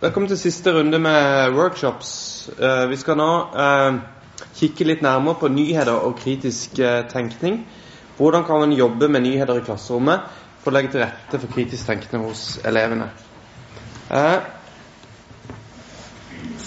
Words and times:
Velkommen 0.00 0.30
til 0.30 0.38
siste 0.40 0.72
runde 0.72 0.96
med 0.96 1.52
workshops. 1.52 2.10
Eh, 2.56 2.86
vi 2.88 2.96
skal 2.96 3.18
nå 3.20 3.32
eh, 3.52 3.98
kikke 4.56 4.86
litt 4.88 5.02
nærmere 5.04 5.36
på 5.42 5.50
nyheter 5.52 5.92
og 5.92 6.14
kritisk 6.16 6.78
eh, 6.80 7.02
tenkning. 7.10 7.58
Hvordan 8.16 8.46
kan 8.48 8.62
man 8.62 8.72
jobbe 8.72 9.10
med 9.12 9.26
nyheter 9.26 9.60
i 9.60 9.64
klasserommet 9.66 10.24
for 10.62 10.72
å 10.72 10.74
legge 10.78 10.94
til 10.94 11.04
rette 11.04 11.42
for 11.42 11.52
kritisk 11.52 11.90
tenkning 11.90 12.24
hos 12.24 12.46
elevene? 12.64 13.10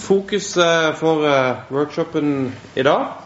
Fokuset 0.04 0.94
for 1.02 1.26
workshopen 1.74 2.30
i 2.78 2.86
dag 2.86 3.18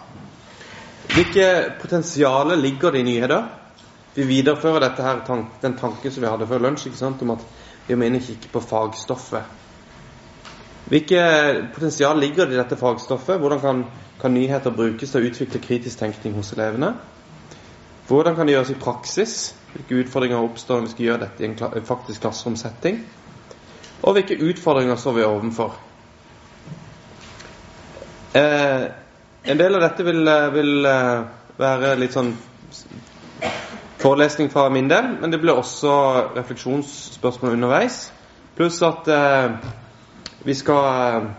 Hvilke 1.12 1.52
potensialer 1.84 2.56
ligger 2.56 2.96
det 2.96 3.04
i 3.04 3.08
nyheter? 3.12 3.44
Vi 4.16 4.30
viderefører 4.32 4.88
her, 5.04 5.24
den 5.60 5.76
tanken 5.76 6.10
som 6.10 6.24
vi 6.24 6.32
hadde 6.32 6.48
før 6.48 6.64
lunsj, 6.64 6.88
om 7.04 7.36
at 7.36 7.48
vi 7.86 7.94
må 7.94 8.08
inn 8.08 8.22
og 8.22 8.30
kikke 8.32 8.56
på 8.56 8.68
fagstoffet. 8.72 9.67
Hvilke 10.88 11.22
potensial 11.74 12.18
ligger 12.20 12.46
det 12.46 12.56
i 12.56 12.60
dette 12.62 12.76
fagstoffet? 12.80 13.38
Hvordan 13.38 13.60
kan, 13.60 13.84
kan, 14.20 14.32
nyheter 14.32 14.72
brukes 14.72 15.10
til 15.12 15.20
å 15.20 15.28
utvikle 15.28 15.60
kritisk 15.60 16.00
tenkning 16.00 16.36
hos 16.38 16.54
elevene? 16.56 16.94
Hvordan 18.08 18.36
kan 18.36 18.48
det 18.48 18.54
gjøres 18.54 18.70
i 18.72 18.78
praksis? 18.80 19.34
Hvilke 19.74 19.98
utfordringer 20.00 20.40
oppstår 20.40 20.78
når 20.78 20.86
vi 20.86 20.92
skal 20.94 21.04
gjøre 21.04 21.26
dette 21.26 21.44
i 21.44 21.50
en 21.50 21.88
faktisk 21.90 22.24
klasseromsetting? 22.24 23.02
Og 24.02 24.16
hvilke 24.16 24.38
utfordringer 24.48 24.96
står 24.96 25.18
vi 25.18 25.26
overfor? 25.26 25.76
Eh, 28.38 28.86
en 29.44 29.60
del 29.60 29.76
av 29.76 29.84
dette 29.84 30.06
vil, 30.06 30.30
vil, 30.54 30.86
eh, 30.86 31.26
være 31.58 31.96
litt 32.00 32.16
sånn 32.16 32.32
forelesning 33.98 34.48
fra 34.52 34.68
min 34.72 34.88
del, 34.88 35.18
men 35.20 35.32
det 35.32 35.40
blir 35.42 35.58
også 35.58 35.92
refleksjonsspørsmål 36.36 37.58
underveis. 37.58 38.06
Pluss 38.56 38.80
at 38.86 39.08
eh, 39.12 39.58
vi 40.44 40.54
skal 40.54 40.84
eh, 40.84 41.30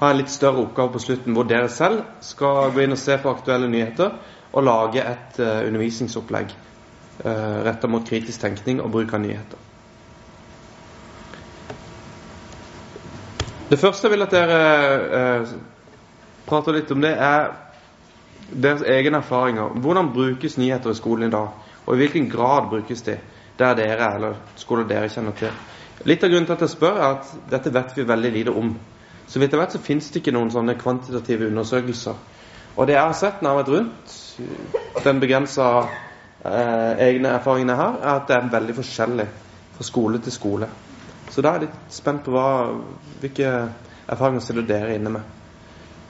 ha 0.00 0.10
en 0.10 0.18
litt 0.18 0.32
større 0.32 0.64
oppgave 0.64 0.92
på 0.92 1.02
slutten 1.02 1.36
hvor 1.36 1.48
dere 1.48 1.68
selv 1.72 2.02
skal 2.24 2.72
gå 2.74 2.84
inn 2.84 2.96
og 2.96 3.00
se 3.00 3.16
på 3.20 3.32
aktuelle 3.32 3.68
nyheter 3.68 4.12
og 4.50 4.66
lage 4.66 5.02
et 5.06 5.36
uh, 5.38 5.60
undervisningsopplegg 5.68 6.50
uh, 6.50 7.26
eh, 7.30 7.58
retta 7.62 7.86
mot 7.86 8.02
kritisk 8.02 8.42
tenkning 8.42 8.80
og 8.82 8.90
bruk 8.90 9.12
av 9.14 9.22
nyheter. 9.22 9.66
Det 13.70 13.78
første 13.78 14.08
jeg 14.08 14.16
vil 14.16 14.26
at 14.26 14.34
dere 14.34 14.62
prater 16.48 16.74
litt 16.74 16.90
om, 16.90 17.04
det 17.04 17.12
er 17.14 17.52
deres 18.50 18.82
egne 18.82 19.20
erfaringer. 19.22 19.76
Hvordan 19.78 20.10
brukes 20.10 20.58
nyheter 20.58 20.90
i 20.90 20.98
skolen 20.98 21.28
i 21.28 21.30
dag? 21.30 21.52
Og 21.86 21.94
i 21.94 22.00
hvilken 22.02 22.26
grad 22.32 22.66
brukes 22.72 23.06
de 23.06 23.20
der 23.60 23.76
dere 23.78 24.00
er, 24.08 24.16
eller 24.18 24.40
skoler 24.58 24.88
dere 24.90 25.12
kjenner 25.12 25.38
til? 25.38 25.54
Litt 26.08 26.22
av 26.24 26.30
grunnen 26.32 26.46
til 26.48 26.56
at 26.56 26.62
jeg 26.64 26.72
spør, 26.72 26.96
er 26.96 27.18
at 27.18 27.32
dette 27.50 27.72
vet 27.74 27.96
vi 27.96 28.06
veldig 28.08 28.30
lite 28.32 28.54
om. 28.56 28.70
Så 29.28 29.40
vidt 29.40 29.52
jeg 29.52 29.60
vet, 29.60 29.74
så 29.74 29.82
finnes 29.84 30.08
det 30.10 30.22
ikke 30.22 30.32
noen 30.34 30.52
sånne 30.52 30.78
kvantitative 30.80 31.50
undersøkelser. 31.50 32.22
Og 32.76 32.86
det 32.88 32.96
jeg 32.96 33.04
har 33.04 33.18
sett 33.18 33.42
når 33.42 33.50
jeg 33.50 33.56
har 33.56 33.60
vært 33.60 33.74
rundt 33.74 35.04
den 35.04 35.20
begrensa 35.20 35.66
eh, 35.84 37.02
egne 37.10 37.34
erfaringene 37.36 37.76
her, 37.76 37.98
er 38.00 38.14
at 38.14 38.30
det 38.30 38.38
er 38.38 38.48
veldig 38.54 38.76
forskjellig 38.80 39.26
fra 39.76 39.86
skole 39.86 40.22
til 40.24 40.34
skole. 40.34 40.70
Så 41.30 41.44
da 41.44 41.52
er 41.52 41.60
jeg 41.60 41.68
litt 41.68 41.94
spent 41.94 42.24
på 42.24 42.32
hva, 42.34 42.48
hvilke 43.20 43.52
erfaringer 44.10 44.42
stiller 44.44 44.66
dere 44.66 44.96
inne 44.96 45.12
med. 45.18 45.36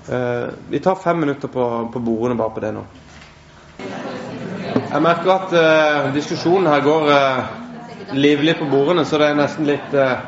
Eh, 0.09 0.47
vi 0.71 0.81
tar 0.81 1.03
fem 1.03 1.19
minutter 1.21 1.49
på, 1.49 1.67
på 1.93 2.05
bordene 2.05 2.39
bare 2.39 2.55
på 2.55 2.63
det 2.63 2.73
nå. 2.79 2.87
Jeg 4.91 5.03
merker 5.03 5.33
at 5.35 5.53
eh, 5.55 6.13
diskusjonen 6.15 6.71
her 6.71 6.81
går 6.87 7.11
eh, 7.15 7.51
livlig 8.13 8.59
på 8.59 8.65
bordene, 8.71 9.05
så 9.05 9.19
det 9.19 9.31
er 9.31 9.39
nesten 9.39 9.69
litt 9.69 9.95
eh, 9.95 10.19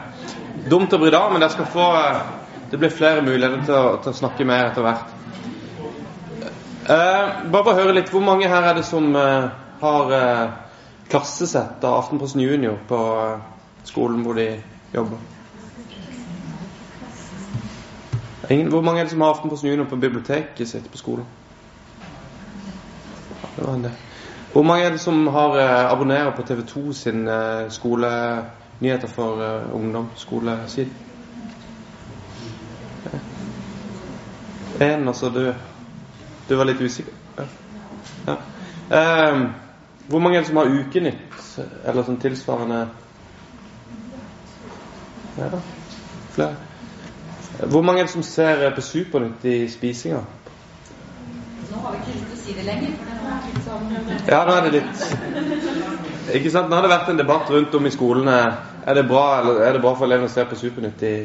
dumt 0.71 0.93
å 0.93 1.01
bry 1.01 1.13
av. 1.15 1.33
Men 1.33 1.45
jeg 1.47 1.57
skal 1.57 1.69
få 1.73 1.89
eh, 1.99 2.23
Det 2.73 2.79
blir 2.81 2.93
flere 2.95 3.21
muligheter 3.21 3.67
til 3.67 3.75
å, 3.77 3.97
til 4.01 4.15
å 4.15 4.17
snakke 4.17 4.47
mer 4.49 4.71
etter 4.71 4.85
hvert. 4.87 5.11
Eh, 6.89 7.27
bare 7.53 7.65
for 7.65 7.73
å 7.75 7.79
høre 7.79 7.97
litt, 7.99 8.11
Hvor 8.11 8.25
mange 8.25 8.49
her 8.49 8.71
er 8.71 8.79
det 8.79 8.87
som 8.89 9.13
eh, 9.17 9.51
har 9.83 10.15
eh, 10.17 10.55
klassesett 11.13 11.85
av 11.85 11.99
Aftenposten 11.99 12.41
Junior 12.41 12.79
på 12.89 13.03
eh, 13.27 13.45
skolen 13.85 14.25
hvor 14.25 14.39
de 14.41 14.49
jobber? 14.95 15.21
Ingen, 18.51 18.73
hvor 18.73 18.83
mange 18.83 19.01
er 19.01 19.07
det 19.07 19.13
som 19.15 19.21
har 19.21 19.37
Aftenposten 19.37 19.71
Junior 19.71 19.87
på 19.91 20.01
biblioteket 20.01 20.69
sitt 20.69 20.91
på 20.91 20.99
skolen? 20.99 21.29
Det 23.57 23.67
var 23.67 23.75
en 23.75 23.87
del. 23.87 24.12
Hvor 24.53 24.63
mange 24.63 24.85
er 24.85 24.91
det 24.91 25.01
som 25.01 25.27
har 25.27 25.57
eh, 25.57 25.93
abonnerer 25.93 26.31
på 26.37 26.43
TV 26.43 26.63
2 26.67 26.93
sin 26.93 27.29
eh, 27.29 27.71
skolenyheter 27.71 29.09
for 29.09 29.41
eh, 29.43 29.75
ungdom? 29.75 30.09
Skoleside? 30.17 30.91
Én, 34.81 35.09
altså 35.09 35.29
du 35.31 35.55
Du 36.49 36.57
var 36.57 36.65
litt 36.65 36.81
usikker? 36.81 37.13
Ja. 37.39 37.45
ja. 38.27 38.37
Eh, 39.31 39.39
hvor 40.09 40.19
mange 40.19 40.37
er 40.37 40.41
det 40.43 40.49
som 40.49 40.57
har 40.57 40.69
Ukenytt, 40.69 41.59
eller 41.87 42.03
sånn 42.05 42.19
tilsvarende 42.21 42.83
Ja, 45.39 45.49
flere. 46.35 46.57
Hvor 47.71 47.83
mange 47.83 48.03
er 48.03 48.05
det 48.05 48.13
som 48.13 48.23
ser 48.27 48.67
på 48.75 48.85
Supernytt 48.85 49.45
i 49.49 49.57
spisinga? 49.69 50.21
Nå 51.71 51.81
har 51.87 51.97
vi 51.97 52.03
ikke 52.03 52.19
lyst 52.19 52.29
til 52.29 52.37
å 52.37 52.43
si 52.43 52.59
det 52.59 52.67
lenger. 52.69 52.97
for 52.99 53.05
det. 53.07 53.12
Ja, 54.27 54.43
nå 54.47 54.55
er 54.55 54.67
det 54.67 54.73
litt 54.79 56.35
Ikke 56.37 56.51
sant? 56.53 56.71
Nå 56.71 56.77
har 56.77 56.85
det 56.85 56.93
vært 56.93 57.11
en 57.13 57.19
debatt 57.21 57.51
rundt 57.51 57.75
om 57.75 57.87
i 57.87 57.93
skolene. 57.93 58.37
Er 58.87 58.97
det 58.99 59.07
bra, 59.09 59.25
eller 59.41 59.63
er 59.67 59.77
det 59.77 59.83
bra 59.83 59.93
for 59.99 60.07
elevene 60.07 60.31
å 60.31 60.33
se 60.33 60.45
på 60.49 60.59
Supernytt 60.59 61.03
i, 61.07 61.17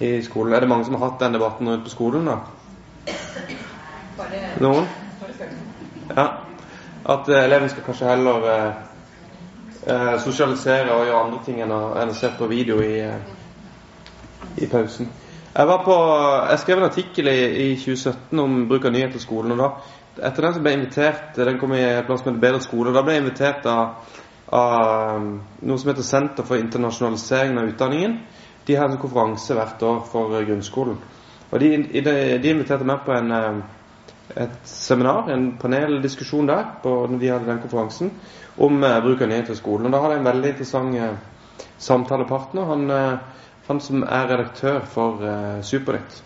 i 0.00 0.10
skolen? 0.24 0.54
Er 0.54 0.64
det 0.64 0.70
mange 0.70 0.86
som 0.86 0.96
har 0.96 1.10
hatt 1.10 1.20
den 1.22 1.36
debatten 1.36 1.68
rundt 1.68 1.84
på 1.84 1.92
skolen, 1.92 2.30
da? 2.30 2.38
Noen? 4.62 4.88
Ja. 6.14 6.26
At 7.04 7.28
uh, 7.28 7.36
elevene 7.36 7.68
skal 7.68 7.84
kanskje 7.84 8.08
heller 8.08 8.46
uh, 8.48 8.78
uh, 9.90 10.14
sosialisere 10.24 10.94
og 10.94 11.04
gjøre 11.04 11.24
andre 11.26 11.42
ting 11.44 11.60
enn 11.60 11.74
å, 11.74 11.82
enn 12.00 12.14
å 12.14 12.16
se 12.16 12.30
på 12.38 12.48
video 12.48 12.78
i, 12.84 13.02
i 14.62 14.70
pausen. 14.72 15.10
Jeg, 15.54 15.68
var 15.70 15.84
på, 15.86 15.98
jeg 16.50 16.62
skrev 16.62 16.80
en 16.80 16.88
artikkel 16.88 17.30
i, 17.30 17.38
i 17.66 17.68
2017 17.78 18.40
om 18.42 18.64
bruk 18.70 18.88
av 18.88 18.94
nyheter 18.94 19.20
i 19.20 19.26
skolen. 19.26 19.54
og 19.54 19.60
da, 19.60 19.68
Etter 20.14 20.46
den 20.46 20.54
så 20.54 20.62
ble 20.62 20.72
jeg 20.72 20.80
invitert 20.80 21.38
Den 21.38 21.58
kom 21.58 21.74
i 21.74 21.82
et 21.82 22.06
plass 22.06 22.22
heter 22.22 22.40
Bedre 22.42 22.60
skole. 22.62 22.90
og 22.90 22.94
Da 22.96 23.02
ble 23.02 23.16
jeg 23.16 23.24
invitert 23.24 23.66
av, 23.66 24.14
av 24.54 25.16
um, 25.16 25.28
noe 25.66 25.80
som 25.80 25.90
heter 25.90 26.06
Senter 26.06 26.46
for 26.46 26.60
internasjonalisering 26.60 27.58
av 27.58 27.70
utdanningen. 27.72 28.18
De 28.66 28.76
har 28.78 28.88
en 28.88 29.00
konferanse 29.00 29.56
hvert 29.56 29.82
år 29.82 30.02
for 30.10 30.36
grunnskolen. 30.46 30.98
Og 31.50 31.60
De, 31.60 31.70
de, 32.02 32.50
inviterte 32.50 32.86
meg 32.88 33.04
på 33.06 33.14
en, 33.14 33.32
um, 33.32 33.62
et 34.34 34.56
seminar, 34.68 35.28
en 35.30 35.52
paneldiskusjon 35.60 36.48
der, 36.48 36.64
på, 36.82 36.96
de 37.20 37.30
hadde 37.30 37.50
den 37.50 37.62
konferansen, 37.62 38.10
om 38.56 38.82
uh, 38.82 38.98
bruk 39.04 39.22
av 39.22 39.30
nyheter 39.30 39.54
i 39.54 39.60
skolen. 39.60 39.90
Og 39.90 39.94
Da 39.96 40.02
hadde 40.02 40.18
jeg 40.18 40.24
en 40.24 40.30
veldig 40.32 40.52
interessant 40.54 40.98
uh, 40.98 41.64
samtalepartner. 41.90 42.70
Han 42.70 42.90
uh, 42.90 43.34
han 43.66 43.80
som 43.80 44.02
er 44.02 44.28
redaktør 44.28 44.82
for 44.84 45.22
uh, 45.24 45.62
Supernytt. 45.64 46.22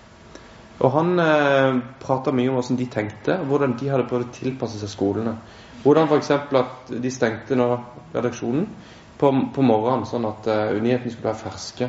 Og 0.78 0.92
han 0.94 1.18
eh, 1.18 1.78
prata 2.02 2.32
mye 2.34 2.50
om 2.50 2.58
hvordan 2.58 2.78
de 2.78 2.86
tenkte, 2.92 3.38
og 3.40 3.50
hvordan 3.50 3.74
de 3.80 3.90
hadde 3.90 4.06
prøvd 4.10 4.28
å 4.28 4.34
tilpasse 4.36 4.78
seg 4.80 4.92
skolene. 4.92 5.34
Hvordan 5.82 6.10
f.eks. 6.10 6.30
at 6.58 6.92
de 7.02 7.10
stengte 7.14 7.58
nå 7.58 7.68
redaksjonen 8.14 8.66
på, 9.18 9.32
på 9.54 9.64
morgenen, 9.66 10.06
sånn 10.06 10.26
at 10.26 10.46
uh, 10.50 10.78
nyhetene 10.82 11.12
skulle 11.12 11.30
være 11.30 11.42
ferske 11.42 11.88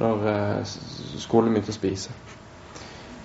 når 0.00 0.24
uh, 0.24 0.72
skolen 1.20 1.52
begynte 1.52 1.72
å 1.72 1.76
spise. 1.76 2.14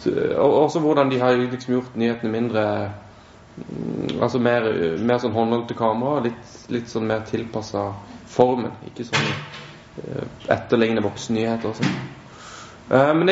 Så, 0.04 0.12
og 0.36 0.58
også 0.66 0.82
hvordan 0.84 1.12
de 1.12 1.20
har 1.22 1.40
liksom 1.40 1.76
gjort 1.78 1.96
nyhetene 2.00 2.32
mindre 2.34 2.64
mm, 2.90 4.20
Altså 4.22 4.40
mer, 4.44 4.68
mer 5.00 5.20
sånn 5.24 5.36
håndholdte 5.36 5.76
kamera, 5.80 6.24
litt, 6.28 6.56
litt 6.74 6.92
sånn 6.92 7.08
mer 7.08 7.24
tilpassa 7.28 7.88
formen. 8.32 8.76
Ikke 8.88 9.08
sånn 9.08 9.32
Eh, 10.00 10.28
etterligne 10.54 11.02
voksennyheter 11.04 11.68
og 11.68 11.76
sånn. 11.76 11.96
Uh, 12.92 13.14
men 13.16 13.30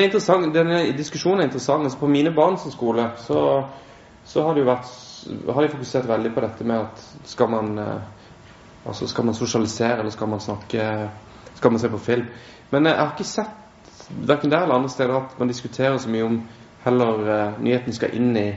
denne 0.53 0.79
diskusjonen 0.95 1.41
er 1.43 1.49
interessant. 1.49 1.83
Altså 1.83 1.99
på 1.99 2.07
mine 2.07 2.31
barns 2.35 2.63
skole 2.71 3.09
så, 3.25 3.41
så 4.23 4.45
har, 4.47 4.61
vært, 4.63 4.91
har 5.51 5.65
de 5.65 5.73
fokusert 5.73 6.07
veldig 6.07 6.31
på 6.35 6.43
dette 6.45 6.67
med 6.67 6.85
at 6.85 7.27
skal 7.27 7.51
man 7.51 7.73
uh, 7.79 7.97
altså 8.87 9.07
skal 9.11 9.27
man 9.27 9.35
sosialisere, 9.35 9.99
eller 9.99 10.15
skal 10.15 10.31
man 10.31 10.39
snakke 10.39 11.09
Skal 11.59 11.71
man 11.71 11.79
se 11.79 11.89
på 11.89 11.97
film? 11.97 12.27
Men 12.71 12.85
jeg 12.85 12.95
har 12.95 13.09
ikke 13.11 13.27
sett 13.27 14.15
verken 14.27 14.51
der 14.51 14.63
eller 14.63 14.75
andre 14.75 14.89
steder 14.89 15.15
at 15.17 15.39
man 15.39 15.47
diskuterer 15.47 15.97
så 15.97 16.09
mye 16.09 16.23
om 16.23 16.37
heller 16.85 17.57
nyheten 17.59 17.93
skal 17.93 18.13
inn 18.15 18.37
i 18.37 18.53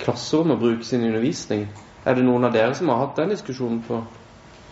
klasserommet 0.00 0.56
og 0.56 0.62
brukes 0.62 0.92
i 0.92 0.96
undervisning. 0.96 1.66
Er 2.06 2.16
det 2.16 2.24
noen 2.24 2.44
av 2.48 2.54
dere 2.54 2.74
som 2.74 2.88
har 2.88 3.02
hatt 3.02 3.20
den 3.20 3.34
diskusjonen 3.34 3.82
på 3.84 4.00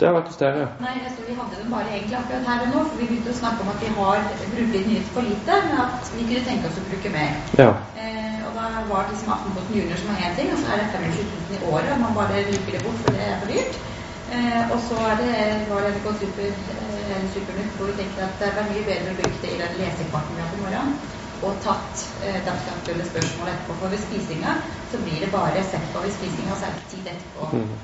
det 0.02 0.08
har 0.10 0.16
vært 0.18 0.30
hos 0.32 0.40
dere. 0.40 0.66
Nei, 0.82 0.94
altså, 1.06 1.22
Vi 1.28 1.34
hadde 1.38 1.58
den 1.60 1.70
bare 1.70 1.90
egentlig 1.94 2.16
akkurat 2.18 2.48
her 2.50 2.64
og 2.64 2.72
nå. 2.74 2.80
for 2.90 3.00
Vi 3.00 3.06
begynte 3.10 3.30
å 3.32 3.38
snakke 3.38 3.62
om 3.64 3.70
at 3.72 3.82
vi 3.84 3.90
har 3.98 4.24
bruker 4.54 4.86
nyhet 4.88 5.10
for 5.14 5.28
lite, 5.28 5.58
men 5.68 5.82
at 5.84 6.10
vi 6.16 6.26
kunne 6.28 6.44
tenke 6.48 6.70
oss 6.70 6.80
å 6.82 6.88
bruke 6.90 7.12
mer. 7.14 7.38
Ja. 7.62 7.70
Eh, 8.02 8.40
og 8.48 8.58
da 8.58 8.82
var 8.90 9.06
liksom 9.12 9.30
Aftenposten 9.36 9.78
Junior 9.78 10.02
som 10.02 10.10
er 10.14 10.26
én 10.26 10.34
ting, 10.38 10.50
og 10.54 10.58
så 10.58 10.74
er 10.74 10.82
det 10.82 10.90
25 10.96 11.14
000 11.54 11.56
i 11.56 11.62
året, 11.70 11.94
og 11.94 12.02
man 12.02 12.18
bare 12.18 12.42
ryker 12.50 12.74
det 12.76 12.82
bort 12.86 13.00
for 13.04 13.14
det 13.16 13.28
er 13.28 13.40
for 13.44 13.54
dyrt. 13.54 13.80
Eh, 14.34 14.62
og 14.72 14.78
så 14.88 14.98
er 15.12 15.16
det, 15.22 15.32
var 15.70 15.86
det 15.86 15.94
NRK 15.94 16.06
super, 16.24 16.52
eh, 16.82 17.24
Supernytt 17.34 17.74
hvor 17.78 17.90
vi 17.90 17.96
tenkte 18.00 18.26
at 18.26 18.36
det 18.42 18.52
var 18.58 18.70
mye 18.70 18.84
bedre 18.90 19.14
å 19.14 19.18
bruke 19.22 19.40
det 19.42 19.54
i 19.54 19.62
den 19.62 19.80
lesekvarten 19.80 20.36
vi 20.36 20.44
har 20.44 20.52
på 20.52 20.60
morgenen, 20.62 20.94
og 21.46 21.58
tatt 21.64 22.04
eh, 22.26 22.38
dagsaktuelle 22.46 23.06
spørsmål 23.12 23.54
etterpå. 23.54 23.78
For 23.80 23.94
ved 23.94 24.04
spisinga 24.08 24.58
så 24.90 25.02
blir 25.06 25.24
det 25.24 25.32
bare 25.38 25.64
sett 25.70 25.90
på 25.94 26.04
ved 26.04 26.14
spisinga, 26.18 26.58
så 26.58 26.68
er 26.68 26.78
det 26.78 26.86
tid 26.94 27.10
etterpå. 27.14 27.50
Mm. 27.56 27.74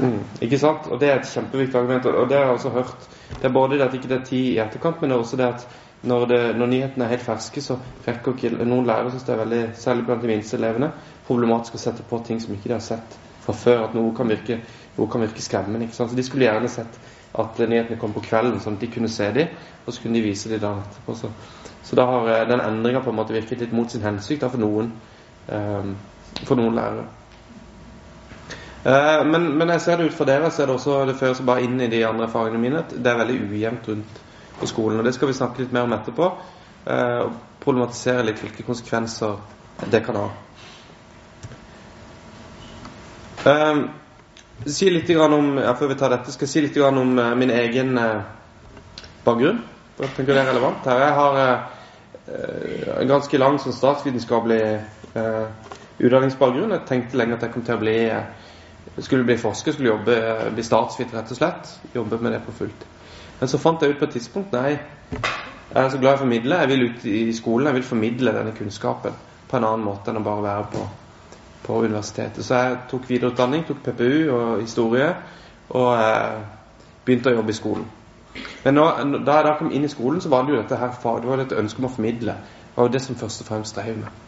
Mm, 0.00 0.20
ikke 0.40 0.58
sant? 0.58 0.86
Og 0.90 1.00
det 1.00 1.10
er 1.10 1.20
et 1.20 1.28
kjempeviktig 1.28 1.78
argument. 1.78 2.06
Og 2.06 2.28
det 2.28 2.36
har 2.38 2.44
jeg 2.44 2.56
også 2.58 2.72
hørt. 2.74 3.08
Det 3.36 3.44
er 3.44 3.52
både 3.52 3.78
det 3.78 3.86
at 3.86 3.94
ikke 3.94 4.08
det 4.08 4.18
er 4.20 4.24
tid 4.24 4.46
i 4.52 4.58
etterkant, 4.62 5.00
men 5.00 5.10
det 5.10 5.16
er 5.16 5.24
også 5.24 5.36
det 5.36 5.48
at 5.48 5.66
når, 6.02 6.26
det, 6.26 6.40
når 6.56 6.66
nyhetene 6.66 7.04
er 7.04 7.12
helt 7.12 7.24
ferske, 7.24 7.60
så 7.60 7.76
rekker 8.06 8.32
ikke 8.32 8.64
noen 8.64 8.86
lærere 8.88 9.10
synes 9.12 9.26
det 9.26 9.34
er 9.34 9.42
veldig, 9.42 9.62
særlig 9.76 10.06
blant 10.06 10.22
de 10.22 10.30
minste 10.30 10.56
elevene, 10.56 10.88
problematisk 11.26 11.76
å 11.76 11.82
sette 11.82 12.06
på 12.08 12.22
ting 12.24 12.40
som 12.40 12.54
ikke 12.54 12.70
de 12.70 12.76
har 12.78 12.84
sett 12.84 13.16
fra 13.44 13.52
før. 13.52 13.84
At 13.88 13.96
noe 13.96 14.14
kan 14.16 14.30
virke, 14.32 14.60
noe 14.96 15.12
kan 15.12 15.24
virke 15.26 15.44
skremmende. 15.44 15.84
ikke 15.84 15.98
sant? 15.98 16.12
Så 16.12 16.16
De 16.16 16.24
skulle 16.24 16.48
gjerne 16.48 16.72
sett 16.72 17.00
at 17.38 17.60
nyhetene 17.60 18.00
kom 18.00 18.16
på 18.16 18.24
kvelden, 18.24 18.60
sånn 18.64 18.78
at 18.78 18.84
de 18.86 18.90
kunne 18.90 19.12
se 19.12 19.28
dem, 19.36 19.52
og 19.84 19.92
så 19.92 20.02
kunne 20.02 20.18
de 20.18 20.24
vise 20.24 20.50
dem 20.50 20.62
dagen 20.62 20.82
etterpå. 20.86 21.18
Så, 21.20 21.30
så 21.86 22.00
da 22.00 22.08
har 22.08 22.32
eh, 22.32 22.48
den 22.48 22.64
endringa 22.64 23.04
på 23.04 23.12
en 23.12 23.20
måte 23.20 23.36
virket 23.36 23.62
litt 23.62 23.76
mot 23.76 23.92
sin 23.92 24.04
hensikt 24.04 24.42
da, 24.42 24.50
for 24.50 24.62
noen, 24.62 24.90
um, 25.52 25.94
for 26.42 26.58
noen 26.58 26.80
lærere. 26.80 27.06
Eh, 28.84 29.24
men, 29.26 29.58
men 29.58 29.68
jeg 29.74 29.80
ser 29.80 29.96
det 30.00 30.08
ut 30.08 30.16
for 30.16 30.28
dere, 30.28 30.48
så 30.50 30.62
er 30.62 30.70
det 30.70 30.74
også 30.78 31.00
det 31.10 31.18
fører 31.20 31.36
seg 31.36 31.48
bare 31.48 31.64
inn 31.66 31.80
i 31.84 31.90
de 31.92 32.00
andre 32.08 32.28
fagene 32.32 32.60
mine. 32.62 32.84
Det 32.90 33.10
er 33.10 33.18
veldig 33.20 33.36
ujevnt 33.50 33.88
rundt 33.92 34.20
på 34.60 34.68
skolen. 34.70 35.00
og 35.00 35.04
Det 35.04 35.14
skal 35.14 35.28
vi 35.28 35.36
snakke 35.36 35.64
litt 35.64 35.74
mer 35.76 35.88
om 35.88 35.96
etterpå. 35.96 36.30
eh, 36.86 37.18
Og 37.26 37.32
problematisere 37.60 38.24
litt 38.24 38.40
hvilke 38.40 38.64
konsekvenser 38.64 39.36
det 39.92 40.00
kan 40.04 40.16
ha. 40.16 40.28
Eh, 43.44 43.82
si 44.66 44.88
litt 44.90 45.10
om, 45.10 45.58
ja, 45.58 45.74
Før 45.74 45.88
vi 45.88 45.94
tar 46.00 46.16
dette, 46.16 46.32
skal 46.32 46.46
jeg 46.46 46.52
si 46.54 46.60
litt 46.60 46.76
om 46.78 47.20
min 47.36 47.50
egen 47.50 47.98
eh, 47.98 48.22
bakgrunn. 49.24 49.60
Jeg 50.00 50.16
tenker 50.16 50.32
det 50.32 50.40
er 50.40 50.52
relevant 50.54 50.84
her. 50.86 50.98
Jeg 50.98 51.12
har 51.12 51.68
en 53.00 53.08
ganske 53.08 53.38
lang 53.38 53.58
sånn 53.58 53.74
statsvitenskapelig 53.74 54.80
utdanningsbakgrunn. 56.00 56.70
Jeg 56.72 56.86
tenkte 56.88 57.18
lenge 57.18 57.34
at 57.34 57.42
jeg 57.42 57.52
kom 57.52 57.64
til 57.66 57.74
å 57.74 57.82
bli 57.82 57.96
skulle 58.98 59.24
bli 59.24 59.36
forsker, 59.38 59.72
skulle 59.72 59.88
jobbe, 59.88 60.16
eh, 60.16 60.52
bli 60.54 60.62
statsviter, 60.62 61.18
rett 61.18 61.30
og 61.30 61.36
slett. 61.36 61.74
Jobbe 61.94 62.18
med 62.18 62.32
det 62.32 62.42
på 62.46 62.52
fullt. 62.52 62.86
Men 63.40 63.48
så 63.48 63.58
fant 63.58 63.82
jeg 63.82 63.90
ut 63.90 63.98
på 63.98 64.04
et 64.04 64.16
tidspunkt 64.18 64.52
Nei, 64.52 64.78
jeg 65.70 65.84
er 65.84 65.88
så 65.88 65.98
glad 65.98 66.12
i 66.12 66.18
å 66.18 66.22
formidle. 66.24 66.58
Jeg 66.60 66.68
vil 66.68 66.88
ut 66.88 67.04
i 67.04 67.32
skolen, 67.32 67.66
jeg 67.66 67.74
vil 67.74 67.86
formidle 67.86 68.34
denne 68.34 68.52
kunnskapen 68.56 69.14
på 69.50 69.56
en 69.56 69.64
annen 69.64 69.84
måte 69.86 70.10
enn 70.10 70.20
å 70.20 70.24
bare 70.24 70.42
være 70.42 70.66
på, 70.72 70.82
på 71.66 71.78
universitetet. 71.86 72.44
Så 72.44 72.54
jeg 72.58 72.78
tok 72.90 73.08
videreutdanning, 73.08 73.64
tok 73.66 73.82
PPU 73.84 74.30
og 74.34 74.60
historie, 74.60 75.14
og 75.70 75.90
eh, 75.94 76.40
begynte 77.06 77.30
å 77.30 77.38
jobbe 77.38 77.54
i 77.54 77.58
skolen. 77.58 77.88
Men 78.64 78.76
nå, 78.76 78.86
da 79.26 79.38
jeg 79.38 79.46
da 79.46 79.56
kom 79.58 79.72
inn 79.74 79.86
i 79.86 79.90
skolen, 79.90 80.20
så 80.22 80.30
var 80.30 80.44
det 80.44 80.54
jo 80.54 80.60
dette 80.60 80.78
her 80.78 80.92
det 80.94 81.30
var 81.30 81.42
dette 81.42 81.58
ønsket 81.58 81.82
om 81.82 81.88
å 81.88 81.94
formidle. 81.94 82.34
Det 82.34 82.76
var 82.76 82.88
jo 82.88 82.94
det 82.94 83.02
som 83.02 83.18
først 83.18 83.42
og 83.42 83.46
fremst 83.46 83.78
drev 83.78 84.02
meg. 84.02 84.18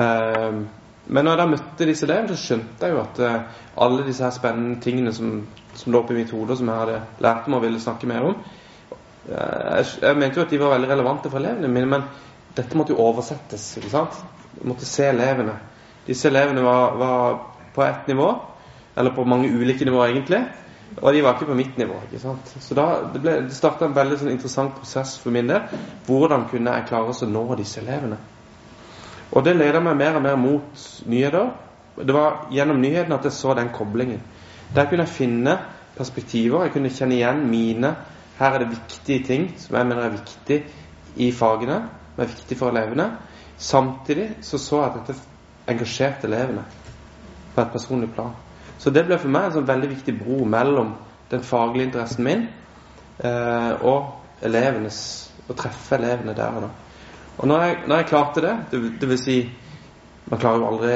Eh, 0.00 0.62
men 1.10 1.26
når 1.26 1.32
jeg 1.32 1.40
da 1.40 1.46
møtte 1.50 1.86
disse 1.88 2.06
elevene, 2.06 2.30
så 2.30 2.38
skjønte 2.38 2.86
jeg 2.86 2.94
jo 2.94 3.00
at 3.02 3.20
uh, 3.24 3.62
alle 3.82 4.06
disse 4.06 4.22
her 4.22 4.34
spennende 4.34 4.78
tingene 4.84 5.12
som, 5.14 5.40
som 5.74 5.92
lå 5.92 6.04
oppi 6.04 6.14
mitt 6.14 6.30
hode, 6.34 6.54
og 6.54 6.60
som 6.60 6.70
jeg 6.70 6.84
hadde 6.84 7.00
lært 7.26 7.48
om 7.50 7.56
og 7.58 7.64
ville 7.64 7.82
snakke 7.82 8.10
mer 8.10 8.28
om 8.28 8.36
uh, 8.36 9.32
jeg, 9.32 9.88
jeg 10.04 10.20
mente 10.20 10.38
jo 10.38 10.44
at 10.46 10.54
de 10.54 10.60
var 10.62 10.76
veldig 10.76 10.92
relevante 10.92 11.32
for 11.32 11.42
elevene 11.42 11.72
mine, 11.72 11.90
men 11.96 12.06
dette 12.56 12.78
måtte 12.78 12.94
jo 12.94 13.02
oversettes. 13.02 13.66
ikke 13.80 13.90
sant? 13.90 14.22
Jeg 14.54 14.70
måtte 14.70 14.86
se 14.86 15.10
elevene. 15.10 15.58
Disse 16.06 16.30
elevene 16.30 16.62
var, 16.66 16.96
var 16.98 17.38
på 17.74 17.84
ett 17.86 18.08
nivå, 18.10 18.30
eller 18.98 19.14
på 19.14 19.26
mange 19.26 19.50
ulike 19.50 19.86
nivåer 19.86 20.14
egentlig, 20.14 20.44
og 21.00 21.14
de 21.14 21.22
var 21.22 21.34
ikke 21.34 21.50
på 21.50 21.58
mitt 21.58 21.78
nivå. 21.78 21.98
ikke 22.06 22.22
sant? 22.22 22.54
Så 22.60 22.74
da, 22.78 22.86
det, 23.14 23.22
ble, 23.22 23.36
det 23.46 23.54
starta 23.54 23.86
en 23.86 23.94
veldig 23.98 24.18
sånn 24.22 24.32
interessant 24.34 24.78
prosess 24.78 25.16
for 25.22 25.34
min 25.34 25.50
del. 25.50 25.66
Hvordan 26.06 26.48
kunne 26.50 26.74
jeg 26.74 26.90
klare 26.90 27.14
å 27.14 27.30
nå 27.30 27.44
disse 27.58 27.82
elevene? 27.82 28.18
Og 29.32 29.44
det 29.46 29.56
leder 29.56 29.82
meg 29.82 29.98
mer 29.98 30.18
og 30.18 30.24
mer 30.24 30.38
mot 30.40 30.84
nyheter. 31.06 31.52
Det 32.00 32.14
var 32.14 32.48
gjennom 32.54 32.80
nyhetene 32.82 33.18
at 33.18 33.28
jeg 33.28 33.36
så 33.36 33.54
den 33.54 33.70
koblingen. 33.74 34.22
Der 34.74 34.88
kunne 34.88 35.06
jeg 35.06 35.14
finne 35.14 35.58
perspektiver. 35.96 36.64
Jeg 36.64 36.74
kunne 36.74 36.90
kjenne 36.94 37.18
igjen 37.18 37.46
mine 37.50 37.94
Her 38.40 38.54
er 38.56 38.62
det 38.62 38.70
viktige 38.70 39.24
ting 39.24 39.42
som 39.60 39.76
jeg 39.76 39.86
mener 39.86 40.06
er 40.06 40.14
viktig 40.14 40.62
i 41.20 41.26
fagene, 41.32 41.74
som 42.14 42.22
er 42.24 42.30
viktig 42.30 42.56
for 42.56 42.72
elevene. 42.72 43.10
Samtidig 43.58 44.30
så 44.40 44.58
så 44.58 44.78
jeg 44.80 44.86
at 44.86 44.94
dette 45.10 45.18
engasjerte 45.68 46.24
elevene 46.26 46.64
på 47.54 47.60
et 47.60 47.72
personlig 47.74 48.08
plan. 48.14 48.32
Så 48.78 48.90
det 48.90 49.04
ble 49.04 49.18
for 49.20 49.28
meg 49.28 49.50
en 49.50 49.58
sånn 49.58 49.68
veldig 49.68 49.90
viktig 49.90 50.14
bro 50.22 50.44
mellom 50.48 50.94
den 51.28 51.44
faglige 51.44 51.90
interessen 51.90 52.24
min 52.24 52.46
eh, 53.18 53.72
og 53.84 54.08
elevenes 54.42 55.02
Å 55.50 55.54
treffe 55.58 55.98
elevene 55.98 56.32
der 56.38 56.56
og 56.56 56.62
da. 56.62 56.68
Og 57.40 57.48
når 57.48 57.62
jeg, 57.64 57.76
når 57.88 57.96
jeg 57.96 58.08
klarte 58.10 58.42
det, 58.44 58.52
det, 58.70 58.80
det, 59.00 59.08
vil 59.08 59.20
si 59.20 59.38
Man 60.30 60.40
klarer 60.40 60.60
jo 60.60 60.68
aldri 60.68 60.90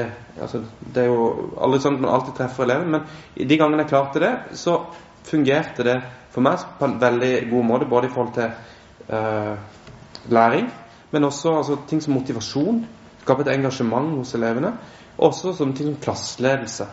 altså, 0.45 0.61
Det 0.95 1.03
er 1.03 1.09
jo 1.09 1.29
aldri 1.65 1.81
sånn 1.81 1.97
at 1.97 2.05
man 2.05 2.13
alltid 2.13 2.37
treffer 2.39 2.67
eleven, 2.67 2.93
men 2.93 3.49
de 3.49 3.59
gangene 3.59 3.85
jeg 3.85 3.91
klarte 3.95 4.23
det, 4.23 4.33
så 4.61 4.77
fungerte 5.25 5.87
det 5.87 5.97
for 6.35 6.45
meg 6.45 6.61
på 6.79 6.87
en 6.87 6.99
veldig 7.01 7.33
god 7.51 7.67
måte, 7.67 7.89
både 7.89 8.11
i 8.11 8.13
forhold 8.13 8.35
til 8.35 8.51
uh, 9.09 9.55
læring, 10.35 10.69
men 11.15 11.29
også 11.31 11.55
altså, 11.61 11.79
ting 11.89 12.03
som 12.03 12.17
motivasjon, 12.19 12.83
skape 13.23 13.47
et 13.47 13.53
engasjement 13.55 14.13
hos 14.19 14.35
elevene, 14.37 14.75
og 15.17 15.29
også 15.31 15.55
som 15.57 15.73
ting 15.73 15.93
som 15.93 16.01
klasseledelse. 16.03 16.89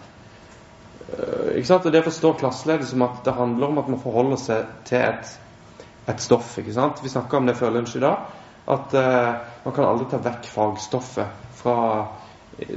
Uh, 1.12 1.52
ikke 1.58 1.68
sant? 1.68 1.86
Og 1.90 1.94
Det 1.94 2.04
å 2.04 2.10
forstå 2.10 2.36
klasseledelse 2.44 2.94
som 2.94 3.06
at 3.10 3.26
det 3.26 3.38
handler 3.38 3.74
om 3.74 3.82
at 3.82 3.90
man 3.92 4.02
forholder 4.06 4.42
seg 4.42 4.70
til 4.88 5.02
et, 5.02 5.34
et 6.14 6.24
stoff. 6.24 6.54
ikke 6.62 6.78
sant? 6.78 7.02
Vi 7.04 7.12
snakka 7.12 7.42
om 7.42 7.50
det 7.50 7.58
før 7.60 7.76
lunsj 7.76 7.98
i 8.00 8.06
dag 8.06 8.41
at 8.66 8.94
uh, 8.94 9.34
man 9.64 9.74
kan 9.74 9.88
aldri 9.88 10.08
ta 10.12 10.20
vekk 10.22 10.46
fagstoffet 10.52 11.50
fra 11.62 11.76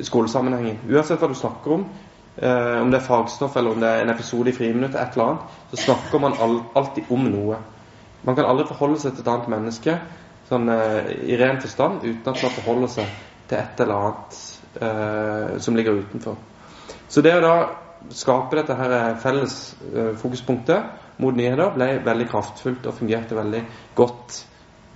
skolesammenhengen. 0.05 0.81
Uansett 0.89 1.21
hva 1.21 1.29
du 1.29 1.37
snakker 1.37 1.77
om, 1.77 1.85
uh, 2.41 2.81
om 2.81 2.93
det 2.93 3.01
er 3.01 3.07
fagstoff 3.07 3.57
eller 3.61 3.75
om 3.75 3.85
det 3.85 3.91
er 3.91 4.05
en 4.05 4.15
episode 4.15 4.51
i 4.51 4.57
Friminutt, 4.57 4.97
et 4.97 5.17
eller 5.17 5.35
annet, 5.35 5.61
så 5.73 5.83
snakker 5.85 6.23
man 6.25 6.37
all, 6.41 6.59
alltid 6.75 7.13
om 7.15 7.29
noe. 7.29 7.61
Man 8.25 8.39
kan 8.39 8.49
aldri 8.49 8.67
forholde 8.71 9.03
seg 9.03 9.15
til 9.15 9.25
et 9.27 9.31
annet 9.35 9.53
menneske 9.53 9.99
sånn, 10.49 10.69
i 11.29 11.37
ren 11.41 11.61
forstand 11.61 12.05
uten 12.05 12.33
at 12.33 12.41
man 12.41 12.55
forholder 12.57 12.93
seg 12.95 13.13
til 13.51 13.59
et 13.59 13.81
eller 13.85 14.09
annet 14.09 15.61
som 15.63 15.77
ligger 15.77 16.01
utenfor. 16.01 16.39
Så 17.09 17.23
det 17.23 17.35
å 17.37 17.43
da 17.45 17.53
skape 18.17 18.57
dette 18.57 18.75
her 18.77 19.15
felles 19.21 19.59
fokuspunktet 20.21 21.21
mot 21.21 21.37
nyheter 21.37 21.77
ble 21.77 21.91
veldig 22.09 22.27
kraftfullt 22.33 22.89
og 22.89 22.97
fungerte 22.97 23.37
veldig 23.37 23.61
godt 23.97 24.41
Eh, 24.45 24.54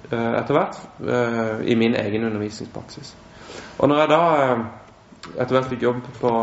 etter 0.08 0.54
hvert 0.56 0.78
eh, 1.04 1.70
i 1.72 1.76
min 1.76 1.96
egen 1.98 2.24
undervisningspraksis. 2.24 3.14
Og 3.78 3.88
når 3.88 4.02
jeg 4.02 4.10
da 4.12 4.20
eh, 4.42 4.62
etter 5.36 5.56
hvert 5.56 5.70
fikk 5.72 5.82
jobb 5.84 6.04
på, 6.20 6.34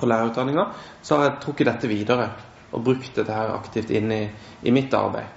på 0.00 0.08
lærerutdanninga, 0.08 0.64
så 1.02 1.18
har 1.18 1.28
jeg 1.28 1.42
trukket 1.44 1.70
dette 1.70 1.90
videre 1.90 2.30
og 2.70 2.84
brukt 2.86 3.14
dette 3.16 3.34
her 3.34 3.52
aktivt 3.54 3.90
inn 3.94 4.10
i, 4.14 4.24
i 4.62 4.74
mitt 4.74 4.94
arbeid. 4.94 5.36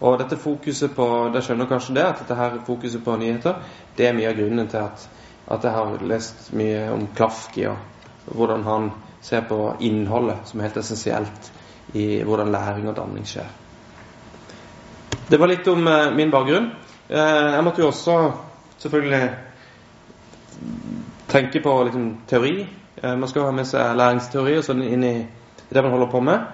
Og 0.00 0.18
dette 0.20 0.36
fokuset 0.36 0.92
på 0.96 1.06
det 1.32 1.40
skjønner 1.44 1.68
kanskje 1.70 1.96
det, 1.96 2.04
at 2.04 2.18
dette 2.20 2.36
her 2.36 2.58
fokuset 2.66 3.04
på 3.04 3.16
nyheter 3.16 3.60
det 3.96 4.08
er 4.08 4.16
mye 4.16 4.28
av 4.28 4.36
grunnen 4.36 4.68
til 4.68 4.82
at, 4.84 5.06
at 5.48 5.64
jeg 5.64 5.72
har 5.72 6.08
lest 6.10 6.50
mye 6.56 6.82
om 6.92 7.06
Klafki 7.16 7.64
og 7.70 8.34
hvordan 8.36 8.66
han 8.66 8.90
ser 9.24 9.46
på 9.48 9.60
innholdet 9.80 10.50
som 10.50 10.60
helt 10.60 10.76
essensielt 10.76 11.52
i 11.96 12.22
hvordan 12.26 12.52
læring 12.52 12.90
og 12.90 12.96
danning 12.98 13.24
skjer. 13.26 13.48
Det 15.28 15.40
var 15.42 15.50
litt 15.50 15.66
om 15.66 15.88
eh, 15.90 16.12
min 16.14 16.30
bakgrunn. 16.30 16.68
Eh, 17.08 17.46
jeg 17.56 17.62
måtte 17.66 17.82
jo 17.82 17.88
også 17.88 18.12
selvfølgelig 18.78 19.24
tenke 21.26 21.62
på 21.64 21.72
liksom, 21.88 22.04
teori. 22.30 22.60
Eh, 23.02 23.16
man 23.18 23.26
skal 23.26 23.48
ha 23.48 23.54
med 23.56 23.66
seg 23.66 23.96
læringsteori 23.98 24.54
og 24.60 24.62
sånn 24.68 24.84
inn 24.86 25.02
i 25.02 25.16
det 25.66 25.82
man 25.82 25.96
holder 25.96 26.12
på 26.12 26.20
med. 26.22 26.44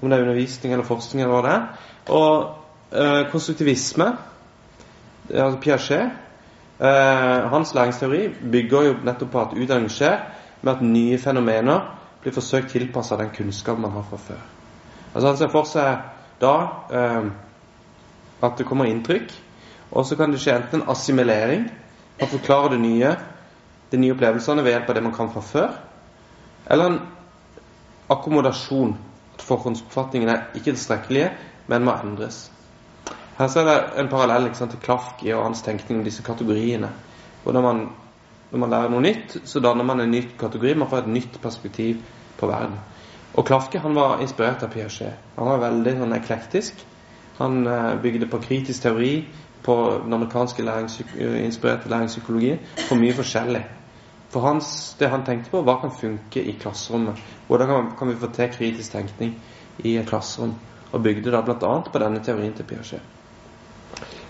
Om 0.00 0.10
det 0.10 0.18
er 0.18 0.26
undervisning 0.26 0.74
eller 0.74 0.88
forskning 0.88 1.22
eller 1.22 1.36
hva 1.36 1.44
det 1.46 1.54
er. 1.54 1.86
Og 2.18 2.60
konstruktivisme, 3.30 4.04
altså 5.30 5.58
Piaget, 5.62 6.18
hans 7.50 7.72
læringsteori 7.74 8.28
bygger 8.52 8.84
jo 8.86 8.92
nettopp 9.06 9.32
på 9.32 9.40
at 9.40 9.56
utdanning 9.56 9.90
skjer 9.90 10.20
med 10.60 10.72
at 10.74 10.84
nye 10.84 11.18
fenomener 11.18 11.88
blir 12.22 12.34
forsøkt 12.36 12.70
tilpassa 12.74 13.18
den 13.18 13.32
kunnskapen 13.34 13.82
man 13.86 13.96
har 13.96 14.06
fra 14.10 14.20
før. 14.28 14.44
Altså 15.14 15.26
Han 15.26 15.40
ser 15.40 15.50
for 15.54 15.70
seg 15.70 16.06
da 16.42 16.54
at 18.46 18.58
det 18.60 18.66
kommer 18.68 18.88
inntrykk. 18.90 19.32
Og 19.94 20.06
så 20.06 20.16
kan 20.18 20.32
det 20.32 20.40
skje 20.42 20.56
enten 20.58 20.84
assimilering, 20.90 21.68
man 22.20 22.30
forklarer 22.30 22.74
det 22.74 22.80
nye, 22.80 23.10
de 23.90 23.98
nye 23.98 24.14
opplevelsene 24.14 24.62
ved 24.62 24.74
hjelp 24.74 24.90
av 24.90 24.96
det 24.96 25.02
man 25.02 25.14
kan 25.14 25.30
fra 25.32 25.42
før, 25.42 25.74
eller 26.70 26.90
en 26.90 27.00
akkommodasjon. 28.10 28.96
At 29.34 29.42
forhåndsoppfatningene 29.42 30.32
er 30.32 30.42
ikke 30.54 30.70
tilstrekkelige, 30.70 31.32
men 31.66 31.84
må 31.86 31.96
endres. 31.98 32.44
Her 33.34 33.48
ser 33.50 33.66
det 33.66 33.78
en 33.98 34.08
parallell 34.08 34.46
sant, 34.54 34.70
til 34.70 34.82
Klafki 34.82 35.32
og 35.34 35.42
hans 35.48 35.62
tenkning 35.66 35.98
om 35.98 36.04
disse 36.06 36.22
kategoriene. 36.22 36.90
når 37.44 37.60
man, 37.60 37.88
når 38.50 38.58
man 38.58 38.70
lærer 38.70 38.88
noe 38.88 39.00
nytt, 39.00 39.40
så 39.44 39.60
danner 39.60 39.84
man 39.84 40.00
en 40.00 40.10
ny 40.10 40.22
kategori. 40.38 40.74
Man 40.74 40.88
får 40.88 40.98
et 40.98 41.06
nytt 41.06 41.40
perspektiv 41.42 41.96
på 42.38 42.46
verden. 42.46 42.78
Og 43.34 43.46
Klafke 43.46 43.78
han 43.78 43.94
var 43.94 44.20
inspirert 44.20 44.62
av 44.62 44.70
Piaget. 44.70 45.12
Han 45.36 45.46
var 45.46 45.58
veldig 45.58 45.96
sånn 45.98 46.14
eklektisk. 46.14 46.74
Han 47.38 47.66
eh, 47.66 48.02
bygde 48.02 48.26
på 48.26 48.38
kritisk 48.38 48.82
teori, 48.82 49.24
på 49.64 50.00
den 50.04 50.12
amerikanske 50.12 50.62
læringspsyk 50.62 51.14
inspirerte 51.44 51.88
læringspsykologien, 51.88 52.58
på 52.88 52.94
mye 53.00 53.14
forskjellig. 53.16 53.64
For 54.28 54.40
hans, 54.40 54.96
det 54.98 55.08
han 55.08 55.24
tenkte 55.24 55.50
på, 55.50 55.62
hva 55.62 55.78
kan 55.80 55.92
funke 56.00 56.42
i 56.42 56.52
klasserommet? 56.60 57.20
Hvordan 57.46 57.66
kan, 57.70 57.90
kan 57.98 58.08
vi 58.08 58.16
få 58.20 58.30
til 58.34 58.48
kritisk 58.52 58.92
tenkning 58.92 59.36
i 59.78 59.96
et 59.96 60.06
klasserom? 60.06 60.54
Og 60.92 61.02
bygde 61.02 61.30
da 61.30 61.40
bl.a. 61.40 61.80
på 61.92 61.98
denne 61.98 62.22
teorien 62.24 62.52
til 62.52 62.64
Piaget. 62.64 63.00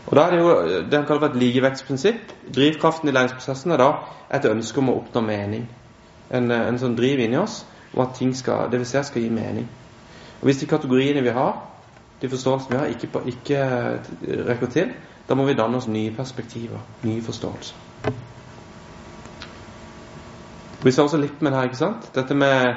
Og 0.07 0.17
da 0.17 0.23
er 0.23 0.31
Det 0.31 0.41
jo 0.41 0.51
det 0.91 0.95
han 0.95 1.07
kaller 1.07 1.21
for 1.21 1.27
et 1.27 1.37
likevektsprinsipp. 1.37 2.33
Drivkraften 2.55 3.09
i 3.09 3.13
læringsprosessen 3.13 3.71
er 3.71 3.77
da 3.77 3.91
et 4.35 4.45
ønske 4.45 4.79
om 4.79 4.89
å 4.89 4.97
oppnå 5.01 5.21
mening. 5.21 5.69
En, 6.31 6.51
en 6.51 6.79
sånn 6.79 6.97
driv 6.97 7.21
inni 7.21 7.37
oss 7.41 7.65
om 7.95 8.03
at 8.05 8.15
ting 8.19 8.35
skal, 8.37 8.71
det 8.71 8.81
vi 8.81 8.89
ser, 8.89 9.03
skal 9.03 9.23
gi 9.23 9.31
mening. 9.31 9.69
Og 10.41 10.45
Hvis 10.49 10.61
de 10.61 10.67
kategoriene 10.67 11.23
vi 11.23 11.33
har, 11.33 11.57
de 12.23 12.29
forståelsene 12.31 12.75
vi 12.75 12.81
har, 12.81 12.87
ikke, 12.87 13.09
ikke 13.27 14.45
rekker 14.49 14.71
til, 14.73 14.95
da 15.29 15.35
må 15.35 15.47
vi 15.49 15.57
danne 15.57 15.77
oss 15.81 15.89
nye 15.89 16.13
perspektiver, 16.17 16.81
nye 17.03 17.23
forståelser. 17.23 17.75
Vi 20.85 20.93
ser 20.93 21.03
også 21.07 21.17
litt 21.17 21.41
med 21.41 21.53
det 21.53 21.59
her, 21.59 21.71
ikke 21.71 21.81
sant? 21.81 22.11
Dette 22.15 22.37
med 22.37 22.75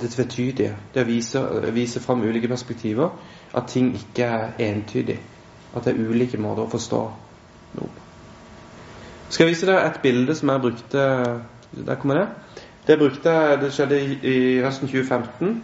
det 0.00 0.10
tvetydige. 0.12 0.74
Det 0.94 1.02
å 1.02 1.08
vise, 1.08 1.42
vise 1.72 2.02
fram 2.04 2.20
ulike 2.22 2.48
perspektiver. 2.50 3.14
At 3.56 3.70
ting 3.72 3.94
ikke 3.96 4.26
er 4.28 4.50
entydig. 4.68 5.16
At 5.74 5.86
det 5.86 5.94
er 5.94 6.10
ulike 6.10 6.38
måter 6.40 6.66
å 6.66 6.72
forstå 6.74 7.00
noe 7.78 7.88
på. 7.88 8.04
Skal 9.30 9.46
jeg 9.46 9.54
vise 9.56 9.66
deg 9.66 9.80
et 9.80 10.02
bilde 10.04 10.36
som 10.38 10.52
jeg 10.52 10.62
brukte 10.62 11.06
Der 11.86 11.96
kommer 11.98 12.20
det. 12.20 12.26
Det 12.86 12.98
brukte 12.98 13.32
Det 13.60 13.72
skjedde 13.74 13.96
i, 13.98 14.18
i 14.22 14.36
høsten 14.62 14.88
2015. 14.88 15.56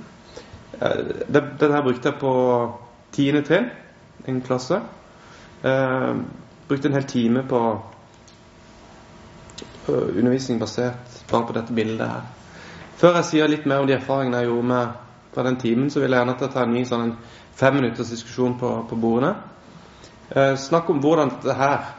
Det, 0.81 1.43
den 1.61 1.73
her 1.73 1.83
brukte 1.83 2.09
jeg 2.09 2.19
på 2.21 2.33
tiende 3.13 3.43
trinn, 3.47 3.71
en 4.29 4.41
klasse. 4.45 4.81
Eh, 5.63 6.15
brukte 6.69 6.89
en 6.89 6.95
hel 6.95 7.09
time 7.09 7.45
på, 7.49 7.61
undervisning 9.89 10.61
basert 10.61 11.23
bare 11.31 11.47
på 11.47 11.57
dette 11.57 11.75
bildet 11.75 12.09
her. 12.09 12.27
Før 12.97 13.19
jeg 13.19 13.29
sier 13.29 13.51
litt 13.51 13.65
mer 13.67 13.83
om 13.83 13.89
de 13.89 13.97
erfaringene 13.97 14.43
jeg 14.43 14.51
gjorde 14.51 14.69
med 14.71 15.01
fra 15.33 15.45
den 15.47 15.57
timen, 15.59 15.91
så 15.91 16.01
vil 16.01 16.13
jeg 16.13 16.23
gjerne 16.23 16.37
ta 16.53 16.63
en 16.63 16.75
ny 16.75 16.85
sånn 16.87 17.07
en 17.07 17.17
femminutters 17.59 18.13
diskusjon 18.13 18.55
på, 18.61 18.71
på 18.89 18.99
bordene. 19.01 19.33
Eh, 20.31 20.55
snakk 20.57 20.91
om 20.91 21.01
hvordan 21.03 21.35
dette 21.35 21.57
her 21.59 21.91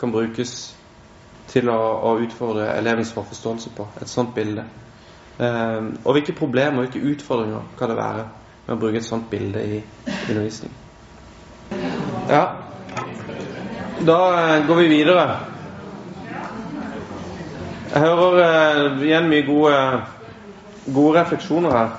kan 0.00 0.12
brukes 0.12 0.54
til 1.52 1.68
å, 1.68 1.80
å 2.08 2.14
utfordre 2.22 2.70
elevens 2.76 3.12
forforståelse 3.12 3.72
på. 3.76 3.88
Et 4.00 4.10
sånt 4.10 4.32
bilde. 4.34 4.64
Eh, 5.42 5.84
og 6.04 6.12
hvilke 6.12 6.32
problemer 6.38 6.78
og 6.78 6.86
hvilke 6.86 7.12
utfordringer 7.12 7.62
kan 7.78 7.90
det 7.90 7.96
være 7.98 8.26
med 8.66 8.74
å 8.76 8.80
bruke 8.80 9.00
et 9.00 9.06
sånt 9.06 9.30
bilde 9.30 9.62
i 9.64 9.80
undervisning. 10.30 10.74
Ja, 12.30 12.44
da 14.06 14.18
eh, 14.38 14.66
går 14.68 14.82
vi 14.82 14.90
videre. 14.92 15.24
Jeg 17.92 18.00
hører 18.00 18.36
uh, 18.40 19.02
igjen 19.04 19.26
mye 19.28 19.44
gode, 19.44 19.78
gode 20.94 21.18
refleksjoner 21.18 21.74
her. 21.76 21.90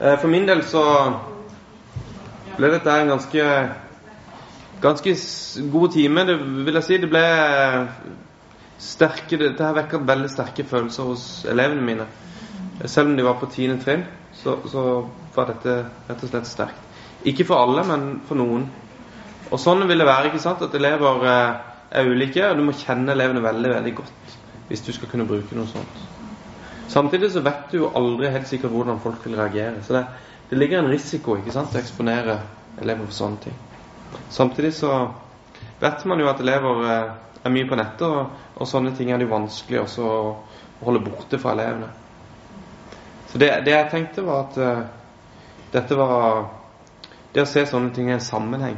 Uh, 0.00 0.16
for 0.20 0.28
min 0.28 0.44
del 0.48 0.60
så 0.68 0.82
ble 2.58 2.68
dette 2.74 2.92
en 2.92 3.14
ganske 3.14 3.46
ganske 4.82 5.14
god 5.72 5.94
time. 5.94 6.26
Det 6.28 6.36
vil 6.66 6.76
jeg 6.76 6.84
si. 6.84 6.98
Det 7.00 7.08
ble 7.08 7.24
sterke 8.80 9.38
Dette 9.40 9.72
vekket 9.76 10.04
veldig 10.08 10.28
sterke 10.32 10.64
følelser 10.68 11.08
hos 11.08 11.24
elevene 11.48 11.86
mine. 11.88 12.08
Selv 12.88 13.10
om 13.10 13.16
de 13.16 13.24
var 13.26 13.40
på 13.40 13.48
tiende 13.52 13.80
trinn, 13.82 14.04
så, 14.32 14.56
så, 14.70 14.84
var 15.34 15.50
dette 15.50 15.74
rett 16.08 16.22
og 16.24 16.30
slett 16.30 16.48
sterkt. 16.48 16.86
Ikke 17.28 17.44
for 17.46 17.60
alle, 17.60 17.84
men 17.86 18.06
for 18.26 18.40
noen. 18.40 18.64
Og 19.50 19.60
sånn 19.60 19.84
vil 19.88 20.00
det 20.00 20.08
være. 20.08 20.30
ikke 20.30 20.42
sant, 20.42 20.62
At 20.64 20.74
elever 20.74 21.26
uh, 21.26 21.60
er 21.90 22.08
ulike, 22.08 22.46
og 22.48 22.56
du 22.56 22.64
må 22.64 22.74
kjenne 22.76 23.12
elevene 23.12 23.44
veldig, 23.44 23.74
veldig 23.76 23.94
godt 24.00 24.38
hvis 24.70 24.84
du 24.86 24.92
skal 24.94 25.10
kunne 25.10 25.26
bruke 25.26 25.56
noe 25.58 25.66
sånt. 25.66 26.02
Samtidig 26.90 27.32
så 27.34 27.42
vet 27.42 27.72
du 27.72 27.80
jo 27.80 27.88
aldri 27.98 28.30
helt 28.30 28.46
sikkert 28.46 28.70
hvordan 28.70 29.00
folk 29.02 29.24
vil 29.26 29.34
reagere. 29.38 29.82
Så 29.82 29.96
det, 29.96 30.04
det 30.50 30.58
ligger 30.58 30.78
en 30.78 30.90
risiko 30.90 31.36
ikke 31.38 31.54
sant, 31.54 31.74
å 31.74 31.80
eksponere 31.80 32.36
elever 32.82 33.08
for 33.08 33.16
sånne 33.16 33.42
ting. 33.48 33.56
Samtidig 34.30 34.72
så 34.78 34.92
vet 35.82 36.04
man 36.06 36.22
jo 36.22 36.30
at 36.30 36.42
elever 36.42 36.84
eh, 36.86 37.12
er 37.44 37.54
mye 37.54 37.68
på 37.70 37.78
nettet, 37.78 38.06
og, 38.06 38.38
og, 38.56 38.66
sånne 38.68 38.94
ting 38.98 39.10
er 39.10 39.18
det 39.18 39.26
jo 39.26 39.34
vanskelig 39.34 39.82
også 39.84 40.06
å 40.06 40.20
holde 40.84 41.02
borte 41.06 41.38
fra 41.42 41.54
elevene. 41.56 41.90
Så 43.30 43.38
det, 43.38 43.50
det 43.64 43.74
jeg 43.74 43.88
tenkte, 43.90 44.24
var 44.26 44.48
at 44.48 44.58
uh, 44.58 44.82
dette 45.72 45.96
var 45.98 46.48
Det 47.30 47.44
å 47.44 47.46
se 47.46 47.62
sånne 47.66 47.92
ting 47.94 48.08
i 48.10 48.16
en 48.16 48.22
sammenheng, 48.26 48.74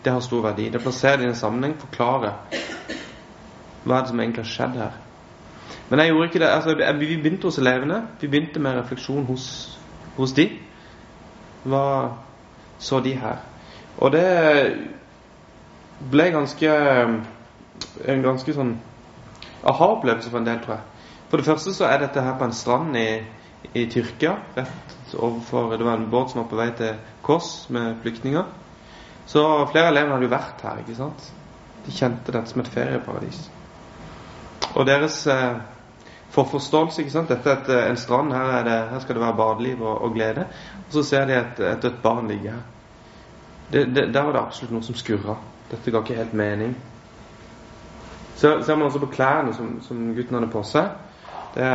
det 0.00 0.12
har 0.12 0.22
stor 0.24 0.40
verdi. 0.46 0.70
Det 0.72 0.80
å 0.80 0.84
plassere 0.86 1.18
det 1.20 1.26
i 1.26 1.32
en 1.34 1.36
sammenheng, 1.36 1.74
forklare 1.76 2.30
hva 3.84 3.98
er 3.98 4.06
det 4.06 4.08
som 4.08 4.20
egentlig 4.20 4.44
har 4.44 4.48
skjedd 4.48 4.78
her. 4.80 4.94
Men 5.90 6.00
jeg 6.00 6.08
gjorde 6.08 6.28
ikke 6.30 6.40
det. 6.40 6.48
Altså, 6.48 6.74
vi 6.96 7.16
begynte 7.20 7.48
hos 7.48 7.58
elevene. 7.60 7.98
Vi 8.20 8.28
begynte 8.32 8.62
med 8.64 8.78
refleksjon 8.78 9.26
hos, 9.28 9.44
hos 10.16 10.32
de. 10.32 10.46
Hva 11.68 11.84
så 12.80 13.00
de 13.04 13.12
her? 13.20 13.42
Og 14.00 14.12
det 14.12 14.24
ble 16.10 16.30
ganske 16.32 16.76
en 18.08 18.24
ganske 18.24 18.54
sånn 18.56 18.72
aha-opplevelse 19.60 20.30
for 20.30 20.40
en 20.40 20.48
del, 20.48 20.62
tror 20.64 20.78
jeg. 20.78 20.86
For 21.30 21.40
det 21.40 21.46
første 21.46 21.74
så 21.76 21.88
er 21.88 22.00
dette 22.02 22.22
her 22.24 22.38
på 22.38 22.48
en 22.48 22.56
strand 22.56 22.96
i, 22.96 23.20
i 23.72 23.86
Tyrkia. 23.90 24.36
Rett 24.54 25.14
overfor 25.14 25.76
Det 25.76 25.84
var 25.84 25.92
en 25.92 26.10
båt 26.10 26.30
som 26.30 26.42
var 26.42 26.48
på 26.50 26.56
vei 26.56 26.70
til 26.76 26.94
Kos 27.22 27.68
med 27.70 27.96
flyktninger. 28.02 28.44
Så 29.26 29.42
flere 29.72 29.90
elevene 29.92 30.16
hadde 30.16 30.26
jo 30.26 30.32
vært 30.32 30.62
her. 30.62 30.80
ikke 30.82 30.94
sant? 30.98 31.32
De 31.86 31.92
kjente 31.94 32.32
dette 32.32 32.50
som 32.50 32.62
et 32.62 32.72
ferieparadis. 32.72 33.44
Og 34.74 34.86
deres 34.86 35.26
eh, 35.26 35.60
forforståelse, 36.34 37.02
ikke 37.02 37.14
sant? 37.14 37.30
Dette 37.30 37.50
er 37.50 37.70
eh, 37.84 37.90
en 37.90 37.96
strand. 37.96 38.32
Her, 38.32 38.64
det, 38.66 38.76
her, 38.90 38.98
skal 38.98 39.18
det 39.18 39.24
være 39.24 39.36
badeliv 39.36 39.82
og, 39.82 40.02
og, 40.02 40.14
glede. 40.14 40.46
Og 40.86 40.92
så 40.98 41.02
ser 41.02 41.26
de 41.26 41.38
et, 41.38 41.60
et 41.60 41.82
dødt 41.82 42.02
barn 42.02 42.28
ligge 42.28 42.50
her. 42.50 42.62
Det, 43.72 43.86
det, 43.94 44.14
der 44.14 44.22
var 44.22 44.32
det 44.32 44.40
absolutt 44.42 44.74
noe 44.74 44.82
som 44.82 44.98
skurra. 44.98 45.36
Dette 45.70 45.92
ga 45.94 46.02
ikke 46.02 46.18
helt 46.18 46.34
mening. 46.34 46.74
Så 48.36 48.56
ser 48.66 48.74
man 48.74 48.88
også 48.88 48.98
på 48.98 49.12
klærne 49.12 49.54
som, 49.54 49.76
som 49.82 50.14
gutten 50.16 50.38
hadde 50.38 50.50
på 50.50 50.62
seg. 50.66 50.90
Det 51.54 51.70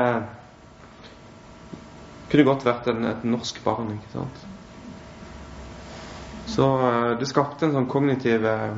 kunne 2.32 2.48
godt 2.48 2.66
vært 2.66 2.90
en, 2.92 3.06
et 3.06 3.24
norsk 3.28 3.62
barn. 3.64 3.94
ikke 3.96 4.12
sant? 4.14 4.44
Så 6.56 6.68
eh, 6.90 7.14
det 7.20 7.30
skapte 7.30 7.66
en 7.68 7.74
sånn 7.76 7.90
kognitiv 7.92 8.46
eh, 8.50 8.76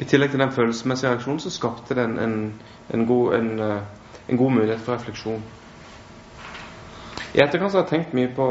I 0.00 0.06
tillegg 0.10 0.32
til 0.32 0.42
den 0.42 0.54
følelsesmessige 0.54 1.12
reaksjonen 1.12 1.42
så 1.44 1.52
skapte 1.54 1.94
det 1.94 2.08
en, 2.08 2.16
en, 2.18 2.38
en 2.94 3.04
god 3.06 3.36
en 4.28 4.36
god 4.36 4.50
mulighet 4.50 4.80
for 4.80 4.96
refleksjon. 4.96 5.42
I 7.34 7.42
etterkant 7.42 7.74
har 7.74 7.82
jeg 7.82 7.90
tenkt 7.90 8.14
mye 8.16 8.30
på 8.34 8.46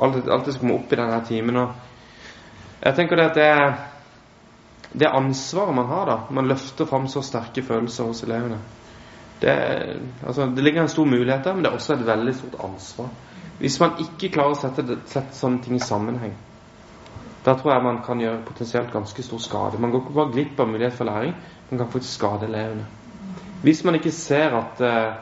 alt, 0.00 0.28
alt 0.28 0.44
det 0.46 0.54
som 0.54 0.62
kommer 0.62 0.78
opp 0.78 0.92
i 0.92 0.98
denne 1.00 1.18
timen. 1.28 1.58
Og 1.58 2.84
jeg 2.84 2.96
tenker 2.98 3.18
det 3.18 3.26
at 3.30 3.40
det, 3.40 4.92
det 5.02 5.10
ansvaret 5.10 5.74
man 5.76 5.90
har 5.90 6.06
da 6.08 6.16
Man 6.30 6.48
løfter 6.48 6.88
fram 6.88 7.08
så 7.08 7.22
sterke 7.22 7.62
følelser 7.62 8.08
hos 8.08 8.22
elevene. 8.24 8.60
Det, 9.42 9.52
altså, 10.26 10.46
det 10.56 10.64
ligger 10.64 10.82
en 10.82 10.88
stor 10.88 11.04
mulighet 11.04 11.44
der, 11.44 11.54
men 11.54 11.64
det 11.64 11.70
er 11.70 11.78
også 11.78 11.96
et 11.96 12.06
veldig 12.06 12.34
stort 12.38 12.60
ansvar. 12.64 13.08
Hvis 13.58 13.80
man 13.80 13.98
ikke 14.02 14.30
klarer 14.36 14.54
å 14.54 14.58
sette, 14.58 14.98
sette 15.10 15.34
sånne 15.38 15.62
ting 15.64 15.76
i 15.76 15.82
sammenheng, 15.82 16.36
da 17.42 17.56
tror 17.58 17.72
jeg 17.72 17.84
man 17.84 17.98
kan 18.06 18.22
gjøre 18.22 18.44
potensielt 18.46 18.92
ganske 18.94 19.22
stor 19.26 19.42
skade. 19.42 19.80
Man 19.82 19.90
går 19.90 20.04
ikke 20.04 20.14
bare 20.14 20.32
glipp 20.36 20.62
av 20.62 20.70
mulighet 20.70 20.94
for 20.94 21.10
læring, 21.10 21.34
man 21.70 21.82
kan 21.82 21.90
faktisk 21.90 22.14
skade 22.20 22.46
elevene. 22.46 22.86
Hvis 23.62 23.84
man 23.84 23.98
ikke 23.98 24.14
ser 24.14 24.54
at 24.58 24.80
eh, 24.82 25.12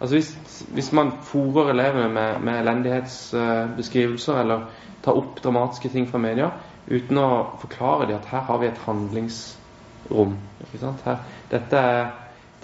Altså 0.00 0.16
hvis, 0.16 0.64
hvis 0.72 0.92
man 0.96 1.10
fòrer 1.22 1.70
elevene 1.70 2.08
med, 2.08 2.38
med 2.40 2.60
elendighetsbeskrivelser 2.60 4.34
eh, 4.34 4.40
eller 4.40 4.62
tar 5.04 5.18
opp 5.20 5.42
dramatiske 5.44 5.90
ting 5.92 6.06
fra 6.08 6.18
media 6.18 6.46
uten 6.88 7.20
å 7.20 7.26
forklare 7.60 8.06
dem 8.08 8.16
at 8.16 8.30
her 8.32 8.46
har 8.48 8.62
vi 8.62 8.70
et 8.70 8.80
handlingsrom. 8.86 10.32
Ikke 10.64 10.80
sant? 10.80 11.04
Her, 11.04 11.20
dette 11.52 11.82
er 11.90 12.08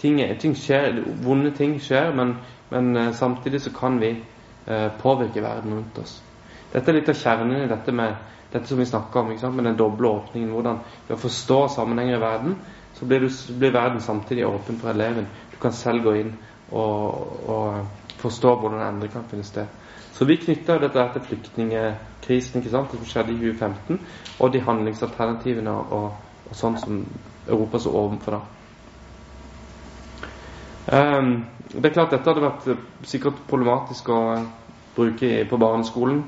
ting, 0.07 0.23
ting 0.41 0.55
skjer, 0.59 1.03
Vonde 1.27 1.51
ting 1.59 1.77
skjer, 1.83 2.15
men, 2.17 2.39
men 2.71 2.95
uh, 2.97 3.11
samtidig 3.15 3.61
så 3.67 3.75
kan 3.75 4.01
vi 4.03 4.15
påvirke 4.99 5.39
verden 5.39 5.77
rundt 5.77 5.99
oss. 6.03 6.17
Dette 6.73 6.91
er 6.91 6.97
litt 6.97 7.11
av 7.13 7.15
kjernen 7.15 7.61
i 7.61 7.69
dette 7.71 7.93
med 7.95 8.17
dette 8.51 8.67
som 8.67 8.81
vi 8.81 8.87
snakker 8.87 9.21
om, 9.21 9.57
med 9.57 9.65
den 9.65 9.77
doble 9.79 10.09
åpningen. 10.09 10.51
Hvordan 10.51 10.81
ved 11.07 11.15
å 11.15 11.21
forstå 11.21 11.59
sammenhenger 11.77 12.17
i 12.17 12.23
verden 12.25 12.57
så 12.97 13.05
blir, 13.05 13.21
du, 13.21 13.31
blir, 13.59 13.71
verden 13.71 14.01
samtidig 14.01 14.47
åpen 14.49 14.79
for 14.81 14.91
eleven. 14.91 15.27
Du 15.53 15.57
kan 15.63 15.73
selv 15.73 16.03
gå 16.03 16.15
inn 16.17 16.33
og, 16.71 17.49
og 17.49 18.19
forstå 18.23 18.55
hvordan 18.61 18.85
endring 18.87 19.13
kan 19.13 19.27
finne 19.31 19.45
sted. 19.45 19.67
Så 20.17 20.25
vi 20.25 20.39
knytter 20.41 20.81
dette 20.81 21.03
til 21.13 21.27
flyktningkrisen 21.29 22.63
ikke 22.63 22.73
sant, 22.73 22.93
det 22.93 23.03
som 23.03 23.11
skjedde 23.11 23.35
i 23.35 23.41
2015, 23.43 24.01
og 24.41 24.53
de 24.53 24.63
handlingsalternativene 24.65 25.75
og, 25.93 26.15
og 26.49 26.57
sånn 26.57 26.79
som 26.81 27.03
Europa 27.47 27.83
så 27.85 27.93
overfor 27.93 28.39
da. 28.39 28.41
Um, 30.87 31.33
det 31.73 31.89
er 31.89 31.97
klart 31.97 32.13
dette 32.15 32.31
hadde 32.31 32.45
vært 32.45 33.07
sikkert 33.11 33.41
problematisk 33.51 34.09
å, 34.15 34.21
bruke 34.97 35.45
på 35.49 35.59
barneskolen. 35.61 36.23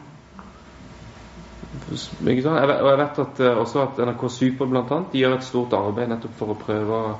Og 1.88 2.28
jeg 2.28 2.42
vet 2.44 3.20
at, 3.22 3.40
eh, 3.40 3.60
også 3.62 3.82
at 3.82 4.00
NRK 4.04 4.28
Super 4.32 4.68
blant 4.68 4.90
annet, 4.92 5.12
de 5.12 5.22
gjør 5.22 5.36
et 5.38 5.46
stort 5.46 5.76
arbeid 5.76 6.10
nettopp 6.12 6.34
for 6.36 6.52
å 6.52 6.58
prøve 6.58 6.98
å, 6.98 7.14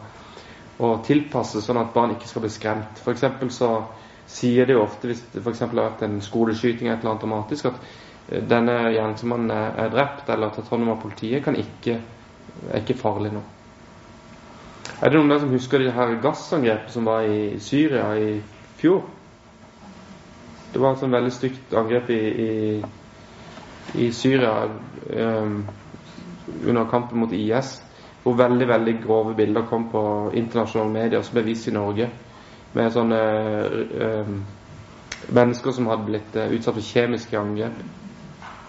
å 0.85 0.91
tilpasse 1.05 1.63
sånn 1.65 1.81
at 1.81 1.95
barn 1.95 2.15
ikke 2.17 2.29
skal 2.29 2.45
bli 2.45 2.53
skremt. 2.53 3.01
For 3.05 3.17
så 3.17 3.71
sier 4.29 4.69
de 4.69 4.77
ofte 4.77 5.09
hvis 5.09 5.25
det 5.33 5.41
f.eks. 5.41 5.61
har 5.65 5.73
vært 5.73 6.05
en 6.05 6.21
skoleskyting 6.21 6.91
et 6.91 6.99
eller 6.99 7.15
annet 7.15 7.25
dramatisk, 7.25 7.71
at 7.73 7.81
eh, 8.29 8.43
denne 8.45 8.77
gjerningsmannen 8.93 9.55
er, 9.57 9.93
drept 9.95 10.29
eller 10.29 10.53
tatt 10.53 10.69
hånd 10.69 10.85
om 10.85 10.97
av 10.97 11.01
politiet, 11.03 11.45
kan 11.45 11.57
ikke, 11.57 12.01
er 12.73 12.83
ikke 12.83 12.99
farlig 12.99 13.33
nå. 13.37 13.45
Er 14.99 15.13
det 15.13 15.19
noen 15.21 15.31
der 15.31 15.39
som 15.39 15.53
husker 15.55 15.79
de 15.79 15.93
her 15.95 16.17
gassangrepet 16.23 16.91
som 16.91 17.05
var 17.07 17.23
i 17.23 17.59
Syria 17.63 18.09
i 18.19 18.41
fjor? 18.81 19.05
Det 20.73 20.81
var 20.83 20.97
et 20.97 21.03
sånn 21.05 21.13
veldig 21.15 21.31
stygt 21.31 21.75
angrep 21.79 22.09
i, 22.11 22.17
i, 22.19 22.49
i 24.03 24.09
Syria 24.13 24.65
um, 24.67 25.61
under 26.67 26.89
kampen 26.91 27.23
mot 27.23 27.33
IS, 27.33 27.77
hvor 28.25 28.35
veldig 28.41 28.67
veldig 28.69 28.95
grove 29.05 29.37
bilder 29.39 29.69
kom 29.71 29.87
på 29.93 30.03
internasjonale 30.35 30.91
medier 30.97 31.23
som 31.23 31.39
ble 31.39 31.45
vist 31.47 31.71
i 31.71 31.75
Norge, 31.77 32.09
med 32.75 32.91
sånne 32.93 33.21
um, 34.03 34.41
mennesker 35.31 35.77
som 35.77 35.93
hadde 35.93 36.09
blitt 36.11 36.41
uh, 36.41 36.49
utsatt 36.59 36.75
for 36.75 36.89
kjemiske 36.89 37.39
angrep. 37.39 37.79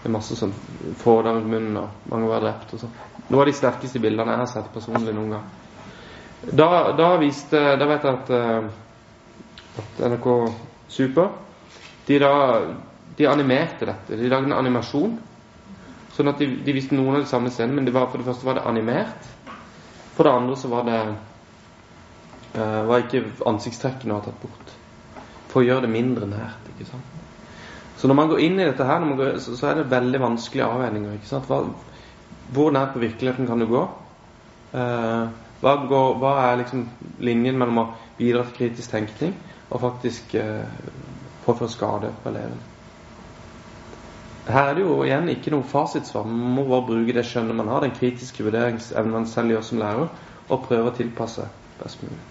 er 0.06 0.14
masse 0.14 0.38
sånn 0.38 0.54
fråder 1.02 1.40
rundt 1.40 1.50
munnen, 1.56 1.82
og 1.82 2.14
mange 2.14 2.30
var 2.30 2.46
drept. 2.46 2.78
og 2.78 2.86
sånn. 2.86 2.94
Noe 3.32 3.42
av 3.42 3.50
de 3.50 3.58
sterkeste 3.58 4.00
bildene 4.00 4.38
jeg 4.38 4.44
har 4.46 4.54
sett 4.54 4.72
personlig 4.78 5.18
noen 5.18 5.34
gang. 5.40 5.50
Da, 6.40 6.92
da 6.96 7.10
viste 7.20 7.60
Da 7.76 7.86
vet 7.90 8.06
jeg 8.08 8.16
at, 8.16 8.30
uh, 8.32 9.82
at 9.82 10.04
NRK 10.14 10.28
Super 10.90 11.34
de, 12.10 12.18
da, 12.18 12.62
de 13.16 13.28
animerte 13.30 13.86
dette. 13.86 14.16
De 14.18 14.30
lagde 14.32 14.50
en 14.50 14.56
animasjon. 14.58 15.12
Sånn 16.16 16.32
at 16.32 16.40
de, 16.42 16.48
de 16.66 16.74
viste 16.74 16.98
noen 16.98 17.20
av 17.20 17.22
de 17.22 17.30
samme 17.30 17.52
scenene, 17.54 17.78
men 17.78 17.92
var, 17.94 18.08
for 18.10 18.18
det 18.18 18.26
første 18.26 18.48
var 18.48 18.58
det 18.58 18.64
animert. 18.66 19.28
For 20.16 20.26
det 20.26 20.32
andre 20.34 20.56
så 20.58 20.72
var 20.72 20.88
det 20.88 20.98
uh, 22.58 22.82
var 22.90 23.04
ikke 23.04 23.22
ansiktstrekkene 23.52 24.18
var 24.18 24.26
tatt 24.26 24.42
bort. 24.42 24.74
For 25.52 25.62
å 25.62 25.68
gjøre 25.68 25.86
det 25.86 25.94
mindre 25.94 26.32
nært. 26.32 26.72
ikke 26.74 26.90
sant? 26.90 27.14
Så 28.00 28.10
når 28.10 28.18
man 28.18 28.32
går 28.32 28.42
inn 28.48 28.58
i 28.58 28.66
dette 28.66 28.88
her, 28.88 29.06
går, 29.22 29.38
så, 29.44 29.54
så, 29.60 29.70
er 29.70 29.80
det 29.84 29.92
veldig 29.94 30.24
vanskelige 30.24 30.72
avveininger. 30.72 31.20
ikke 31.20 31.30
sant? 31.30 31.46
Hva, 31.52 31.62
hvor 32.56 32.74
nært 32.74 32.96
på 32.96 33.04
virkeligheten 33.04 33.46
kan 33.46 33.62
du 33.62 33.70
gå? 33.70 33.86
Uh, 34.74 35.30
hva, 35.60 35.76
går, 35.90 36.18
hva, 36.22 36.34
er 36.48 36.62
liksom 36.62 36.86
linjen 37.24 37.60
mellom 37.60 37.82
å 37.82 37.86
bidra 38.18 38.46
til 38.48 38.58
kritisk 38.58 38.94
tenkning 38.94 39.36
og 39.70 39.82
faktisk 39.84 40.36
eh, 40.40 40.66
påføre 41.46 41.72
skade 41.72 42.12
på 42.24 42.32
eleven? 42.32 42.60
Her 44.50 44.72
er 44.72 44.78
det 44.78 44.86
jo 44.86 44.98
igjen 45.06 45.30
ikke 45.30 45.54
noe 45.54 45.68
fasitsvar. 45.68 46.26
Man 46.26 46.56
må 46.58 46.66
bare 46.72 46.88
bruke 46.88 47.14
det 47.14 47.26
skjønnet 47.28 47.58
man 47.58 47.70
har, 47.70 47.84
den 47.86 47.94
kritiske 47.94 48.46
vurderingsevnen 48.48 49.14
man 49.14 49.30
selv 49.30 49.54
gjør 49.54 49.66
som 49.68 49.82
lærer, 49.84 50.10
og 50.50 50.66
prøve 50.66 50.90
å 50.90 50.96
tilpasse 50.98 51.46
best 51.82 52.02
mulig. 52.02 52.22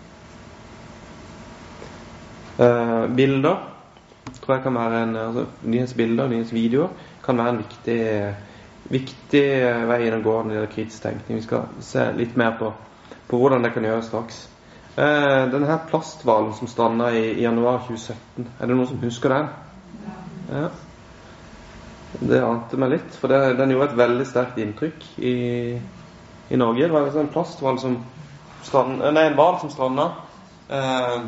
Eh, 2.59 3.05
bilder 3.15 3.61
tror 4.49 4.57
jeg 4.57 4.63
kan 4.63 4.75
være 4.75 5.03
en 5.03 5.17
altså, 5.17 5.45
Nyhetsbilder, 5.63 6.29
nyhetsvideoer 6.29 6.89
kan 7.25 7.39
være 7.39 7.49
en 7.49 7.59
viktig, 7.59 8.03
viktig 8.89 9.43
vei 9.91 9.99
inn 10.07 10.17
å 10.17 10.23
gå 10.25 10.37
når 10.37 10.49
det 10.49 10.57
gjelder 10.57 10.73
kritisk 10.73 11.05
tenkning. 11.05 11.41
Vi 11.41 11.45
skal 11.45 11.67
se 11.85 12.07
litt 12.17 12.37
mer 12.41 12.55
på, 12.57 12.71
på 13.29 13.41
hvordan 13.41 13.65
det 13.65 13.73
kan 13.75 13.85
gjøres 13.85 14.09
straks. 14.11 14.43
Eh, 14.99 15.45
denne 15.53 15.69
her 15.69 15.85
plasthvalen 15.91 16.55
som 16.59 16.69
stranda 16.71 17.13
i, 17.15 17.23
i, 17.37 17.43
januar 17.45 17.85
2017, 17.87 18.49
er 18.59 18.67
det 18.67 18.75
noen 18.77 18.89
som 18.91 19.03
husker 19.05 19.35
den? 19.35 19.51
Ja. 20.49 20.69
Det 22.19 22.41
ante 22.43 22.81
meg 22.81 22.95
litt, 22.97 23.19
for 23.21 23.31
det, 23.31 23.59
den 23.61 23.75
gjorde 23.75 23.93
et 23.93 24.01
veldig 24.01 24.27
sterkt 24.27 24.59
inntrykk 24.59 25.05
i, 25.21 25.35
i 26.49 26.59
Norge. 26.59 26.87
Det 26.87 26.95
var 26.95 27.07
altså 27.07 27.23
en 27.23 27.31
plasthval 27.31 27.79
som 27.79 27.99
strand, 28.67 28.99
Nei, 29.13 29.29
en 29.29 29.37
hval 29.39 29.61
som 29.61 29.71
stranda 29.71 30.09
eh, 30.73 31.19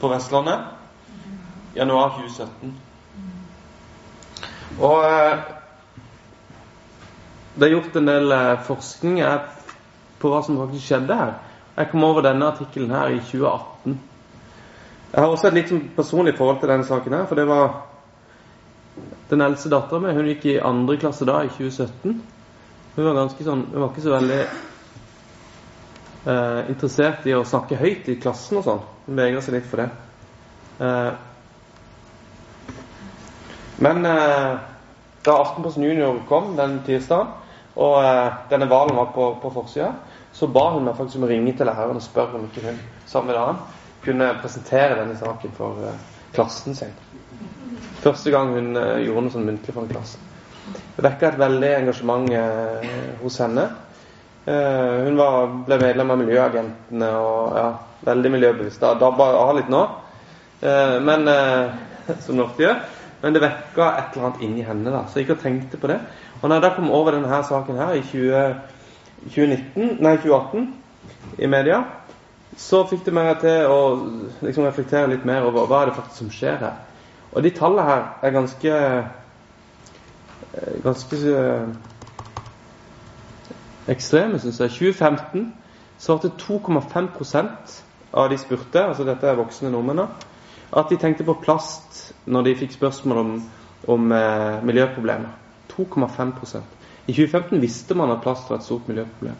på 0.00 0.12
Vestlandet 0.14 1.76
januar 1.76 2.14
2017. 2.16 2.72
Og 4.80 5.04
eh, 5.04 5.38
det 7.58 7.66
er 7.66 7.74
gjort 7.74 7.98
en 8.00 8.08
del 8.08 8.32
eh, 8.32 8.60
forskning 8.64 9.20
på 10.20 10.30
hva 10.30 10.42
som 10.44 10.58
faktisk 10.60 10.86
skjedde 10.86 11.16
her. 11.16 11.34
Jeg 11.76 11.90
kom 11.90 12.04
over 12.04 12.24
denne 12.26 12.48
artikkelen 12.50 12.92
her 12.92 13.14
i 13.14 13.20
2018. 13.24 13.98
Jeg 15.10 15.22
har 15.24 15.30
også 15.30 15.48
et 15.48 15.56
litt 15.56 15.70
sånn 15.72 15.86
personlig 15.96 16.36
forhold 16.38 16.60
til 16.60 16.70
denne 16.70 16.86
saken 16.86 17.16
her, 17.16 17.24
for 17.26 17.40
det 17.40 17.46
var 17.48 17.70
den 19.30 19.42
eldste 19.42 19.72
dattera 19.72 20.02
mi. 20.02 20.12
Hun 20.14 20.28
gikk 20.30 20.44
i 20.50 20.60
andre 20.62 20.98
klasse 21.00 21.26
da, 21.28 21.40
i 21.46 21.50
2017. 21.54 22.20
Hun 22.96 23.06
var 23.06 23.16
ganske 23.16 23.46
sånn 23.46 23.64
Hun 23.70 23.80
var 23.80 23.90
ikke 23.92 24.04
så 24.04 24.12
veldig 24.12 24.40
eh, 26.30 26.60
interessert 26.72 27.26
i 27.30 27.34
å 27.38 27.46
snakke 27.46 27.78
høyt 27.80 28.10
i 28.10 28.18
klassen 28.22 28.60
og 28.60 28.66
sånn. 28.66 28.84
Hun 29.06 29.18
vegra 29.18 29.42
seg 29.44 29.56
litt 29.56 29.68
for 29.70 29.82
det. 29.82 29.88
Eh, 30.80 31.12
men 33.80 34.06
eh, 34.06 34.52
da 35.24 35.36
Aftenposten 35.40 35.84
Junior 35.84 36.20
kom 36.28 36.54
den 36.56 36.80
tirsdagen, 36.86 37.32
og 37.80 37.98
eh, 38.04 38.38
denne 38.50 38.68
hvalen 38.68 38.98
var 38.98 39.10
på, 39.14 39.30
på 39.40 39.52
forsida, 39.54 39.94
så 40.32 40.46
ba 40.46 40.70
hun 40.74 40.86
meg 40.86 40.96
faktisk 40.96 41.18
om 41.20 41.26
å 41.26 41.30
ringe 41.30 41.52
til 41.56 41.68
læreren 41.68 41.98
og 41.98 42.04
spørre 42.04 42.38
om 42.38 42.46
ikke 42.46 42.64
hun 42.68 42.80
samme 43.10 43.34
dagen 43.34 43.60
kunne 44.04 44.32
presentere 44.40 44.96
denne 45.00 45.16
saken 45.18 45.52
for 45.56 45.80
uh, 45.84 45.94
klassen 46.34 46.76
sin. 46.76 46.92
Første 48.00 48.32
gang 48.32 48.54
hun 48.56 48.72
uh, 48.78 48.96
gjorde 49.02 49.26
noe 49.26 49.34
sånn 49.34 49.48
muntlig 49.48 49.74
for 49.74 49.84
en 49.84 49.92
klasse. 49.92 50.20
Det 50.96 51.04
vekka 51.04 51.32
et 51.32 51.40
veldig 51.40 51.72
engasjement 51.82 52.30
uh, 52.32 52.90
hos 53.22 53.40
henne. 53.42 53.70
Hun 54.50 55.18
var, 55.18 55.50
ble 55.66 55.76
medlem 55.78 56.10
av 56.10 56.16
Miljøagentene 56.18 57.08
og 57.22 57.52
ja, 57.54 57.66
veldig 58.08 58.30
miljøbevisst. 58.32 58.80
Da 58.80 58.94
dabba 58.98 59.26
av 59.36 59.50
litt 59.58 59.68
nå, 59.70 59.82
men 61.04 61.28
som 62.24 62.40
det 62.40 62.46
ofte 62.46 62.64
gjør. 62.64 62.80
Men 63.20 63.36
det 63.36 63.42
vekka 63.44 63.90
et 64.00 64.16
eller 64.16 64.26
annet 64.30 64.42
inni 64.46 64.64
henne. 64.64 64.90
da, 64.90 65.04
Så 65.06 65.20
jeg 65.20 65.28
gikk 65.28 65.36
og 65.36 65.44
tenkte 65.44 65.78
på 65.78 65.92
det. 65.92 65.98
Og 66.40 66.48
når 66.48 66.56
jeg 66.56 66.64
da 66.64 66.72
kom 66.78 66.88
over 66.96 67.14
denne 67.14 67.42
saken 67.46 67.78
her 67.78 67.92
i 68.00 68.02
20, 68.08 68.79
2019, 69.24 69.96
nei 70.00 70.16
2018 70.16 70.74
i 71.38 71.46
media, 71.46 71.82
så 72.56 72.82
fikk 72.88 73.04
det 73.06 73.14
meg 73.14 73.38
til 73.42 73.70
å 73.70 73.80
liksom 74.42 74.66
reflektere 74.66 75.10
litt 75.12 75.26
mer 75.28 75.46
over 75.48 75.68
hva 75.68 75.82
er 75.82 75.90
det 75.90 75.98
faktisk 75.98 76.24
som 76.24 76.32
skjer 76.34 76.58
her. 76.64 76.78
Og 77.32 77.44
de 77.44 77.52
tallene 77.54 77.86
her 77.86 78.06
er 78.26 78.34
ganske 78.34 78.74
eh, 78.74 79.04
ganske 80.84 81.16
eh, 81.16 81.68
ekstreme, 83.90 84.40
syns 84.42 84.60
jeg. 84.60 84.70
2015 84.70 85.52
svarte 86.00 86.32
2,5% 86.40 87.78
av 88.12 88.30
de 88.30 88.38
spurte, 88.40 88.82
altså 88.82 89.06
dette 89.06 89.28
er 89.28 89.38
voksne 89.38 89.70
nordmenn, 89.70 90.08
at 90.70 90.90
de 90.90 90.98
tenkte 90.98 91.26
på 91.26 91.38
plast 91.42 92.14
når 92.26 92.48
de 92.48 92.58
fikk 92.64 92.74
spørsmål 92.74 93.22
om, 93.22 93.32
om 93.90 94.12
eh, 94.12 94.58
miljøproblemer. 94.66 95.30
2,5 95.70 96.60
I 97.06 97.12
2015 97.12 97.60
visste 97.62 97.96
man 97.96 98.12
at 98.12 98.22
plast 98.24 98.50
var 98.50 98.60
et 98.60 98.66
stort 98.66 98.88
miljøproblem. 98.88 99.36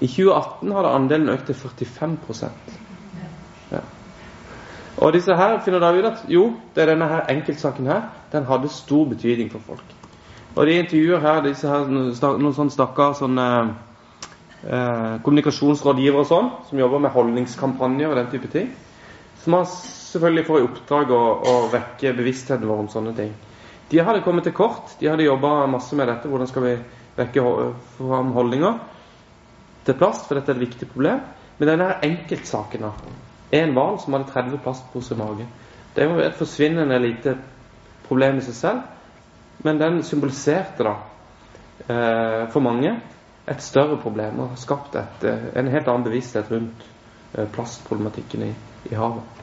I 0.00 0.08
2018 0.08 0.72
hadde 0.72 0.94
andelen 0.96 1.32
økt 1.32 1.50
til 1.50 1.58
45% 1.58 2.78
ja. 3.72 3.82
Og 4.96 5.12
disse 5.12 5.34
her 5.36 5.58
finner 5.64 5.80
da 5.80 5.92
ut 5.96 6.04
at 6.04 6.24
jo, 6.28 6.52
det 6.74 6.82
er 6.82 6.92
denne 6.92 7.08
her 7.08 7.30
enkeltsaken 7.32 7.88
her, 7.88 8.02
den 8.32 8.44
hadde 8.44 8.68
stor 8.68 9.06
betydning 9.08 9.50
for 9.52 9.64
folk. 9.66 9.94
Og 10.56 10.66
de 10.66 10.76
intervjuer 10.78 11.20
her 11.20 11.40
disse 11.46 11.68
her, 11.68 11.88
noen 11.88 12.54
sånne 12.54 12.74
stakkars 12.74 13.22
sånne 13.22 13.46
eh, 14.68 15.14
kommunikasjonsrådgivere 15.24 16.24
og 16.24 16.28
sånn, 16.28 16.50
som 16.68 16.82
jobber 16.82 17.00
med 17.02 17.14
holdningskampanjer 17.14 18.12
og 18.12 18.20
den 18.20 18.28
type 18.34 18.52
ting. 18.52 18.68
Som 19.42 19.56
har 19.56 19.64
selvfølgelig 19.72 20.46
får 20.50 20.60
i 20.60 20.66
oppdrag 20.68 21.14
å, 21.16 21.22
å 21.40 21.54
vekke 21.72 22.12
bevisstheten 22.18 22.68
vår 22.68 22.84
om 22.84 22.92
sånne 22.92 23.16
ting. 23.16 23.32
De 23.92 24.00
hadde 24.00 24.24
kommet 24.24 24.46
til 24.48 24.56
kort. 24.56 24.94
De 25.00 25.10
hadde 25.10 25.26
jobba 25.26 25.66
masse 25.68 25.96
med 25.96 26.08
dette. 26.08 26.28
Hvordan 26.28 26.48
skal 26.48 26.64
vi 26.64 26.76
vekke 27.18 27.44
fram 27.98 28.32
holdninger 28.32 28.78
til 29.84 29.98
plast? 30.00 30.24
For 30.28 30.38
dette 30.38 30.54
er 30.54 30.56
et 30.56 30.64
viktig 30.64 30.88
problem. 30.94 31.20
Men 31.58 31.68
denne 31.68 31.90
enkeltsaken 32.02 32.88
er 32.88 33.60
en 33.60 33.74
hval 33.76 33.98
som 34.00 34.16
hadde 34.16 34.32
30 34.32 34.62
plastposer 34.64 35.14
i 35.14 35.20
magen, 35.20 35.48
det 35.92 36.02
er 36.02 36.08
jo 36.08 36.22
et 36.24 36.38
forsvinnende 36.38 36.98
lite 36.98 37.34
problem 38.06 38.38
i 38.40 38.44
seg 38.46 38.56
selv. 38.56 38.86
Men 39.62 39.78
den 39.78 40.00
symboliserte 40.02 40.86
da 40.86 40.94
eh, 41.84 42.48
for 42.50 42.64
mange 42.64 42.94
et 43.46 43.62
større 43.62 43.98
problem 44.00 44.40
og 44.40 44.54
har 44.54 44.62
skapt 44.62 44.96
et, 44.96 45.26
eh, 45.28 45.44
en 45.60 45.68
helt 45.68 45.88
annen 45.88 46.06
bevissthet 46.06 46.48
rundt 46.50 46.86
eh, 47.34 47.44
plastproblematikken 47.52 48.46
i, 48.48 48.50
i 48.90 48.96
havet. 48.96 49.42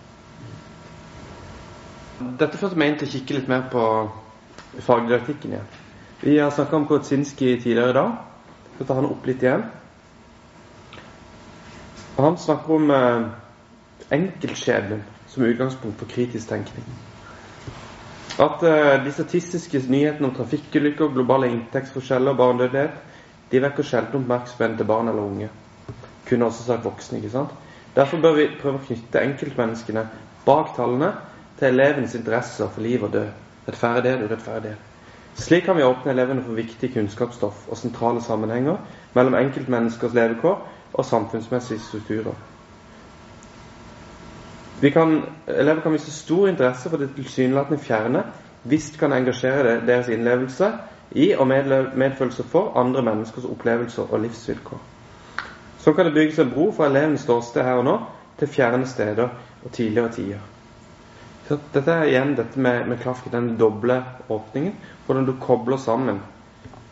Dette 2.39 2.57
førte 2.57 2.79
meg 2.79 2.91
inn 2.91 2.97
til 2.99 3.07
å 3.07 3.13
kikke 3.13 3.37
litt 3.37 3.51
mer 3.51 3.69
på 3.71 3.83
fagdidaktikken 4.77 5.53
igjen. 5.53 5.67
Vi 6.21 6.37
har 6.39 6.51
snakka 6.51 6.75
om 6.75 6.87
Kotsinski 6.87 7.61
tidligere 7.61 7.89
i 7.89 7.93
dag. 7.93 8.15
Jeg 8.65 8.75
skal 8.75 8.87
ta 8.87 8.97
han 8.99 9.09
opp 9.09 9.27
litt 9.27 9.43
igjen. 9.43 9.63
Og 12.17 12.23
Han 12.23 12.37
snakker 12.37 12.75
om 12.75 12.91
eh, 12.91 13.29
enkeltskjebnen 14.11 15.03
som 15.27 15.45
utgangspunkt 15.47 15.99
for 15.99 16.11
kritisk 16.11 16.49
tenkning. 16.49 16.85
At 18.39 18.63
eh, 18.63 18.97
de 19.03 19.11
statistiske 19.11 19.81
nyhetene 19.87 20.27
om 20.27 20.35
trafikkulykker, 20.35 21.13
globale 21.15 21.51
inntektsforskjeller 21.53 22.35
og 22.35 22.41
barnedødelighet 22.43 23.05
de 23.51 23.61
vekker 23.63 23.83
sjelden 23.85 24.21
oppmerksomheten 24.21 24.77
til 24.77 24.87
barn 24.89 25.07
eller 25.09 25.25
unge. 25.25 25.49
Kunne 26.29 26.45
også 26.45 26.63
sagt 26.63 26.85
voksne. 26.85 27.17
ikke 27.17 27.29
sant? 27.29 27.49
Derfor 27.95 28.21
bør 28.21 28.35
vi 28.37 28.47
prøve 28.61 28.77
å 28.77 28.85
knytte 28.85 29.23
enkeltmenneskene 29.25 30.03
bak 30.45 30.75
tallene 30.75 31.13
til 31.57 31.71
elevens 31.73 32.15
interesser 32.15 32.69
for 32.69 32.85
liv 32.85 33.03
og 33.03 33.13
død, 33.13 33.31
rettferdighet 33.69 34.25
urettferdighet. 34.27 34.85
Slik 35.39 35.63
kan 35.63 35.77
vi 35.77 35.83
åpne 35.87 36.11
elevene 36.11 36.43
for 36.43 36.57
viktig 36.57 36.91
kunnskapsstoff 36.93 37.67
og 37.69 37.77
sentrale 37.77 38.21
sammenhenger 38.21 38.77
mellom 39.15 39.37
enkeltmenneskers 39.39 40.13
levekår 40.13 40.59
og 40.93 41.05
samfunnsmessige 41.05 41.79
strukturer. 41.79 42.35
Kan, 44.81 45.23
elever 45.47 45.81
kan 45.81 45.93
vise 45.93 46.11
stor 46.11 46.47
interesse 46.47 46.89
for 46.89 46.97
det 46.97 47.09
tilsynelatende 47.15 47.79
fjerne 47.79 48.23
hvis 48.63 48.91
det 48.91 48.99
kan 48.99 49.13
engasjere 49.13 49.79
deres 49.87 50.07
innlevelse 50.07 50.71
i 51.11 51.31
og 51.31 51.47
medfølelse 51.47 52.43
for 52.43 52.77
andre 52.77 53.01
menneskers 53.01 53.45
opplevelser 53.45 54.13
og 54.13 54.19
livsvilkår. 54.19 54.81
Så 55.79 55.93
kan 55.93 56.05
det 56.05 56.13
bygges 56.13 56.39
en 56.39 56.51
bro 56.51 56.71
fra 56.71 56.85
elevens 56.85 57.21
ståsted 57.21 57.63
her 57.63 57.73
og 57.73 57.83
nå 57.83 57.99
til 58.39 58.47
fjerne 58.47 58.87
steder 58.87 59.27
og 59.65 59.71
tidligere 59.71 60.11
tider. 60.11 60.39
Så 61.49 61.57
dette 61.73 61.89
er 61.89 62.05
igjen 62.05 62.35
dette 62.37 62.61
med, 62.61 62.83
med 62.85 62.99
Kafka, 63.01 63.31
den 63.33 63.55
doble 63.57 64.03
åpningen. 64.29 64.75
Hvordan 65.05 65.25
du 65.25 65.31
kobler 65.41 65.79
sammen 65.81 66.19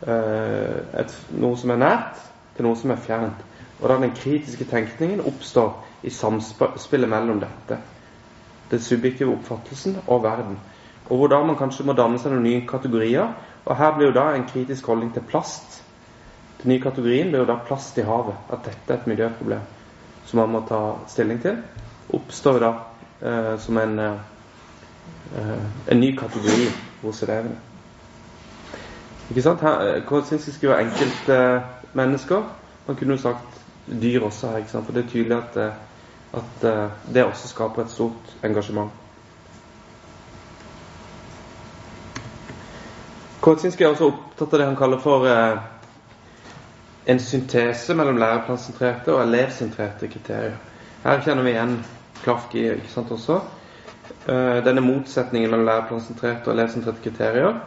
eh, 0.02 0.80
et, 0.98 1.12
noe 1.38 1.54
som 1.56 1.70
er 1.70 1.78
nært, 1.78 2.24
til 2.56 2.66
noe 2.66 2.78
som 2.78 2.90
er 2.90 2.98
fjernt. 2.98 3.44
Og 3.78 3.84
da 3.86 4.00
den 4.02 4.16
kritiske 4.18 4.66
tenkningen 4.66 5.22
oppstår 5.22 5.76
i 6.02 6.10
samspillet 6.10 7.10
mellom 7.10 7.38
dette. 7.42 7.78
Den 8.72 8.82
subjektive 8.82 9.36
oppfattelsen 9.36 10.00
og 10.08 10.24
verden. 10.24 10.58
Og 11.06 11.20
hvor 11.20 11.30
da 11.30 11.38
man 11.46 11.56
kanskje 11.56 11.86
må 11.86 11.94
danne 11.96 12.18
seg 12.18 12.34
noen 12.34 12.48
nye 12.48 12.64
kategorier. 12.66 13.30
Og 13.62 13.76
her 13.78 13.94
blir 13.94 14.10
jo 14.10 14.16
da 14.16 14.32
en 14.34 14.48
kritisk 14.48 14.90
holdning 14.90 15.12
til 15.14 15.22
plast. 15.28 15.84
Den 16.62 16.72
nye 16.72 16.82
kategorien 16.82 17.30
blir 17.30 17.44
jo 17.44 17.48
da 17.52 17.60
plast 17.68 17.98
i 18.02 18.06
havet. 18.06 18.34
At 18.50 18.66
dette 18.66 18.90
er 18.90 18.98
et 18.98 19.06
miljøproblem 19.06 19.62
som 20.26 20.42
man 20.42 20.50
må 20.52 20.64
ta 20.66 20.82
stilling 21.08 21.38
til. 21.46 21.62
Oppstår 22.18 22.58
da 22.60 22.72
eh, 23.22 23.54
som 23.62 23.78
en, 23.80 23.94
eh, 24.02 24.18
en 25.90 26.00
ny 26.00 26.12
kategori 26.16 26.68
hos 27.02 27.22
elevene. 27.22 27.56
Ikke 29.30 29.42
sant? 29.42 29.60
Her, 29.60 30.00
Kåsinski 30.08 30.52
skriver 30.52 30.78
enkeltmennesker. 30.78 32.42
Man 32.86 32.96
kunne 32.96 33.14
jo 33.16 33.20
sagt 33.20 33.58
dyr 34.02 34.22
også 34.24 34.48
her, 34.48 34.56
ikke 34.56 34.70
sant? 34.70 34.86
for 34.86 34.92
det 34.92 35.04
er 35.04 35.08
tydelig 35.08 35.36
at, 35.36 35.56
eh, 35.56 35.72
at 36.32 36.64
eh, 36.64 36.90
det 37.14 37.24
også 37.24 37.48
skaper 37.48 37.82
et 37.82 37.90
stort 37.90 38.36
engasjement. 38.44 38.90
Kåsinski 43.40 43.84
er 43.84 43.88
også 43.92 44.08
opptatt 44.08 44.52
av 44.52 44.58
det 44.58 44.66
han 44.66 44.76
kaller 44.76 45.00
for 45.00 45.28
eh, 45.28 45.60
en 47.08 47.20
syntese 47.20 47.94
mellom 47.94 48.16
læreplansentrerte 48.20 49.12
og 49.14 49.22
elevsentrerte 49.26 50.08
kriterier. 50.08 50.56
Her 51.04 51.20
kjenner 51.24 51.44
vi 51.44 51.54
igjen 51.54 51.78
Klafki 52.24 52.64
ikke 52.72 52.92
sant 52.92 53.12
også. 53.12 53.40
Eh, 54.28 54.58
denne 54.64 54.84
motsetningen 54.84 55.50
mellom 55.50 55.66
læreplansentrerte 55.68 56.50
og 56.50 56.56
elevsentrerte 56.56 57.04
kriterier 57.04 57.60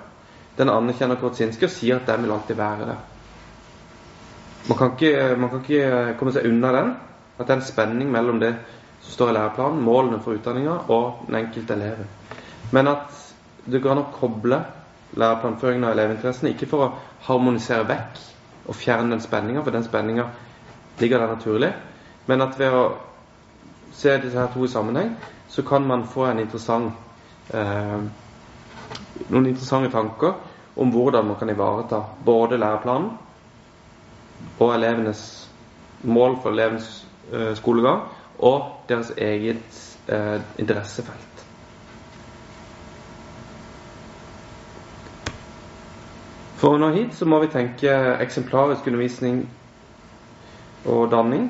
den 0.57 0.69
anerkjenner 0.69 1.19
Kortsinski 1.21 1.65
og 1.65 1.73
sier 1.73 1.99
at 2.01 2.09
den 2.09 2.25
vil 2.25 2.33
alltid 2.35 2.57
være 2.59 2.87
der. 2.89 2.99
Man 4.69 4.77
kan, 4.77 4.91
ikke, 4.93 5.35
man 5.41 5.49
kan 5.49 5.63
ikke 5.63 6.15
komme 6.19 6.33
seg 6.35 6.45
unna 6.49 6.73
den. 6.75 6.91
At 7.39 7.47
det 7.47 7.55
er 7.55 7.61
en 7.61 7.65
spenning 7.65 8.11
mellom 8.13 8.39
det 8.41 8.51
som 9.01 9.15
står 9.15 9.31
i 9.31 9.33
læreplanen, 9.33 9.81
målene 9.81 10.19
for 10.21 10.37
utdanninga, 10.37 10.75
og 10.93 11.23
den 11.27 11.39
enkelte 11.39 11.73
eleven. 11.73 12.09
Men 12.71 12.91
at 12.91 13.15
det 13.65 13.81
går 13.81 13.95
an 13.95 14.03
å 14.03 14.11
koble 14.13 14.59
læreplanføringen 15.17 15.87
av 15.87 15.95
elevinteressene, 15.95 16.51
ikke 16.53 16.69
for 16.69 16.85
å 16.85 16.91
harmonisere 17.25 17.87
vekk 17.89 18.21
og 18.69 18.77
fjerne 18.77 19.15
den 19.15 19.23
spenninga, 19.23 19.63
for 19.65 19.73
den 19.73 19.87
spenninga 19.87 20.27
ligger 21.01 21.23
der 21.23 21.33
naturlig, 21.33 21.71
men 22.29 22.45
at 22.45 22.59
ved 22.59 22.77
å 22.77 22.83
se 23.91 24.17
disse 24.23 24.47
to 24.53 24.63
i 24.65 24.67
sammenheng, 24.67 25.15
så 25.47 25.61
kan 25.61 25.87
man 25.87 26.05
få 26.07 26.29
interessant 26.31 26.93
eh, 27.53 27.99
noen 29.29 29.45
interessante 29.45 29.91
tanker 29.91 30.33
om 30.75 30.91
hvordan 30.93 31.27
man 31.27 31.35
kan 31.39 31.49
ivareta 31.51 32.01
både 32.25 32.57
læreplanen 32.57 33.11
og 34.59 34.73
elevenes 34.75 35.49
mål 36.03 36.37
for 36.41 36.49
elevens 36.51 37.05
eh, 37.33 37.51
skolegang 37.55 38.01
og 38.39 38.71
deres 38.89 39.11
eget 39.17 39.97
eh, 40.07 40.41
interessefelt. 40.57 41.27
For 46.61 46.75
å 46.75 46.81
nå 46.81 46.91
hit 46.93 47.15
så 47.17 47.25
må 47.25 47.39
vi 47.41 47.49
tenke 47.49 47.89
eksemplarisk 48.21 48.85
undervisning 48.87 49.43
og 50.85 51.07
danning. 51.11 51.47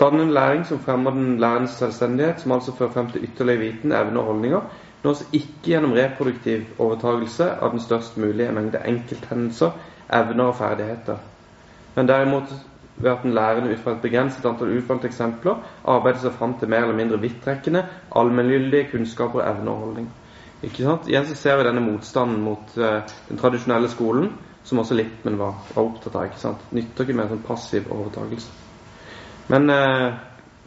Dannende 0.00 0.34
læring 0.34 0.66
som 0.66 0.78
fremmer 0.78 1.10
den 1.10 1.38
lærendes 1.42 1.70
selvstendighet, 1.70 2.40
som 2.40 2.52
altså 2.52 2.74
fører 2.76 2.90
frem 2.90 3.10
til 3.10 3.24
ytterligere 3.24 3.58
viten, 3.58 3.92
evner 3.92 4.20
og 4.20 4.26
holdninger, 4.32 4.60
nås 5.04 5.24
ikke 5.32 5.52
gjennom 5.64 5.92
reproduktiv 5.92 6.60
overtagelse 6.78 7.50
av 7.50 7.70
den 7.70 7.80
størst 7.80 8.16
mulige 8.18 8.52
mengde 8.52 8.82
enkelthendelser, 8.86 9.70
evner 10.14 10.44
og 10.44 10.56
ferdigheter, 10.56 11.16
men 11.96 12.08
derimot 12.08 12.54
ved 12.96 13.10
at 13.10 13.22
den 13.22 13.34
lærende 13.34 13.72
ut 13.72 13.78
fra 13.78 13.92
et 13.92 14.00
begrenset 14.02 14.46
antall 14.46 14.76
utvalgte 14.78 15.06
eksempler 15.06 15.58
arbeider 15.86 16.22
seg 16.24 16.34
fram 16.38 16.54
til 16.58 16.70
mer 16.70 16.86
eller 16.86 16.98
mindre 16.98 17.20
vidtrekkende, 17.22 17.84
allmenngyldige 18.16 18.90
kunnskaper, 18.92 19.42
evner 19.46 19.72
og 19.72 19.84
holdning. 19.86 20.08
Ikke 20.62 20.82
sant? 20.82 21.06
Igjen 21.08 21.26
så 21.26 21.36
ser 21.38 21.58
vi 21.58 21.66
denne 21.68 21.82
motstanden 21.84 22.40
mot 22.42 22.78
uh, 22.78 23.00
den 23.28 23.38
tradisjonelle 23.38 23.90
skolen, 23.90 24.32
som 24.64 24.82
også 24.82 24.98
Lippmann 24.98 25.38
var, 25.38 25.54
var, 25.74 25.84
opptatt 25.84 26.16
av. 26.16 26.26
ikke 26.26 26.42
sant? 26.42 26.64
Nytter 26.74 27.06
ikke 27.06 27.14
med 27.18 27.28
en 27.28 27.36
sånn 27.36 27.46
passiv 27.46 27.86
overtakelse. 27.94 28.67
Men 29.48 29.70
eh, 29.70 30.14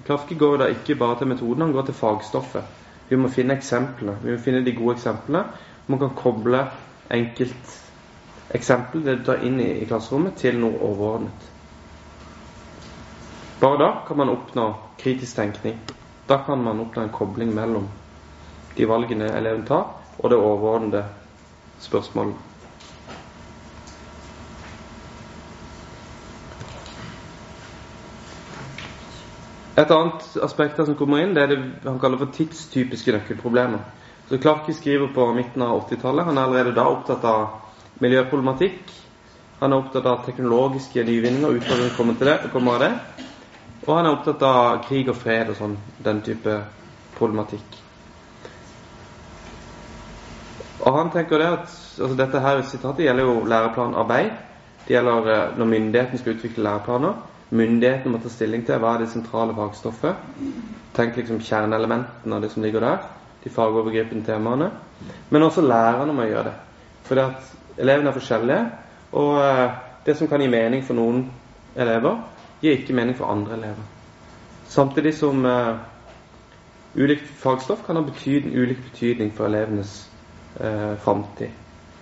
Klafke 0.06 0.36
går 0.36 0.58
da 0.58 0.68
ikke 0.74 0.96
bare 0.98 1.20
til 1.20 1.28
metoden, 1.30 1.62
han 1.62 1.74
går 1.76 1.86
til 1.90 1.94
fagstoffet. 1.98 2.64
Vi 3.10 3.16
må 3.20 3.30
finne 3.30 3.54
eksemplene. 3.60 4.16
Vi 4.24 4.34
må 4.34 4.40
finne 4.42 4.64
de 4.66 4.74
gode 4.76 4.96
eksemplene. 4.98 5.44
Man 5.88 6.00
kan 6.02 6.16
koble 6.18 6.64
enkelt 7.12 7.78
eksempel 8.56 9.04
det 9.06 9.20
du 9.20 9.26
tar 9.30 9.44
inn 9.46 9.60
i, 9.62 9.70
i 9.84 9.88
klasserommet, 9.88 10.36
til 10.42 10.58
noe 10.60 10.80
overordnet. 10.90 11.48
Bare 13.62 13.78
da 13.78 13.90
kan 14.08 14.18
man 14.18 14.32
oppnå 14.34 14.68
kritisk 15.00 15.38
tenkning. 15.38 15.78
Da 16.28 16.42
kan 16.48 16.64
man 16.64 16.80
oppnå 16.82 17.04
en 17.06 17.14
kobling 17.14 17.54
mellom 17.56 17.88
de 18.78 18.88
valgene 18.90 19.30
eleven 19.38 19.66
tar, 19.68 19.86
og 20.18 20.30
det 20.34 20.40
overordnede 20.40 21.04
spørsmålet. 21.84 22.51
Et 29.80 29.92
annet 29.92 30.26
aspekt 30.44 30.80
som 30.84 30.96
kommer 31.00 31.22
inn, 31.24 31.34
det 31.36 31.44
er 31.46 31.54
det 31.54 31.60
han 31.86 32.00
kaller 32.00 32.20
for 32.20 32.34
tidstypiske 32.36 33.14
nøkkelproblemer. 33.16 33.84
Så 34.28 34.40
Clarke 34.40 34.74
skriver 34.76 35.14
på 35.16 35.28
midten 35.36 35.64
av 35.64 35.86
80-tallet. 35.86 36.26
Han 36.28 36.38
er 36.38 36.48
allerede 36.48 36.76
da 36.76 36.88
opptatt 36.92 37.24
av 37.28 38.02
miljøproblematikk. 38.04 38.92
Han 39.62 39.72
er 39.72 39.84
opptatt 39.84 40.08
av 40.10 40.26
teknologiske 40.26 41.04
nyvinninger, 41.08 41.48
og 41.48 41.62
utfordringer 41.62 41.96
kommer, 41.98 42.18
til 42.20 42.32
det, 42.32 42.52
kommer 42.52 42.78
av 42.78 42.84
det. 42.84 42.92
Og 43.88 43.96
han 43.96 44.06
er 44.08 44.16
opptatt 44.16 44.44
av 44.46 44.84
krig 44.88 45.10
og 45.12 45.18
fred 45.18 45.52
og 45.54 45.58
sånn, 45.60 45.78
den 46.04 46.22
type 46.26 46.58
problematikk. 47.18 47.80
Og 50.82 50.98
han 50.98 51.12
tenker 51.14 51.38
det 51.38 51.50
at 51.50 51.68
altså 52.02 52.16
Dette 52.18 52.42
her 52.42 52.62
sitatet 52.66 53.06
gjelder 53.06 53.28
jo 53.28 53.44
læreplanarbeid. 53.46 54.32
Det 54.88 54.96
gjelder 54.96 55.28
eh, 55.30 55.58
når 55.60 55.70
myndigheten 55.76 56.20
skal 56.22 56.36
utvikle 56.36 56.66
læreplaner. 56.66 57.20
Myndighetene 57.52 58.14
må 58.14 58.22
ta 58.24 58.32
stilling 58.32 58.64
til 58.68 58.80
hva 58.80 58.96
er 58.96 59.04
det 59.04 59.12
sentrale 59.12 59.56
fagstoffet. 59.56 60.16
Tenk 60.96 61.18
liksom 61.20 61.42
kjerneelementene 61.44 62.38
av 62.38 62.46
det 62.46 62.52
som 62.54 62.64
ligger 62.64 62.86
der. 62.86 63.06
De 63.44 63.52
fagovergripende 63.52 64.26
temaene. 64.26 64.70
Men 65.30 65.44
også 65.44 65.64
lærerne 65.66 66.16
må 66.16 66.30
gjøre 66.30 66.48
det. 66.48 66.56
For 67.08 67.20
elevene 67.78 68.12
er 68.12 68.16
forskjellige. 68.16 68.66
Og 69.20 69.34
eh, 69.44 69.80
det 70.06 70.16
som 70.18 70.30
kan 70.32 70.42
gi 70.42 70.48
mening 70.48 70.86
for 70.88 70.96
noen 70.96 71.26
elever, 71.76 72.22
gir 72.62 72.78
ikke 72.78 72.96
mening 72.96 73.18
for 73.18 73.32
andre 73.32 73.58
elever. 73.58 73.84
Samtidig 74.72 75.14
som 75.18 75.46
uh, 75.46 75.76
ulikt 76.96 77.28
fagstoff 77.42 77.84
kan 77.86 78.00
ha 78.00 78.04
betydning, 78.08 78.56
ulik 78.56 78.80
betydning 78.92 79.34
for 79.36 79.50
elevenes 79.52 80.06
uh, 80.62 80.96
framtid. 81.04 81.52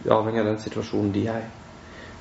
Avhengig 0.05 0.43
av 0.43 0.51
den 0.51 0.61
situasjonen 0.61 1.13
de 1.13 1.25
er 1.27 1.41
i. 1.41 1.47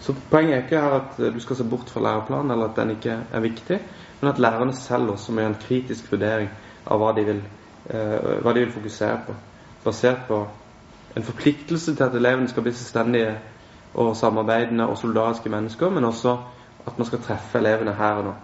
Så 0.01 0.15
poenget 0.31 0.55
er 0.55 0.63
ikke 0.63 0.81
her 0.81 1.01
at 1.01 1.21
eh, 1.21 1.35
du 1.35 1.41
skal 1.41 1.57
se 1.57 1.65
bort 1.65 1.91
fra 1.91 2.01
læreplanen, 2.01 2.51
eller 2.51 2.69
at 2.69 2.77
den 2.77 2.91
ikke 2.91 3.19
er 3.33 3.41
viktig, 3.41 3.81
men 4.21 4.31
at 4.31 4.39
lærerne 4.39 4.73
selv 4.73 5.11
også 5.11 5.33
må 5.33 5.41
gjøre 5.41 5.51
en 5.51 5.63
kritisk 5.69 6.13
vurdering 6.13 6.51
av 6.87 7.03
hva 7.03 7.13
de 7.17 7.25
vil, 7.27 7.43
eh, 7.91 8.41
hva 8.43 8.55
de 8.55 8.65
vil 8.65 8.73
fokusere 8.73 9.21
på. 9.27 9.35
Basert 9.85 10.27
på 10.29 10.43
en 11.17 11.23
forpliktelse 11.23 11.95
til 11.95 12.05
at 12.05 12.15
elevene 12.15 12.49
skal 12.49 12.63
bli 12.63 12.73
selvstendige 12.73 13.39
og 13.95 14.17
samarbeidende 14.17 14.87
og 14.89 14.99
solidariske 14.99 15.49
mennesker, 15.49 15.91
men 15.91 16.05
også 16.05 16.37
at 16.87 16.99
man 16.99 17.07
skal 17.07 17.23
treffe 17.23 17.59
elevene 17.59 17.95
her 17.95 18.21
og 18.21 18.25
nå. 18.25 18.35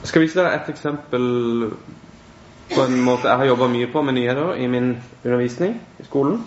Jeg 0.00 0.08
skal 0.08 0.22
vise 0.22 0.40
deg 0.40 0.54
et 0.54 0.68
eksempel 0.72 1.24
på 2.74 2.82
en 2.82 3.00
måte 3.02 3.28
jeg 3.28 3.36
har 3.40 3.50
jobba 3.50 3.68
mye 3.68 3.88
på 3.92 4.02
med 4.02 4.14
nyheter 4.14 4.54
i 4.54 4.66
min 4.70 4.92
undervisning 5.24 5.76
i 5.98 6.04
skolen. 6.06 6.40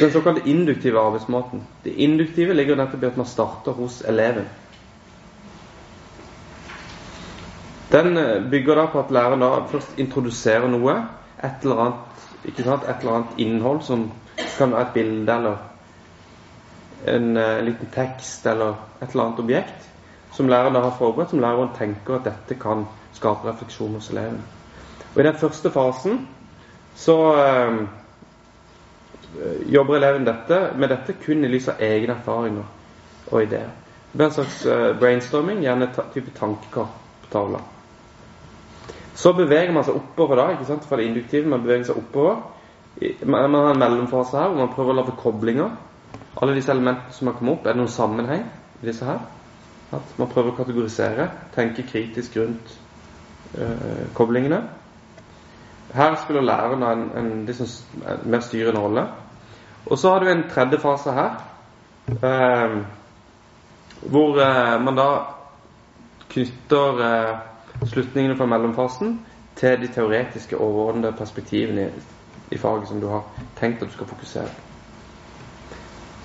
Den 0.00 0.12
såkalte 0.12 0.48
induktive 0.48 1.00
arbeidsmåten. 1.00 1.62
Det 1.84 1.94
induktive 1.94 2.54
ligger 2.54 2.76
nettopp 2.76 3.02
i 3.02 3.06
at 3.06 3.16
man 3.16 3.26
starter 3.26 3.72
hos 3.72 4.02
eleven. 4.08 4.44
Den 7.92 8.16
eh, 8.16 8.50
bygger 8.50 8.74
da 8.74 8.86
på 8.92 9.00
at 9.00 9.10
læreren 9.10 9.40
da 9.40 9.62
først 9.70 9.98
introduserer 9.98 10.68
noe, 10.68 10.98
et 11.44 11.62
eller 11.62 11.80
annet, 11.84 12.26
sant, 12.58 12.84
et 12.84 13.00
eller 13.00 13.14
annet 13.14 13.40
innhold 13.40 13.82
som 13.86 14.10
kan 14.58 14.72
være 14.72 14.88
et 14.88 14.94
bilde 14.94 15.32
eller 15.32 15.56
en, 17.06 17.14
en 17.14 17.36
uh, 17.36 17.64
liten 17.64 17.88
tekst 17.94 18.46
eller 18.46 18.74
et 19.00 19.12
eller 19.12 19.24
annet 19.24 19.40
objekt 19.44 19.86
som 20.36 20.48
læreren 20.48 20.74
da 20.74 20.80
har 20.80 20.96
forberedt, 20.98 21.30
som 21.30 21.40
læreren 21.40 21.72
tenker 21.78 22.18
at 22.18 22.24
dette 22.28 22.58
kan 22.60 22.84
skape 23.16 23.48
refleksjon 23.48 23.94
hos 23.96 24.10
eleven. 24.10 24.42
Og 25.16 25.20
I 25.20 25.26
den 25.26 25.38
første 25.40 25.70
fasen 25.72 26.28
så 26.96 27.16
øh, 27.34 27.86
jobber 29.72 29.96
eleven 29.96 30.26
dette, 30.26 30.60
med 30.76 30.88
dette 30.92 31.16
kun 31.24 31.44
i 31.44 31.48
lys 31.48 31.68
av 31.72 31.80
egne 31.80 32.14
erfaringer 32.18 32.68
og 33.32 33.42
ideer. 33.42 33.72
Det 34.12 34.20
blir 34.20 34.26
en 34.28 34.36
slags 34.36 34.66
øh, 34.66 34.98
brainstorming, 35.00 35.64
gjerne 35.64 35.90
ta 35.94 36.04
type 36.14 36.30
tankekart 36.36 36.94
på 37.22 37.32
tavla. 37.32 37.58
Så 39.16 39.32
beveger 39.32 39.72
man 39.72 39.84
seg 39.84 39.96
oppover 39.96 40.36
da, 40.36 40.50
ikke 40.52 40.68
sant, 40.68 40.84
fra 40.84 40.96
det 41.00 41.08
induktive. 41.08 41.48
Man 41.48 41.64
beveger 41.64 41.88
seg 41.88 41.98
oppover. 42.00 42.36
Man 43.24 43.54
har 43.54 43.72
en 43.72 43.80
mellomfase 43.80 44.36
her 44.36 44.48
hvor 44.52 44.62
man 44.62 44.72
prøver 44.72 44.92
å 44.94 45.00
lage 45.00 45.16
koblinger 45.20 45.74
alle 46.36 46.54
disse 46.56 46.72
elementene 46.72 47.12
som 47.16 47.30
har 47.30 47.36
kommet 47.38 47.56
opp, 47.56 47.66
er 47.66 47.72
det 47.76 47.80
noen 47.80 47.92
sammenheng 47.92 48.42
i 48.82 48.88
disse 48.88 49.06
her? 49.08 49.22
At 49.96 50.16
man 50.20 50.28
prøver 50.28 50.52
å 50.52 50.56
kategorisere, 50.58 51.30
tenke 51.54 51.86
kritisk 51.88 52.36
rundt 52.36 52.74
øh, 53.56 54.02
koblingene. 54.16 54.60
Her 55.96 56.16
spiller 56.20 56.42
læreren 56.42 56.82
en, 56.82 57.04
en, 57.18 57.46
liksom, 57.46 57.66
mer 58.24 58.40
styrende 58.40 58.80
rolle. 58.80 59.06
Og 59.86 59.98
så 59.98 60.12
har 60.12 60.20
du 60.20 60.28
en 60.28 60.44
tredje 60.50 60.78
fase 60.82 61.12
her, 61.12 61.38
eh, 62.08 62.76
hvor 64.10 64.40
eh, 64.42 64.82
man 64.84 64.98
da 64.98 65.08
knytter 66.28 67.00
slutningene 67.86 68.36
fra 68.36 68.46
mellomfasen 68.46 69.20
til 69.56 69.80
de 69.80 69.88
teoretiske 69.88 70.58
overordnede 70.58 71.12
perspektivene 71.16 71.88
i, 71.88 72.04
i 72.50 72.58
faget 72.58 72.88
som 72.88 73.00
du 73.00 73.08
har 73.08 73.24
tenkt 73.56 73.82
at 73.82 73.88
du 73.88 73.92
skal 73.92 74.06
fokusere 74.06 74.46
på. 74.46 74.66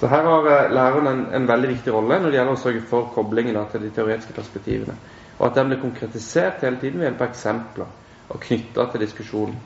Så 0.01 0.07
her 0.07 0.23
har 0.25 0.47
eh, 0.49 0.71
læreren 0.73 1.07
en, 1.07 1.25
en, 1.35 1.47
veldig 1.47 1.69
viktig 1.69 1.93
rolle 1.93 2.17
når 2.19 2.31
det 2.31 2.37
gjelder 2.39 2.55
å 2.57 2.59
sørge 2.59 2.79
for 2.89 3.11
koblingen 3.13 3.53
da, 3.53 3.67
til 3.69 3.83
de 3.85 3.91
teoretiske 3.93 4.33
perspektivene. 4.33 4.95
Og 5.37 5.43
at 5.47 5.57
den 5.59 5.69
blir 5.69 5.81
konkretisert 5.81 6.63
hele 6.65 6.79
tiden 6.81 6.99
ved 6.99 7.11
hjelp 7.11 7.21
av 7.21 7.27
eksempler 7.27 7.91
og 8.31 8.39
knytta 8.43 8.87
til 8.91 9.05
diskusjonen. 9.05 9.59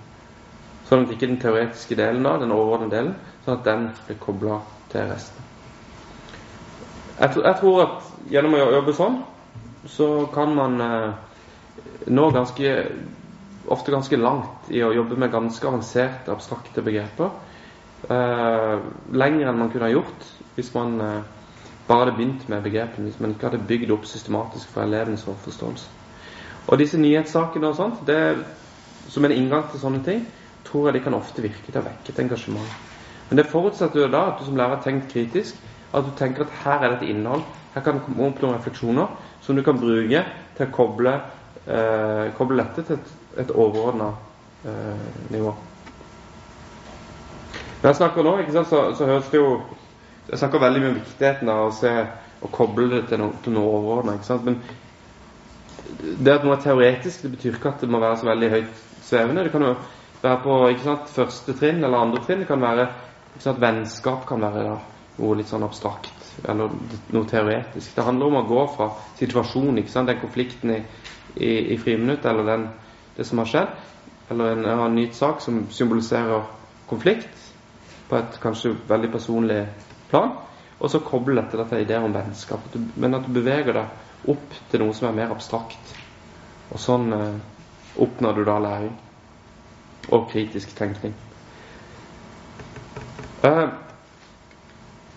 Sånn 0.89 1.05
at 1.05 1.13
ikke 1.15 1.29
den 1.29 1.41
teoretiske 1.41 1.97
delen 1.97 2.25
av 2.29 2.41
den 2.43 2.53
overordnede 2.53 2.93
delen, 2.93 3.15
sånn 3.45 3.57
at 3.57 3.65
den 3.65 3.87
blir 4.05 4.19
kobla 4.21 4.59
til 4.91 5.07
resten. 5.09 5.47
Jeg, 7.15 7.31
jeg, 7.39 7.55
tror 7.61 7.81
at 7.85 8.11
gjennom 8.29 8.57
å 8.57 8.63
jobbe 8.75 8.93
sånn, 8.97 9.19
så 9.89 10.09
kan 10.33 10.53
man 10.57 10.81
eh, 10.81 11.09
nå 12.11 12.29
ganske 12.35 12.75
ofte 13.71 13.93
ganske 13.93 14.17
langt 14.19 14.69
i 14.69 14.83
å 14.85 14.93
jobbe 14.93 15.17
med 15.17 15.33
ganske 15.33 15.67
avanserte, 15.69 16.33
abstrakte 16.33 16.83
begreper 16.85 17.31
Eh, 18.09 18.79
lenger 19.17 19.49
enn 19.49 19.57
man 19.57 19.71
kunne 19.73 19.87
ha 19.87 19.93
gjort 19.93 20.25
hvis 20.53 20.67
man 20.75 20.99
eh, 21.01 21.21
bare 21.87 22.03
hadde 22.03 22.17
begynt 22.19 22.43
med 22.51 22.61
begrepene, 22.65 23.07
hvis 23.09 23.21
man 23.21 23.33
ikke 23.33 23.49
hadde 23.49 23.65
bygd 23.65 23.93
opp 23.95 24.05
systematisk 24.05 24.69
for 24.73 24.85
elevenes 24.85 25.23
forståelse. 25.25 25.87
Og 26.67 26.79
disse 26.81 26.97
nyhetssakene 26.97 27.69
og 27.69 27.77
sånt, 27.77 28.01
det, 28.07 28.19
som 29.09 29.25
en 29.25 29.33
inngang 29.35 29.67
til 29.71 29.81
sånne 29.81 30.01
ting, 30.05 30.23
tror 30.65 30.89
jeg 30.89 30.97
de 30.97 31.03
kan 31.05 31.17
ofte 31.17 31.43
virke 31.45 31.69
til 31.69 31.81
å 31.81 31.85
vekke 31.85 32.13
et 32.13 32.21
engasjement. 32.23 32.71
Men 33.29 33.39
det 33.39 33.47
forutsetter 33.49 34.05
jo 34.05 34.09
da 34.13 34.23
at 34.31 34.39
du 34.39 34.47
som 34.47 34.57
lærer 34.57 34.77
har 34.77 34.83
tenkt 34.85 35.11
kritisk, 35.13 35.59
at 35.93 36.05
du 36.05 36.11
tenker 36.17 36.45
at 36.45 36.57
her 36.63 36.81
er 36.81 36.93
det 36.93 37.03
et 37.03 37.13
innhold, 37.13 37.45
her 37.75 37.83
kan 37.83 37.97
det 37.97 38.05
komme 38.05 38.27
opp 38.29 38.41
noen 38.41 38.57
refleksjoner 38.57 39.13
som 39.43 39.55
du 39.57 39.61
kan 39.65 39.77
bruke 39.79 40.21
til 40.57 40.65
å 40.65 40.73
koble, 40.73 41.13
eh, 41.67 42.33
koble 42.37 42.63
dette 42.63 42.85
til 42.87 42.97
et, 42.97 43.15
et 43.43 43.51
overordna 43.51 44.11
eh, 44.65 45.07
nivå. 45.35 45.53
Når 47.81 47.89
jeg 47.89 47.97
snakker 47.99 48.25
nå, 48.25 48.37
sant, 48.49 48.69
så, 48.71 48.79
så, 48.97 49.05
høres 49.05 49.27
det 49.29 49.37
jo 49.37 49.49
Jeg 50.25 50.39
snakker 50.41 50.57
veldig 50.63 50.79
mye 50.81 50.89
om 50.89 50.95
viktigheten 50.97 51.49
av 51.53 51.67
å 51.67 51.73
se 51.75 51.91
og 52.41 52.49
koble 52.51 52.87
det 52.89 53.03
til 53.11 53.19
noe, 53.21 53.35
til 53.45 53.53
noe 53.53 53.75
overordna. 53.77 54.15
Men 54.41 54.55
det 56.01 56.33
at 56.33 56.43
noe 56.45 56.55
er 56.55 56.63
teoretisk, 56.63 57.23
det 57.23 57.33
betyr 57.35 57.57
ikke 57.57 57.71
at 57.73 57.83
det 57.83 57.89
må 57.91 58.01
være 58.03 58.19
så 58.21 58.27
veldig 58.29 58.49
høyt 58.51 58.83
svevende. 59.05 59.45
Det 59.45 59.53
kan 59.53 59.65
jo 59.67 59.73
være 60.23 60.41
på 60.43 60.57
sant, 60.83 61.09
første 61.13 61.55
trinn 61.57 61.83
eller 61.83 62.01
andre 62.01 62.23
trinn. 62.25 62.43
Det 62.43 62.49
kan 62.49 62.61
være 62.61 62.87
sant, 63.39 63.61
Vennskap 63.61 64.27
kan 64.29 64.43
være 64.43 64.65
da, 64.67 64.77
noe 65.19 65.39
litt 65.39 65.51
sånn 65.51 65.65
abstrakt 65.65 66.11
eller 66.43 66.71
noe 67.15 67.27
teoretisk. 67.29 67.93
Det 67.95 68.03
handler 68.03 68.31
om 68.31 68.39
å 68.41 68.47
gå 68.49 68.63
fra 68.75 68.89
situasjonen, 69.19 69.79
den 69.79 70.19
konflikten 70.19 70.73
i, 70.75 70.79
i, 71.35 71.51
i 71.75 71.77
friminutt, 71.79 72.25
eller 72.27 72.49
den, 72.49 72.65
det 73.15 73.27
som 73.27 73.39
har 73.39 73.51
skjedd, 73.51 73.77
eller 74.33 74.55
en, 74.57 74.65
en 74.65 74.97
ny 74.97 75.07
sak 75.15 75.39
som 75.43 75.63
symboliserer 75.71 76.43
konflikt, 76.89 77.31
på 78.09 78.19
et 78.19 78.35
kanskje 78.43 78.75
veldig 78.89 79.13
personlig 79.13 79.61
plan. 80.11 80.35
Og 80.75 80.91
så 80.91 80.99
koble 81.01 81.39
dette 81.39 81.63
til 81.69 81.85
ideer 81.85 82.03
om 82.03 82.13
vennskap. 82.13 82.75
Men 82.99 83.15
at 83.17 83.25
du 83.25 83.31
beveger 83.33 83.77
deg 83.77 84.03
opp 84.31 84.57
til 84.71 84.81
noe 84.81 84.95
som 84.95 85.09
er 85.09 85.17
mer 85.17 85.33
abstrakt. 85.35 85.93
Og 86.71 86.81
sånn 86.81 87.13
eh, 87.13 87.37
oppnår 88.01 88.39
du 88.39 88.43
da 88.47 88.57
læring. 88.63 88.93
Og 90.13 90.27
kritisk 90.31 90.75
tenkning. 90.77 91.13
Eh, 93.45 93.65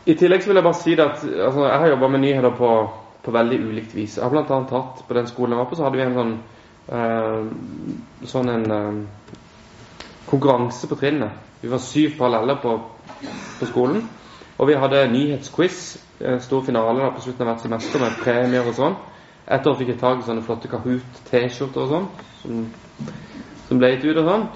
I 0.09 0.17
tillegg 0.17 0.45
så 0.45 0.53
vil 0.53 0.61
jeg 0.61 0.69
bare 0.69 0.81
si 0.81 0.95
at 0.97 1.25
altså, 1.25 1.67
jeg 1.67 1.83
har 1.83 1.93
jobba 1.95 2.13
med 2.15 2.25
nyheter 2.25 2.55
på, 2.57 2.71
på, 3.25 3.35
veldig 3.35 3.59
ulikt 3.65 3.97
vis. 3.97 4.17
Jeg 4.17 4.25
har 4.25 4.39
annet 4.45 4.73
hatt 4.77 5.05
På 5.09 5.17
den 5.17 5.29
skolen 5.29 5.57
jeg 5.57 5.63
var 5.63 5.69
på, 5.71 5.77
så 5.77 5.89
hadde 5.89 6.01
vi 6.01 6.07
en 6.07 6.17
sånn 6.21 6.39
eh, 6.93 8.25
sånn 8.29 8.55
en 8.55 8.71
eh, 8.79 9.05
konkurranse 10.29 10.89
på 10.89 10.99
trinnet 11.01 11.45
vi 11.61 11.69
var 11.69 11.79
syv 11.79 12.19
paralleller 12.19 12.55
på, 12.55 12.81
på 13.61 13.67
skolen. 13.67 14.09
Og 14.59 14.67
vi 14.67 14.75
hadde 14.75 15.05
nyhetsquiz, 15.13 15.81
stor 16.43 16.65
finale 16.67 16.99
da, 16.99 17.13
på 17.15 17.23
slutten 17.23 17.45
av 17.45 17.53
hvert 17.53 17.65
semester 17.65 18.03
med 18.03 18.17
premier 18.25 18.67
og 18.67 18.75
sånn. 18.75 18.97
Et 19.49 19.67
år 19.71 19.77
fikk 19.79 19.93
jeg 19.95 20.01
tak 20.01 20.21
i 20.21 20.27
sånne 20.27 20.45
flotte 20.45 20.69
Kahoot-T-skjorter 20.69 21.85
og 21.85 21.93
sånn, 21.93 22.09
som, 22.43 22.65
som, 23.69 23.79
ble 23.81 23.93
gitt 23.95 24.09
ut 24.11 24.19
og 24.21 24.27
sånn. 24.29 24.49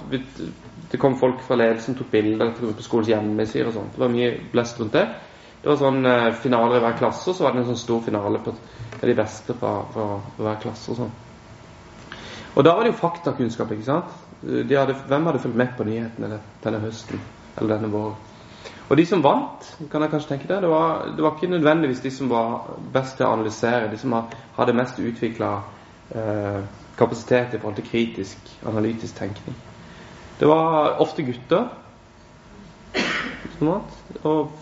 Det 0.92 1.00
kom 1.00 1.14
folk 1.20 1.40
fra 1.46 1.56
ledelsen, 1.56 1.96
tok 1.96 2.10
bilder 2.12 2.50
på 2.58 2.84
skolens 2.84 3.12
hjemmesider 3.12 3.70
og 3.70 3.76
sånn. 3.78 3.92
Det 3.94 4.02
var 4.02 4.12
mye 4.12 4.32
blest 4.52 4.82
rundt 4.82 4.98
det. 4.98 5.06
Det 5.62 5.70
var 5.70 5.78
sånn 5.78 6.10
eh, 6.10 6.32
finaler 6.42 6.80
i 6.80 6.82
hver 6.82 6.98
klasse, 6.98 7.28
og 7.30 7.38
så 7.38 7.46
var 7.46 7.54
det 7.54 7.62
en 7.62 7.70
sånn 7.70 7.80
stor 7.84 8.02
finale 8.02 8.42
på 8.42 8.52
de 9.00 9.14
beste 9.16 9.54
fra, 9.54 9.76
fra, 9.94 10.08
fra 10.34 10.48
hver 10.48 10.58
klasse 10.66 10.90
og 10.90 10.98
sånn. 10.98 11.14
Og 12.52 12.66
da 12.66 12.74
var 12.74 12.84
det 12.84 12.92
jo 12.92 12.98
faktakunnskap, 12.98 13.70
ikke 13.72 13.86
sant? 13.86 14.18
hadde, 14.42 14.98
hvem 15.06 15.30
hadde 15.30 15.38
fulgt 15.38 15.56
med 15.56 15.72
på 15.78 15.86
nyhetene 15.86 16.40
denne 16.64 16.82
høsten 16.82 17.22
eller 17.54 17.76
denne 17.76 17.92
våren? 17.92 18.31
Og 18.92 18.98
de 19.00 19.06
som 19.08 19.22
vant, 19.24 19.66
kan 19.88 20.04
jeg 20.04 20.12
kanskje 20.12 20.34
tenke 20.34 20.48
det, 20.50 20.58
det 20.60 20.68
var, 20.68 21.06
det 21.16 21.24
var 21.24 21.32
ikke 21.32 21.48
nødvendigvis 21.48 22.02
de 22.04 22.10
som 22.12 22.28
var 22.28 22.66
best 22.92 23.16
til 23.16 23.24
å 23.24 23.30
analysere, 23.32 23.88
de 23.88 23.96
som 23.96 24.12
hadde 24.58 24.74
mest 24.76 25.00
utvikla 25.00 25.52
eh, 26.12 26.58
kapasitet 26.98 27.56
i 27.56 27.60
forhold 27.62 27.78
til 27.80 27.88
kritisk, 27.88 28.52
analytisk 28.68 29.16
tenkning. 29.16 29.56
Det 30.40 30.48
var 30.50 31.00
ofte 31.00 31.24
gutter. 31.24 31.70
Og 33.62 34.52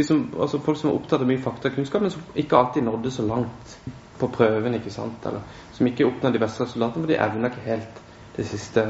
som, 0.00 0.24
altså 0.40 0.62
folk 0.64 0.80
som 0.80 0.90
var 0.90 0.96
opptatt 0.96 1.20
av 1.20 1.28
mye 1.28 1.44
faktakunnskap, 1.44 2.00
men 2.00 2.16
som 2.16 2.24
ikke 2.40 2.56
alltid 2.56 2.88
nådde 2.88 3.12
så 3.12 3.28
langt 3.28 3.78
på 4.18 4.28
prøven. 4.32 4.74
ikke 4.74 4.90
sant? 4.90 5.26
Eller 5.26 5.44
som 5.72 5.86
ikke 5.86 6.06
oppnådde 6.06 6.38
de 6.38 6.46
beste 6.46 6.64
resultatene, 6.64 7.04
men 7.04 7.12
de 7.12 7.20
evna 7.20 7.52
ikke 7.52 7.68
helt 7.68 8.04
det 8.36 8.46
siste, 8.48 8.86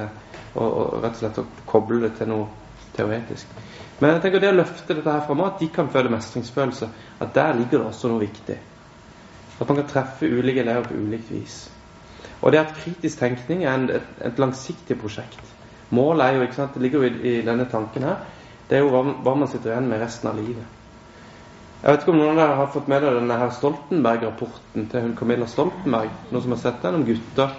og, 0.55 0.69
og, 0.69 1.01
rett 1.03 1.17
og 1.17 1.25
slett 1.25 1.41
å 1.43 1.51
koble 1.67 2.05
det 2.07 2.15
til 2.21 2.31
noe 2.31 2.47
teoretisk. 2.97 3.51
Men 4.01 4.15
jeg 4.15 4.23
tenker 4.25 4.43
det 4.43 4.51
å 4.53 4.59
løfte 4.59 4.97
dette 4.97 5.13
her 5.13 5.25
fram, 5.27 5.43
at 5.47 5.61
de 5.61 5.69
kan 5.73 5.91
føle 5.93 6.13
mestringsfølelse, 6.13 6.89
at 7.23 7.35
der 7.35 7.57
ligger 7.59 7.81
det 7.81 7.89
også 7.91 8.11
noe 8.11 8.23
viktig. 8.25 8.59
At 9.61 9.69
man 9.69 9.79
kan 9.81 9.91
treffe 9.91 10.29
ulike 10.29 10.65
elever 10.65 10.89
på 10.89 10.99
ulikt 10.99 11.31
vis. 11.31 11.59
Og 12.43 12.53
det 12.53 12.61
at 12.61 12.75
kritisk 12.77 13.21
tenkning 13.21 13.65
er 13.65 13.75
en, 13.75 13.91
et, 13.91 14.09
et, 14.21 14.41
langsiktig 14.43 14.99
prosjekt. 15.01 15.53
Målet 15.95 16.27
er 16.27 16.39
jo, 16.39 16.47
ikke 16.47 16.59
sant, 16.59 16.75
det 16.75 16.83
ligger 16.83 17.05
jo 17.05 17.11
i, 17.11 17.35
i 17.35 17.43
denne 17.47 17.69
tanken 17.71 18.07
her, 18.09 18.25
det 18.69 18.79
er 18.79 18.83
jo 18.83 18.91
hva, 18.93 19.05
hva, 19.23 19.37
man 19.39 19.51
sitter 19.51 19.73
igjen 19.73 19.91
med 19.91 20.03
resten 20.03 20.31
av 20.31 20.41
livet. 20.41 20.81
Jeg 21.85 21.93
vet 21.93 22.03
ikke 22.03 22.15
om 22.15 22.19
noen 22.19 22.39
av 22.39 22.41
dere 22.41 22.57
har 22.59 22.73
fått 22.73 22.87
med 22.89 23.03
dere 23.05 23.19
denne 23.21 23.37
her 23.37 23.51
Stoltenberg-rapporten 23.53 24.87
til 24.91 25.05
hun 25.05 25.17
Camilla 25.19 25.47
Stoltenberg, 25.49 26.13
noen 26.31 26.45
som 26.47 26.55
har 26.57 26.63
sett 26.63 26.81
den, 26.83 26.97
om 26.99 27.05
gutter 27.07 27.53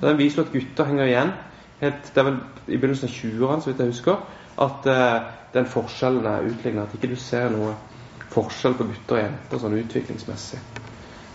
den 0.00 0.18
viser 0.18 0.42
at 0.42 0.52
gutter 0.52 0.88
henger 0.88 1.10
igjen. 1.10 1.32
Helt, 1.80 2.08
det 2.14 2.20
er 2.20 2.28
vel 2.28 2.38
i 2.66 2.78
begynnelsen 2.78 3.10
av 3.10 3.14
20-årene, 3.14 3.62
så 3.62 3.70
vidt 3.70 3.82
jeg 3.82 3.92
husker, 3.92 4.22
at 4.62 4.86
uh, 4.86 5.32
den 5.54 5.66
forskjellen 5.70 6.26
er 6.26 6.48
utlignet. 6.48 6.86
At 6.86 6.94
ikke 6.94 7.12
du 7.14 7.18
ser 7.20 7.50
noe 7.54 7.74
forskjell 8.34 8.76
på 8.78 8.86
gutter 8.90 9.18
og 9.18 9.22
jenter 9.22 9.62
sånn 9.62 9.76
utviklingsmessig. 9.80 10.62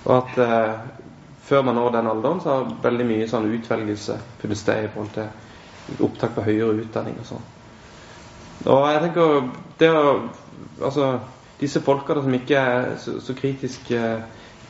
Og 0.05 0.15
at 0.17 0.41
uh, 0.43 1.05
før 1.49 1.65
man 1.67 1.79
når 1.79 1.95
den 1.97 2.11
alderen, 2.11 2.41
så 2.43 2.55
har 2.55 2.73
veldig 2.83 3.07
mye 3.09 3.29
sånn 3.29 3.49
utvelgelse 3.51 4.19
funnet 4.41 4.59
sted 4.61 4.85
i 4.85 4.91
forhold 4.93 5.15
til 5.15 6.03
opptak 6.05 6.35
på 6.35 6.45
høyere 6.45 6.83
utdanning 6.83 7.17
og 7.21 7.29
sånn. 7.31 7.47
Og 8.69 8.85
jeg 8.91 9.01
tenker 9.07 9.49
det 9.79 9.95
å 9.95 10.05
Altså, 10.79 11.17
disse 11.59 11.81
folka 11.83 12.15
som 12.15 12.33
ikke 12.35 12.55
er 12.55 12.85
så, 13.03 13.17
så 13.23 13.33
kritiske 13.35 13.99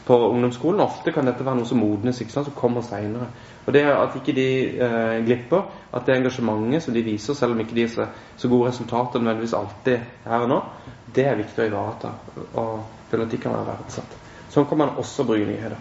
på 0.06 0.16
ungdomsskolen, 0.30 0.82
ofte 0.82 1.12
kan 1.14 1.28
dette 1.30 1.46
være 1.46 1.60
noe 1.60 1.70
som 1.70 1.78
modnes, 1.82 2.18
ikke 2.22 2.34
sant, 2.34 2.48
som 2.50 2.56
kommer 2.58 2.82
seinere. 2.86 3.28
Og 3.70 3.74
det 3.74 3.84
at 3.86 4.16
ikke 4.18 4.34
de 4.34 4.48
eh, 4.82 5.20
glipper, 5.28 5.68
at 5.94 6.08
det 6.08 6.16
engasjementet 6.18 6.82
som 6.82 6.94
de 6.96 7.04
viser, 7.06 7.36
selv 7.38 7.54
om 7.54 7.60
ikke 7.62 7.76
de 7.78 7.84
har 7.86 8.08
så, 8.34 8.48
gode 8.50 8.72
resultater 8.72 9.22
nødvendigvis 9.22 9.54
alltid 9.54 10.08
her 10.26 10.46
og 10.46 10.50
nå, 10.50 10.58
det 11.14 11.28
er 11.30 11.38
viktig 11.38 11.62
å 11.62 11.68
ivareta. 11.68 12.16
Og 12.58 12.80
føle 13.12 13.28
at 13.28 13.36
de 13.36 13.42
kan 13.44 13.54
være 13.54 13.76
verdsatt. 13.76 14.18
Sånn 14.50 14.66
kan 14.66 14.82
man 14.82 14.98
også 14.98 15.28
bruke 15.30 15.46
nyheter. 15.46 15.78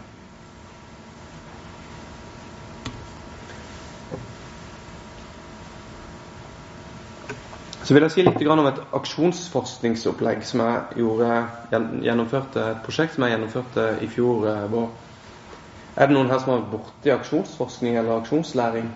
Så 7.88 7.96
vil 7.96 8.04
jeg 8.04 8.18
si 8.18 8.28
litt 8.28 8.48
om 8.52 8.66
et 8.68 8.84
aksjonsforskningsopplegg 9.00 10.44
som 10.44 10.60
jeg 10.60 11.00
gjorde, 11.06 11.42
gjennomførte, 12.04 12.68
et 12.74 12.84
prosjekt 12.84 13.16
som 13.16 13.24
jeg 13.24 13.38
gjennomførte 13.38 13.92
i 14.04 14.12
fjor 14.12 14.50
eh, 14.52 14.64
vår. 14.76 14.90
Er 15.98 16.06
det 16.06 16.14
noen 16.14 16.30
her 16.30 16.38
som 16.38 16.52
har 16.52 16.60
vært 16.60 16.74
borti 16.76 17.10
aksjonsforskning 17.10 17.96
eller 17.98 18.20
aksjonslæring? 18.20 18.90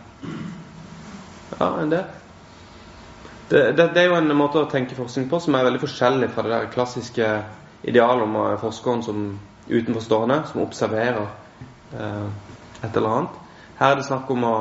Ja, 1.59 1.73
en 1.83 1.91
del. 1.91 2.05
Det, 3.49 3.63
det, 3.77 3.89
det, 3.97 4.05
er 4.05 4.07
jo 4.07 4.19
en 4.21 4.31
måte 4.39 4.63
å 4.63 4.69
tenke 4.71 4.95
forskning 4.95 5.27
på 5.29 5.41
som 5.43 5.57
er 5.59 5.67
veldig 5.67 5.81
forskjellig 5.83 6.29
fra 6.33 6.45
det 6.47 6.53
der 6.55 6.71
klassiske 6.73 7.31
idealet 7.91 8.23
om 8.25 8.39
forskeren 8.63 9.03
som 9.03 9.25
utenforstående, 9.67 10.39
som 10.53 10.63
observerer 10.63 11.27
eh, 11.99 12.29
et 12.87 12.97
eller 12.97 13.17
annet. 13.17 13.43
Her 13.81 13.91
er 13.91 13.99
det 13.99 14.07
snakk 14.07 14.31
om 14.31 14.47
å 14.47 14.55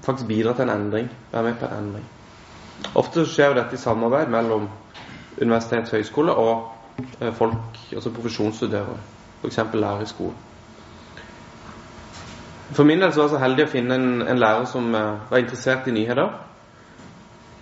faktisk 0.00 0.26
bidra 0.32 0.56
til 0.56 0.64
en 0.64 0.74
endring. 0.78 1.12
Være 1.34 1.50
med 1.50 1.60
på 1.60 1.68
en 1.68 1.76
endring. 1.82 2.08
Ofte 2.96 3.26
skjer 3.28 3.52
jo 3.52 3.60
dette 3.60 3.76
i 3.76 3.84
samarbeid 3.84 4.32
mellom 4.32 4.66
og 5.44 5.92
høyskole 5.92 6.32
og 6.32 6.96
eh, 7.20 7.30
folk, 7.36 7.78
altså 7.92 8.16
profesjonsutøvere, 8.16 8.98
F.eks. 9.42 9.62
lærere 9.74 10.08
i 10.08 10.10
skolen. 10.10 10.53
For 12.72 12.84
min 12.84 13.00
del 13.00 13.12
så 13.12 13.20
var 13.20 13.28
jeg 13.28 13.34
så 13.34 13.42
heldig 13.42 13.66
å 13.66 13.72
finne 13.72 13.96
en, 13.98 14.22
en 14.24 14.40
lærer 14.40 14.64
som 14.68 14.86
uh, 14.96 15.20
var 15.30 15.42
interessert 15.42 15.88
i 15.88 15.92
nyheter. 15.92 16.30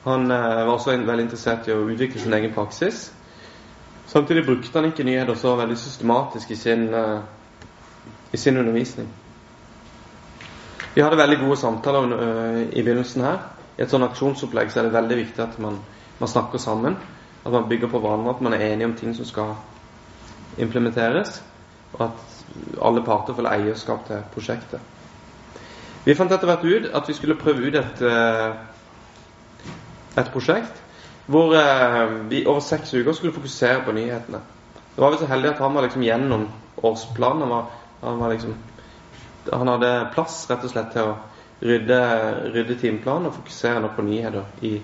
Han 0.05 0.31
uh, 0.31 0.37
var 0.63 0.71
også 0.77 0.93
en, 0.95 1.07
veldig 1.09 1.25
interessert 1.27 1.67
i 1.67 1.75
å 1.75 1.83
utvikle 1.91 2.23
sin 2.23 2.37
egen 2.39 2.55
praksis. 2.55 3.09
Samtidig 4.07 4.45
brukte 4.47 4.79
han 4.79 4.91
ikke 4.91 5.07
nyheter 5.09 5.39
så 5.39 5.57
veldig 5.59 5.79
systematisk 5.81 6.53
i 6.55 6.59
sin, 6.61 6.87
uh, 6.95 7.19
i 8.33 8.39
sin 8.39 8.61
undervisning. 8.61 9.09
Vi 10.95 11.03
hadde 11.03 11.17
veldig 11.17 11.39
gode 11.41 11.57
samtaler 11.57 12.11
i 12.69 12.83
begynnelsen 12.85 13.23
her. 13.25 13.39
I 13.79 13.83
et 13.87 13.91
sånt 13.91 14.05
aksjonsopplegg 14.05 14.69
så 14.69 14.83
er 14.83 14.91
det 14.91 14.97
veldig 14.99 15.17
viktig 15.23 15.41
at 15.41 15.55
man, 15.63 15.79
man 16.21 16.29
snakker 16.29 16.61
sammen. 16.61 16.99
At 17.43 17.55
man 17.55 17.65
bygger 17.71 17.89
på 17.89 17.99
hverandre, 18.03 18.35
at 18.35 18.43
man 18.45 18.53
er 18.53 18.67
enige 18.67 18.91
om 18.91 18.95
ting 18.99 19.17
som 19.17 19.25
skal 19.25 19.55
implementeres. 20.61 21.41
Og 21.95 22.05
at 22.11 22.42
alle 22.83 23.03
parter 23.05 23.35
får 23.35 23.49
eierskap 23.51 24.07
til 24.07 24.23
prosjektet. 24.35 24.81
Vi 26.05 26.15
fant 26.19 26.33
etter 26.35 26.49
hvert 26.51 26.65
ut 26.67 26.89
at 26.95 27.09
vi 27.09 27.15
skulle 27.15 27.39
prøve 27.39 27.69
ut 27.69 27.77
et, 27.79 28.03
eh, 28.03 28.53
et 30.19 30.33
prosjekt 30.35 30.81
hvor 31.31 31.55
eh, 31.55 32.31
vi 32.31 32.47
over 32.47 32.61
seks 32.61 32.95
uker 32.95 33.13
skulle 33.13 33.35
fokusere 33.35 33.85
på 33.85 33.93
nyhetene. 33.93 34.41
Det 34.95 35.01
var 35.05 35.11
vi 35.11 35.21
så 35.21 35.27
heldige 35.27 35.53
at 35.53 35.63
han 35.63 35.75
var 35.75 35.83
liksom 35.87 36.03
gjennom 36.03 36.49
årsplanen. 36.77 37.41
Han, 37.41 37.51
var, 37.51 37.65
han, 38.03 38.19
var 38.19 38.33
liksom, 38.33 38.57
han 39.53 39.69
hadde 39.69 39.93
plass 40.15 40.51
rett 40.51 40.65
og 40.65 40.71
slett 40.75 40.91
til 40.93 41.13
å 41.13 41.15
rydde, 41.63 42.01
rydde 42.55 42.77
timeplanen 42.81 43.31
og 43.31 43.39
fokusere 43.39 43.81
nå 43.81 43.93
på 43.97 44.03
nyheter 44.03 44.67
i, 44.67 44.75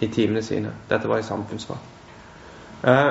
i 0.00 0.08
timene 0.12 0.42
sine. 0.44 0.74
Dette 0.90 1.08
var 1.08 1.18
i 1.18 1.26
samfunnsfag. 1.26 1.88
Eh, 2.84 3.10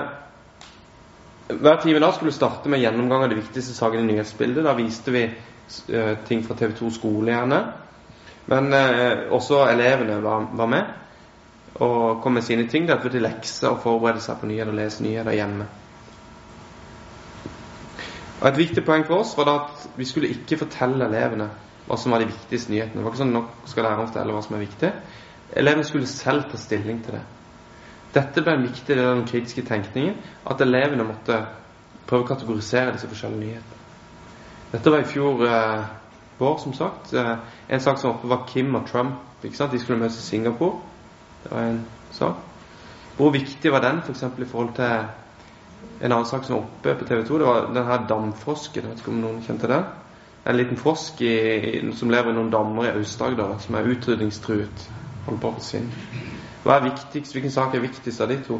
hver 1.49 1.81
time 1.81 1.99
da 1.99 2.11
skulle 2.13 2.31
starte 2.31 2.69
med 2.69 2.79
gjennomgang 2.79 3.23
av 3.23 3.29
de 3.31 3.39
viktigste 3.39 3.73
sakene 3.73 4.05
i 4.05 4.13
nyhetsbildet. 4.13 4.63
Da 4.65 4.75
viste 4.77 5.13
vi 5.13 5.23
uh, 5.25 6.15
ting 6.27 6.43
fra 6.45 6.55
TV2 6.55 6.91
skole, 6.93 7.33
gjerne. 7.33 7.61
Men 8.49 8.73
uh, 8.73 9.33
også 9.33 9.63
elevene 9.71 10.19
var, 10.23 10.45
var, 10.53 10.69
med 10.69 10.95
og 11.79 12.21
kom 12.21 12.37
med 12.37 12.45
sine 12.45 12.67
ting. 12.69 12.87
Det 12.87 12.97
var 12.97 13.09
til 13.13 13.25
lekser 13.25 13.71
og 13.71 13.81
forberede 13.81 14.21
seg 14.21 14.37
på 14.41 14.49
nyheter 14.49 14.73
og 14.73 14.77
lese 14.77 15.03
nyheter 15.05 15.37
hjemme. 15.37 15.65
Og 18.39 18.47
Et 18.47 18.61
viktig 18.61 18.85
poeng 18.87 19.03
for 19.07 19.19
oss 19.19 19.33
var 19.37 19.49
da 19.49 19.55
at 19.65 19.89
vi 19.99 20.05
skulle 20.07 20.29
ikke 20.31 20.61
fortelle 20.61 21.09
elevene 21.09 21.49
hva 21.89 21.97
som 21.97 22.13
var 22.13 22.21
de 22.21 22.29
viktigste 22.29 22.71
nyhetene. 22.71 23.01
Det 23.01 23.05
var 23.07 23.13
ikke 23.15 23.23
sånn 23.23 23.35
nok 23.35 23.67
skal 23.67 23.87
læreren 23.87 24.07
fortelle 24.07 24.35
hva 24.35 24.45
som 24.45 24.55
er 24.55 24.63
viktig. 24.67 24.93
Elevene 25.57 25.87
skulle 25.87 26.07
selv 26.07 26.45
ta 26.51 26.61
stilling 26.61 27.01
til 27.03 27.17
det. 27.17 27.25
Dette 28.13 28.41
ble 28.41 28.55
en 28.57 28.65
viktig 28.65 28.95
del 28.95 29.05
av 29.05 29.15
den 29.19 29.27
kritiske 29.29 29.63
tenkningen. 29.67 30.17
At 30.49 30.61
elevene 30.65 31.05
måtte 31.05 31.43
prøve 32.09 32.25
å 32.25 32.29
kategorisere 32.31 32.95
disse 32.95 33.09
forskjellige 33.09 33.43
nyhetene. 33.43 33.79
Dette 34.71 34.93
var 34.93 35.03
i 35.03 35.09
fjor 35.09 35.43
eh, 35.45 35.87
vår, 36.39 36.57
som 36.61 36.73
sagt. 36.77 37.13
Eh, 37.13 37.35
en 37.69 37.83
sak 37.83 38.01
som 38.01 38.15
oppe 38.15 38.29
var 38.29 38.45
Kim 38.49 38.75
og 38.77 38.87
Trump. 38.89 39.25
De 39.41 39.51
skulle 39.53 39.99
møtes 39.99 40.19
i 40.19 40.25
Singapore. 40.25 40.81
Det 41.43 41.51
var 41.53 41.69
en 41.69 41.81
sak. 42.11 42.45
Hvor 43.17 43.31
viktig 43.31 43.71
var 43.71 43.83
den 43.83 44.01
f.eks. 44.03 44.25
For 44.25 44.43
i 44.43 44.49
forhold 44.49 44.73
til 44.75 44.85
en 46.01 46.11
annen 46.11 46.25
sak 46.25 46.45
som 46.45 46.55
var 46.55 46.65
oppe 46.65 46.95
på 46.99 47.07
TV 47.07 47.23
2? 47.27 47.39
Det 47.39 47.47
var 47.47 47.73
den 47.73 47.85
her 47.85 48.05
damfrosken. 48.07 48.83
Jeg 48.83 48.91
vet 48.91 49.03
ikke 49.03 49.13
om 49.13 49.21
noen 49.23 49.41
kjente 49.45 49.69
den? 49.71 49.89
En 50.47 50.57
liten 50.57 50.79
frosk 50.79 51.21
i, 51.21 51.33
som 51.99 52.09
lever 52.09 52.31
i 52.31 52.37
noen 52.37 52.51
dammer 52.53 52.87
i 52.87 52.93
Aust-Agder, 52.95 53.57
som 53.59 53.75
er 53.75 53.89
utrydningstruet. 53.91 54.85
Å 55.27 55.37
forsvinne. 55.41 56.07
Hva 56.63 56.77
er 56.77 56.89
viktigst? 56.89 57.33
Hvilken 57.35 57.53
sak 57.53 57.75
er 57.75 57.83
viktigst 57.83 58.21
av 58.21 58.31
de 58.31 58.39
to? 58.45 58.59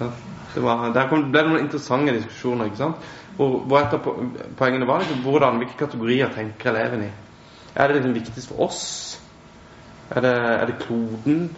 Var, 0.00 0.90
der 0.92 1.08
ble 1.08 1.22
det 1.32 1.44
noen 1.46 1.62
interessante 1.64 2.14
diskusjoner. 2.16 2.68
ikke 2.68 2.80
sant? 2.80 3.06
Hvor, 3.36 3.58
hvor 3.68 3.80
et 3.80 3.94
av 3.96 4.04
poengene 4.56 4.88
var 4.88 5.02
liksom, 5.02 5.22
hvordan, 5.24 5.60
hvilke 5.60 5.78
kategorier 5.84 6.32
tenker 6.32 6.72
eleven 6.72 7.06
i. 7.08 7.12
Er 7.76 7.88
det 7.88 7.98
liksom 7.98 8.16
viktigst 8.16 8.52
for 8.52 8.68
oss? 8.68 8.84
Er 10.10 10.24
det, 10.24 10.32
er 10.32 10.66
det, 10.70 10.78
kloden, 10.80 11.50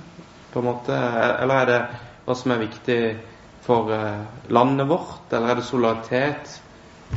på 0.53 0.59
en 0.59 0.67
måte? 0.67 0.97
Eller 1.43 1.63
er 1.63 1.71
det 1.71 1.81
hva 2.27 2.35
som 2.37 2.55
er 2.55 2.65
viktig 2.65 2.99
for 3.67 3.93
uh, 3.93 4.25
landet 4.51 4.91
vårt? 4.91 5.31
Eller 5.31 5.53
er 5.53 5.61
det 5.61 5.69
solidaritet 5.69 6.59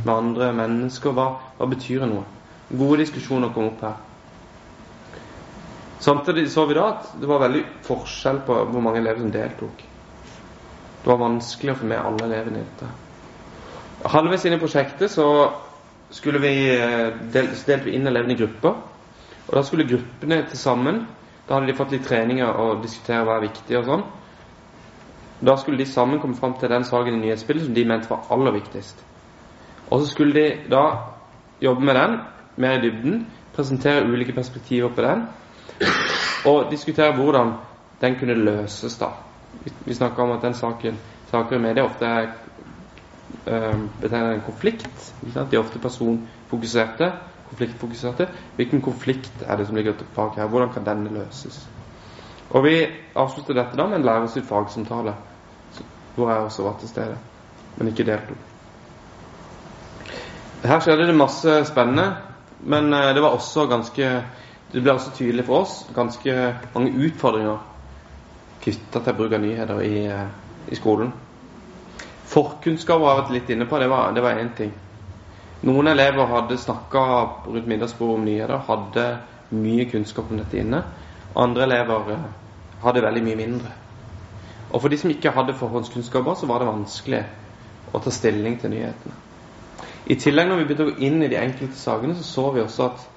med 0.04 0.14
andre 0.14 0.52
mennesker? 0.54 1.16
Hva, 1.16 1.28
hva 1.58 1.70
betyr 1.72 2.04
det 2.04 2.12
noe? 2.12 2.24
Gode 2.70 3.02
diskusjoner 3.02 3.50
kom 3.52 3.72
opp 3.72 3.82
her. 3.84 3.98
Samtidig 6.02 6.48
så 6.50 6.64
vi 6.66 6.74
da 6.74 6.88
at 6.96 7.10
det 7.20 7.28
var 7.30 7.44
veldig 7.44 7.62
forskjell 7.86 8.40
på 8.46 8.56
hvor 8.72 8.82
mange 8.82 8.98
elever 8.98 9.22
som 9.22 9.32
deltok. 9.34 9.82
Det 11.02 11.10
var 11.10 11.20
vanskelig 11.20 11.74
å 11.74 11.78
få 11.78 11.90
med 11.90 11.98
alle 12.02 12.26
elevene 12.26 12.62
i 12.62 12.64
dette. 12.66 12.88
Halvveis 14.10 14.46
inn 14.46 14.56
i 14.56 14.58
prosjektet 14.58 15.12
så 15.12 15.26
skulle 16.12 16.40
vi 16.42 16.54
eh, 16.74 17.12
del, 17.34 17.52
delte 17.54 17.86
vi 17.86 17.94
inn 17.96 18.06
elevene 18.10 18.34
i 18.34 18.40
grupper. 18.40 18.80
Og 19.46 19.52
da 19.54 19.62
skulle 19.66 19.86
gruppene 19.88 20.44
til 20.48 20.58
sammen 20.58 21.04
Da 21.42 21.56
hadde 21.56 21.66
de 21.66 21.74
fått 21.74 21.90
litt 21.90 22.04
treninger 22.06 22.46
og 22.62 22.84
diskutere 22.84 23.24
hva 23.26 23.34
er 23.40 23.48
viktig 23.48 23.74
og 23.80 23.88
sånn. 23.88 24.02
Da 25.42 25.56
skulle 25.58 25.80
de 25.80 25.88
sammen 25.90 26.20
komme 26.22 26.38
fram 26.38 26.54
til 26.58 26.70
den 26.70 26.86
saken 26.86 27.16
i 27.16 27.22
nyhetsbildet 27.24 27.66
som 27.66 27.74
de 27.74 27.84
mente 27.90 28.10
var 28.10 28.28
aller 28.30 28.54
viktigst. 28.54 29.02
Og 29.88 30.04
så 30.04 30.12
skulle 30.12 30.36
de 30.36 30.44
da 30.70 30.84
jobbe 31.60 31.82
med 31.88 31.98
den 31.98 32.14
mer 32.62 32.78
i 32.78 32.84
dybden, 32.84 33.24
presentere 33.56 34.06
ulike 34.06 34.36
perspektiver 34.36 34.94
på 34.94 35.02
den, 35.02 35.26
og 36.46 36.70
diskutere 36.70 37.14
hvordan 37.14 37.52
den 38.00 38.18
kunne 38.18 38.34
løses, 38.34 38.98
da. 38.98 39.12
Vi, 39.84 39.94
snakka 39.94 40.22
om 40.22 40.30
at 40.30 40.42
den 40.42 40.54
saken 40.54 40.98
saker 41.30 41.56
i 41.56 41.62
media 41.62 41.84
ofte 41.84 42.04
er 42.04 42.26
Eh, 43.46 43.78
betegner 44.00 44.32
en 44.32 44.40
konflikt. 44.40 45.14
De 45.20 45.56
er 45.56 45.58
ofte 45.58 45.78
personfokuserte, 45.78 47.12
konfliktfokuserte. 47.48 48.28
Hvilken 48.56 48.82
konflikt 48.82 49.42
er 49.46 49.56
det 49.56 49.66
som 49.66 49.76
ligger 49.76 49.94
bak 50.14 50.36
her? 50.36 50.46
Hvordan 50.46 50.72
kan 50.72 50.86
denne 50.86 51.10
løses? 51.10 51.68
Og 52.50 52.64
Vi 52.64 52.86
avslutter 53.16 53.54
dette 53.54 53.76
da 53.76 53.86
med 53.86 53.96
en 53.96 54.04
lærerstyrt 54.04 54.44
fagsamtale, 54.44 55.14
hvor 56.14 56.30
jeg 56.30 56.38
også 56.38 56.62
var 56.62 56.76
til 56.78 56.88
stede, 56.88 57.16
men 57.76 57.88
ikke 57.88 58.04
deltok. 58.04 58.36
Her 60.64 60.80
skjedde 60.80 61.06
det 61.06 61.14
masse 61.14 61.64
spennende, 61.64 62.16
men 62.60 62.94
eh, 62.94 63.14
det 63.14 63.22
var 63.22 63.28
også 63.28 63.66
ganske 63.66 64.22
Det 64.72 64.80
ble 64.80 64.94
også 64.94 65.12
tydelig 65.16 65.44
for 65.44 65.66
oss 65.66 65.82
ganske 65.94 66.34
mange 66.72 66.94
utfordringer 67.06 67.58
knytta 68.62 69.02
til 69.02 69.16
bruk 69.18 69.34
av 69.36 69.42
nyheter 69.42 69.82
i, 69.84 70.06
eh, 70.06 70.26
i 70.72 70.78
skolen. 70.78 71.12
Forkunnskaper 72.32 73.04
har 73.04 73.20
vært 73.22 73.34
litt 73.34 73.50
inne 73.50 73.66
på. 73.66 73.78
Det 73.78 73.88
var 73.90 74.38
én 74.38 74.54
ting. 74.56 74.72
Noen 75.62 75.86
elever 75.86 76.26
hadde 76.26 76.56
snakka 76.58 77.02
rundt 77.46 77.66
middagsbordet 77.66 78.14
om 78.14 78.24
nyheter, 78.24 78.64
hadde 78.66 79.18
mye 79.50 79.84
kunnskap 79.90 80.30
om 80.30 80.38
dette 80.40 80.58
inne. 80.58 80.82
Andre 81.36 81.62
elever 81.62 82.10
eh, 82.12 82.24
hadde 82.82 83.02
veldig 83.02 83.22
mye 83.22 83.36
mindre. 83.36 83.72
Og 84.72 84.80
for 84.80 84.88
de 84.88 84.98
som 84.98 85.10
ikke 85.10 85.30
hadde 85.36 85.54
forhåndskunnskaper, 85.54 86.34
så 86.34 86.46
var 86.46 86.58
det 86.58 86.72
vanskelig 86.72 87.24
å 87.92 88.00
ta 88.00 88.10
stilling 88.10 88.56
til 88.60 88.72
nyhetene. 88.72 89.14
I 90.06 90.16
tillegg, 90.18 90.48
når 90.48 90.56
vi 90.56 90.64
begynte 90.64 90.86
å 90.86 90.90
gå 90.90 91.04
inn 91.06 91.22
i 91.22 91.28
de 91.28 91.38
enkelte 91.38 91.78
sakene, 91.78 92.16
så 92.16 92.24
så 92.24 92.50
vi 92.56 92.62
også 92.64 92.88
at 92.88 93.08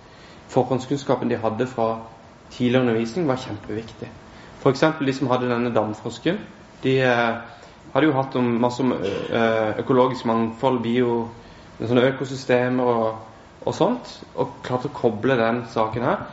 forhåndskunnskapen 0.54 1.30
de 1.30 1.40
hadde 1.42 1.68
fra 1.68 2.00
tidligere 2.52 2.82
undervisning, 2.82 3.28
var 3.28 3.42
kjempeviktig. 3.42 4.10
F.eks. 4.62 4.84
de 5.06 5.14
som 5.14 5.28
hadde 5.28 5.50
denne 5.50 5.74
damfrosken. 5.74 6.40
De 6.84 7.00
eh, 7.02 7.36
hadde 7.94 8.08
jo 8.08 8.16
hatt 8.16 8.36
om 8.36 8.48
masse 8.62 8.84
om 8.84 8.94
eh, 8.94 9.80
økologisk 9.80 10.26
mangfold, 10.26 10.82
bio, 10.84 11.28
sånne 11.80 12.08
økosystemer 12.14 12.90
og, 12.90 13.20
og, 13.66 13.74
sånt, 13.76 14.16
og 14.36 14.58
klarte 14.64 14.90
å 14.90 14.96
koble 14.96 15.38
den 15.40 15.64
saken 15.74 16.08
her 16.08 16.26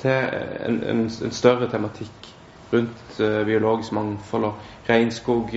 til 0.00 0.36
en, 0.66 0.78
en, 0.88 1.02
en 1.08 1.34
større 1.34 1.68
tematikk 1.70 2.28
rundt 2.70 3.18
uh, 3.18 3.42
biologisk 3.44 3.92
mangfold 3.92 4.46
og 4.46 4.88
regnskog, 4.88 5.50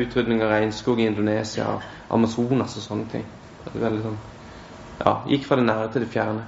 utrydning 0.00 0.40
av 0.44 0.52
regnskog 0.54 1.02
i 1.02 1.08
Indonesia, 1.10 1.66
Amazonas 2.14 2.78
og 2.78 2.86
sånne 2.86 3.10
ting. 3.12 3.26
Det 3.66 3.82
veldig 3.82 4.04
sånn 4.06 4.20
Ja, 5.00 5.12
gikk 5.28 5.44
fra 5.48 5.58
det 5.58 5.66
nære 5.66 5.90
til 5.92 6.04
det 6.04 6.12
fjerne. 6.12 6.46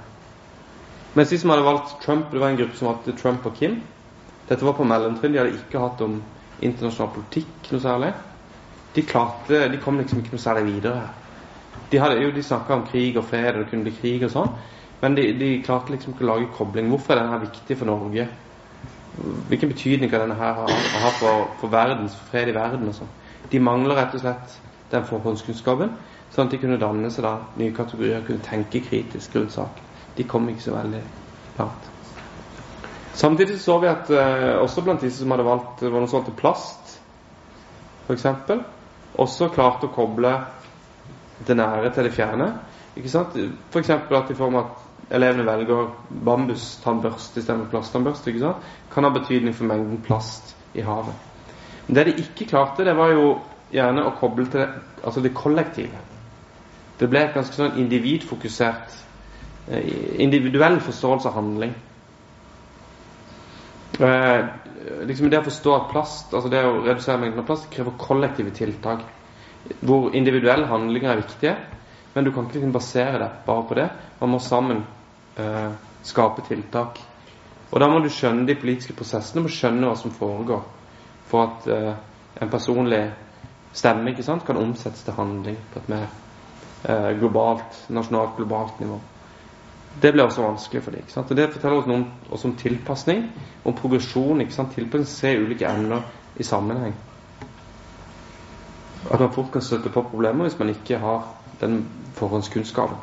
Mens 1.13 1.29
de 1.29 1.37
som 1.37 1.51
hadde 1.53 1.65
valgt 1.65 1.97
Trump, 2.01 2.31
det 2.31 2.39
var 2.41 2.49
en 2.49 2.57
gruppe 2.57 2.77
som 2.77 2.87
valgte 2.89 3.13
Trump 3.17 3.45
og 3.45 3.53
Kim. 3.57 3.81
Dette 4.49 4.65
var 4.65 4.73
på 4.73 4.85
mellomtrinn. 4.87 5.33
De 5.33 5.39
hadde 5.41 5.57
ikke 5.59 5.81
hatt 5.81 6.01
om 6.01 6.15
internasjonal 6.63 7.11
politikk 7.13 7.69
noe 7.71 7.83
særlig. 7.83 8.13
De 8.95 9.03
klarte, 9.05 9.67
de 9.69 9.81
kom 9.81 9.99
liksom 10.01 10.21
ikke 10.21 10.33
noe 10.33 10.41
særlig 10.41 10.65
videre. 10.71 11.03
De 11.91 11.99
hadde 12.01 12.21
jo, 12.21 12.31
de 12.33 12.43
snakka 12.43 12.73
om 12.73 12.87
krig 12.87 13.17
og 13.17 13.27
fred, 13.29 13.51
og 13.53 13.61
det 13.61 13.69
kunne 13.69 13.85
bli 13.85 13.93
krig 13.99 14.25
og 14.25 14.33
sånn. 14.33 14.55
Men 15.03 15.17
de, 15.17 15.27
de, 15.37 15.51
klarte 15.65 15.93
liksom 15.93 16.15
ikke 16.15 16.25
å 16.25 16.31
lage 16.31 16.49
kobling. 16.57 16.89
Hvorfor 16.89 17.13
er 17.13 17.21
denne 17.21 17.41
viktig 17.43 17.77
for 17.77 17.89
Norge? 17.91 18.27
Hvilken 19.49 19.69
betydning 19.69 20.09
kan 20.09 20.23
denne 20.23 20.37
her 20.39 20.57
ha, 20.57 20.65
ha 21.03 21.13
for, 21.19 21.49
for, 21.59 21.69
verdens, 21.73 22.15
for 22.17 22.33
fred 22.33 22.49
i 22.49 22.57
verden 22.57 22.89
og 22.89 22.97
sånn? 22.97 23.11
De 23.51 23.61
mangler 23.61 23.99
rett 23.99 24.15
og 24.17 24.23
slett 24.23 24.57
den 24.89 25.05
forhåndskunnskapen, 25.05 25.93
sånn 26.33 26.47
at 26.47 26.55
de 26.55 26.61
kunne 26.61 26.79
danne 26.81 27.11
seg 27.13 27.27
da 27.27 27.35
nye 27.59 27.73
kategorier, 27.75 28.23
og 28.23 28.29
kunne 28.31 28.45
tenke 28.47 28.81
kritisk 28.87 29.35
rundt 29.37 29.53
saken. 29.53 29.92
De 30.17 30.25
kom 30.29 30.49
ikke 30.49 30.65
så 30.67 30.75
veldig 30.75 31.01
langt. 31.57 31.89
Samtidig 33.13 33.59
så 33.61 33.77
vi 33.81 33.89
at 33.91 34.09
eh, 34.09 34.53
også 34.57 34.81
blant 34.85 35.01
disse 35.05 35.21
som 35.21 35.33
hadde 35.33 35.45
valgt 35.45 35.83
var 35.85 35.99
noen 35.99 36.09
som 36.09 36.21
valgte 36.21 36.37
plast, 36.37 36.95
f.eks., 38.07 38.25
også 39.13 39.51
klarte 39.53 39.85
å 39.85 39.93
koble 39.93 40.31
det 41.45 41.57
nære 41.57 41.91
til 41.93 42.07
det 42.07 42.13
fjerne. 42.15 42.47
Ikke 42.97 43.11
sant? 43.11 43.37
F.eks. 43.69 43.91
at 43.93 44.31
i 44.33 44.37
form 44.37 44.57
av 44.57 44.65
at 44.65 45.13
elevene 45.13 45.45
velger 45.45 45.91
bambustannbørste 46.25 47.41
istedenfor 47.41 47.69
plasttannbørste, 47.73 48.31
ikke 48.31 48.45
sant? 48.47 48.71
kan 48.93 49.05
ha 49.05 49.13
betydning 49.13 49.53
for 49.53 49.69
mengden 49.69 50.01
plast 50.05 50.55
i 50.73 50.85
havet. 50.85 51.13
Men 51.87 51.97
det 51.97 52.05
de 52.07 52.15
ikke 52.23 52.47
klarte, 52.49 52.85
det 52.85 52.95
var 52.97 53.13
jo 53.13 53.27
gjerne 53.73 54.05
å 54.07 54.15
koble 54.19 54.45
til 54.47 54.63
det, 54.63 54.69
altså 55.03 55.21
det 55.21 55.33
kollektive. 55.37 56.01
Det 56.99 57.09
ble 57.09 57.23
et 57.25 57.33
ganske 57.35 57.57
sånn 57.57 57.79
individfokusert 57.81 58.99
individuell 60.19 60.79
forståelse 60.83 61.27
av 61.27 61.33
handling. 61.33 61.73
Eh, 63.99 64.45
liksom 65.07 65.29
Det 65.29 65.39
å 65.39 65.45
forstå 65.45 65.75
at 65.75 65.91
plast, 65.91 66.33
altså 66.33 66.49
det 66.49 66.63
å 66.65 66.81
redusere 66.83 67.19
mengden 67.21 67.43
av 67.43 67.47
plast, 67.47 67.69
krever 67.71 67.95
kollektive 67.97 68.51
tiltak. 68.51 69.03
Hvor 69.79 70.11
individuelle 70.15 70.67
handlinger 70.67 71.11
er 71.11 71.21
viktige, 71.21 71.55
men 72.13 72.25
du 72.25 72.31
kan 72.31 72.45
ikke 72.45 72.59
liksom 72.59 72.75
basere 72.75 73.19
deg 73.19 73.45
bare 73.45 73.67
på 73.67 73.77
det. 73.79 73.89
Man 74.19 74.33
må 74.33 74.39
sammen 74.39 74.83
eh, 75.37 75.71
skape 76.03 76.43
tiltak. 76.47 76.99
Og 77.71 77.79
da 77.79 77.87
må 77.89 78.01
du 78.03 78.09
skjønne 78.11 78.45
de 78.45 78.57
politiske 78.59 78.93
prosessene, 78.93 79.41
du 79.41 79.47
må 79.47 79.53
skjønne 79.53 79.87
hva 79.87 79.95
som 79.97 80.11
foregår, 80.13 80.65
for 81.31 81.47
at 81.47 81.69
eh, 81.71 81.93
en 82.41 82.51
personlig 82.51 83.05
stemme 83.73 84.11
ikke 84.11 84.25
sant, 84.25 84.45
kan 84.45 84.59
omsettes 84.59 85.05
til 85.05 85.15
handling 85.17 85.57
på 85.71 85.79
et 85.79 85.89
mer 85.89 86.05
eh, 86.83 87.09
globalt, 87.17 87.79
nasjonalt, 87.89 88.35
globalt 88.37 88.83
nivå. 88.83 88.99
Det 90.01 90.11
blir 90.11 90.23
også 90.23 90.41
vanskelig 90.41 90.83
for 90.83 90.91
dem. 90.91 91.01
Og 91.15 91.37
Det 91.37 91.49
forteller 91.53 91.77
oss 91.77 91.87
noe 91.87 92.05
også 92.31 92.47
om 92.47 92.55
tilpasning, 92.55 93.23
om 93.65 93.73
progresjon. 93.73 94.41
ikke 94.41 94.53
sant? 94.53 94.73
Tilpasning, 94.75 95.07
Se 95.07 95.37
ulike 95.39 95.67
emner 95.69 96.01
i 96.37 96.43
sammenheng. 96.43 96.95
At 99.11 99.19
man 99.19 99.33
fort 99.33 99.51
kan 99.51 99.61
støtte 99.61 99.89
på 99.89 100.01
problemer 100.01 100.47
hvis 100.47 100.59
man 100.59 100.69
ikke 100.69 100.97
har 100.97 101.27
den 101.61 101.85
forhåndskunnskapen. 102.13 102.97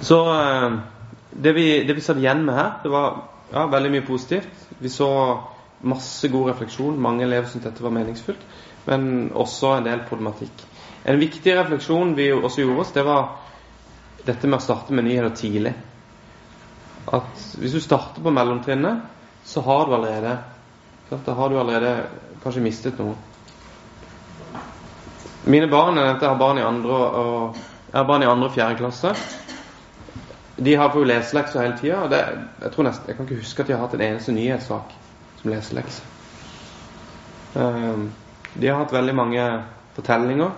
Så 0.00 0.18
eh, 0.34 0.78
det 1.42 1.52
vi, 1.52 1.84
det 1.84 1.96
vi 1.96 2.00
satt 2.00 2.20
igjen 2.20 2.44
med 2.44 2.54
her, 2.54 2.70
det 2.82 2.90
var 2.92 3.22
ja, 3.52 3.66
veldig 3.66 3.90
mye 3.90 4.06
positivt. 4.06 4.66
Vi 4.78 4.88
så 4.88 5.08
masse 5.80 6.28
god 6.28 6.50
refleksjon. 6.50 7.00
Mange 7.00 7.24
elever 7.24 7.48
syntes 7.48 7.72
dette 7.72 7.84
var 7.84 7.94
meningsfullt. 7.96 8.44
Men 8.86 9.30
også 9.34 9.76
en 9.76 9.86
del 9.86 10.04
problematikk. 10.08 10.64
En 11.06 11.18
viktig 11.20 11.54
refleksjon 11.54 12.14
vi 12.18 12.30
også 12.34 12.64
gjorde 12.64 12.82
oss, 12.82 12.94
det 12.94 13.04
var 13.06 13.28
dette 14.26 14.48
med 14.50 14.58
å 14.58 14.64
starte 14.64 14.94
med 14.94 15.06
nyheter 15.06 15.34
tidlig. 15.38 15.72
At 17.14 17.46
hvis 17.60 17.76
du 17.76 17.80
starter 17.82 18.22
på 18.22 18.32
mellomtrinnet, 18.34 19.04
så 19.46 19.62
har 19.62 19.86
du 19.86 19.94
allerede 19.94 20.38
Da 21.06 21.32
har 21.38 21.48
du 21.48 21.58
allerede 21.60 22.08
kanskje 22.42 22.62
mistet 22.64 22.98
noe. 22.98 23.14
Mine 25.46 25.68
barn 25.70 26.00
jeg 26.00 26.18
har 26.18 26.38
barn 26.38 26.58
i 26.58 26.64
andre 26.66 26.94
og, 26.94 27.58
jeg 27.92 28.00
har 28.00 28.08
barn 28.08 28.24
i 28.24 28.26
andre 28.26 28.48
og 28.48 28.54
fjerde 28.56 28.80
klasse. 28.80 29.12
De 30.56 30.74
har 30.74 30.90
fått 30.90 31.06
leselekser 31.06 31.62
hele 31.62 31.78
tida. 31.78 32.00
Jeg, 32.10 32.42
jeg 33.06 33.16
kan 33.16 33.28
ikke 33.28 33.38
huske 33.38 33.62
at 33.62 33.68
de 33.68 33.76
har 33.76 33.84
hatt 33.84 33.94
en 33.94 34.02
eneste 34.08 34.34
nyhetssak 34.34 34.96
som 35.38 35.52
leselekse. 35.52 36.02
Um, 37.54 38.08
de 38.60 38.68
har 38.68 38.78
hatt 38.80 38.92
veldig 38.92 39.14
mange 39.14 39.46
fortellinger, 39.96 40.50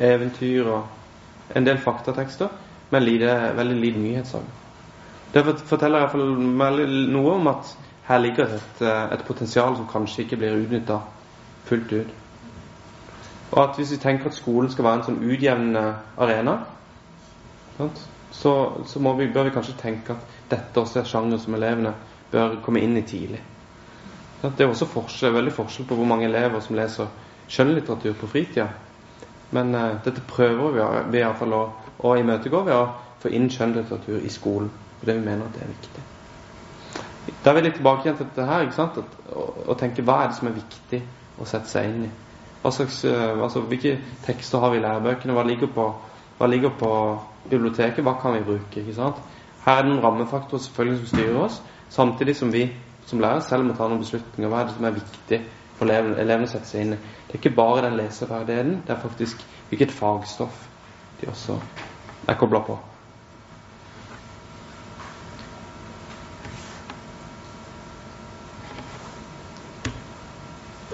eventyr 0.00 0.68
og 0.68 1.56
en 1.56 1.66
del 1.66 1.78
faktatekster, 1.80 2.48
men 2.90 3.02
lite, 3.02 3.32
veldig 3.56 3.76
lite 3.80 3.98
nyhetssaker. 3.98 4.62
Det 5.34 5.42
forteller 5.68 5.98
i 5.98 6.04
hvert 6.04 6.14
fall 6.14 7.08
noe 7.12 7.34
om 7.34 7.50
at 7.50 7.72
her 8.06 8.22
ligger 8.22 8.54
et, 8.56 8.82
et 8.86 9.24
potensial 9.26 9.76
som 9.76 9.88
kanskje 9.90 10.22
ikke 10.24 10.38
blir 10.40 10.60
utnytta 10.62 11.00
fullt 11.66 11.92
ut. 11.92 12.14
Og 13.52 13.58
at 13.62 13.76
hvis 13.76 13.92
vi 13.92 13.96
tenker 14.02 14.30
at 14.30 14.38
skolen 14.38 14.70
skal 14.70 14.86
være 14.86 15.00
en 15.00 15.06
sånn 15.08 15.24
utjevnende 15.26 15.82
arena, 16.18 16.56
så, 18.30 18.52
så 18.86 19.14
vi, 19.18 19.28
bør 19.32 19.48
vi 19.48 19.54
kanskje 19.54 19.76
tenke 19.80 20.14
at 20.14 20.38
dette 20.50 20.80
også 20.80 21.02
er 21.02 21.10
sjanger 21.10 21.42
som 21.42 21.54
elevene 21.58 21.92
bør 22.32 22.58
komme 22.64 22.82
inn 22.82 22.96
i 22.98 23.04
tidlig. 23.06 23.42
Det 24.42 24.60
er 24.60 24.68
også 24.68 24.88
forskjell, 24.90 25.32
veldig 25.34 25.52
forskjell 25.56 25.86
på 25.88 25.96
hvor 25.98 26.08
mange 26.08 26.26
elever 26.28 26.60
som 26.60 26.76
leser 26.76 27.08
skjønnlitteratur 27.48 28.16
på 28.20 28.28
fritida. 28.30 28.68
Men 29.50 29.74
uh, 29.74 29.96
dette 30.04 30.22
prøver 30.28 30.74
vi, 30.74 30.84
vi 31.14 31.22
iallfall 31.22 31.54
å, 31.56 31.62
å 32.04 32.16
imøtegå 32.18 32.62
ved 32.66 32.74
å 32.74 32.90
få 33.22 33.32
inn 33.34 33.48
skjønnlitteratur 33.52 34.20
i 34.20 34.32
skolen. 34.32 34.70
Fordi 35.00 35.16
vi 35.16 35.24
mener 35.24 35.46
at 35.46 35.56
det 35.56 35.64
er 35.64 35.72
viktig. 35.72 36.04
Da 37.42 37.50
er 37.50 37.56
vi 37.56 37.64
litt 37.66 37.78
tilbake 37.78 38.06
igjen 38.06 38.18
til 38.18 38.28
dette 38.28 38.48
her. 38.48 38.66
ikke 38.66 38.78
sant? 38.78 38.98
At, 39.02 39.16
å, 39.32 39.46
å, 39.66 39.78
tenke 39.78 40.04
hva 40.06 40.22
er 40.22 40.30
det 40.30 40.38
som 40.38 40.50
er 40.50 40.58
viktig 40.58 41.02
å 41.40 41.48
sette 41.48 41.70
seg 41.70 41.90
inn 41.90 42.08
i. 42.08 42.12
Hva 42.62 42.74
slags, 42.74 43.00
uh, 43.06 43.38
altså, 43.46 43.62
hvilke 43.70 43.96
tekster 44.26 44.62
har 44.62 44.74
vi 44.74 44.80
i 44.80 44.84
lærebøkene? 44.84 45.36
Hva 45.36 45.46
ligger 45.46 45.70
på, 45.72 45.86
hva 46.38 46.50
ligger 46.50 46.74
på 46.76 46.90
biblioteket, 47.48 48.04
hva 48.04 48.16
kan 48.20 48.36
vi 48.36 48.44
bruke? 48.46 48.82
ikke 48.82 48.96
sant? 48.96 49.22
Her 49.66 49.80
er 49.80 49.86
det 49.86 49.92
noen 49.94 50.04
rammefaktorer 50.04 50.62
selvfølgelig 50.62 51.00
som 51.00 51.12
styrer 51.12 51.38
oss, 51.42 51.62
samtidig 51.90 52.36
som 52.38 52.52
vi 52.54 52.68
som 53.06 53.20
lærer 53.22 53.44
selv 53.46 53.66
må 53.66 53.76
ta 53.76 53.86
noen 53.88 54.02
beslutninger. 54.02 54.50
Hva 54.50 54.62
er 54.62 54.68
det 54.68 54.74
som 54.76 54.88
er 54.88 54.96
viktig 54.96 55.40
for 55.78 55.86
elevene, 55.86 56.18
elevene 56.22 56.48
å 56.48 56.50
sette 56.50 56.70
seg 56.70 56.82
inn 56.84 56.96
i? 56.96 56.98
Det 57.26 57.36
er 57.36 57.40
ikke 57.42 57.56
bare 57.58 57.84
den 57.86 57.98
leseferdigheten, 58.00 58.82
det 58.86 58.94
er 58.94 59.02
faktisk 59.02 59.46
hvilket 59.70 59.94
fagstoff 59.94 60.66
de 61.20 61.30
også 61.30 61.56
er 62.26 62.38
kobla 62.38 62.60
på. 62.66 62.78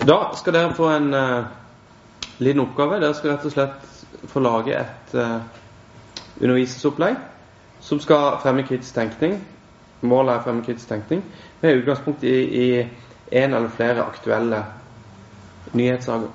Da 0.02 0.18
skal 0.34 0.56
dere 0.56 0.74
få 0.74 0.88
en 0.90 1.12
uh, 1.14 1.44
liten 2.42 2.60
oppgave. 2.64 2.98
Dere 3.00 3.14
skal 3.14 3.36
rett 3.36 3.44
og 3.46 3.52
slett 3.54 4.30
få 4.32 4.40
lage 4.42 4.74
et 4.74 5.14
uh, 5.14 5.38
undervisningsopplegg 6.40 7.20
som 7.82 8.00
skal 8.02 8.40
fremme 8.42 8.64
kritisk 8.66 8.94
tenkning. 8.96 9.36
Målet 10.02 10.34
er 10.34 10.40
å 10.40 10.44
fremme 10.44 10.64
kritisk 10.66 10.90
tenkning 10.90 11.22
med 11.62 11.80
utgangspunkt 11.80 12.24
i, 12.26 12.36
i 12.62 12.66
en 13.42 13.54
eller 13.54 13.70
flere 13.72 14.04
aktuelle 14.04 14.64
nyhetssaker. 15.78 16.30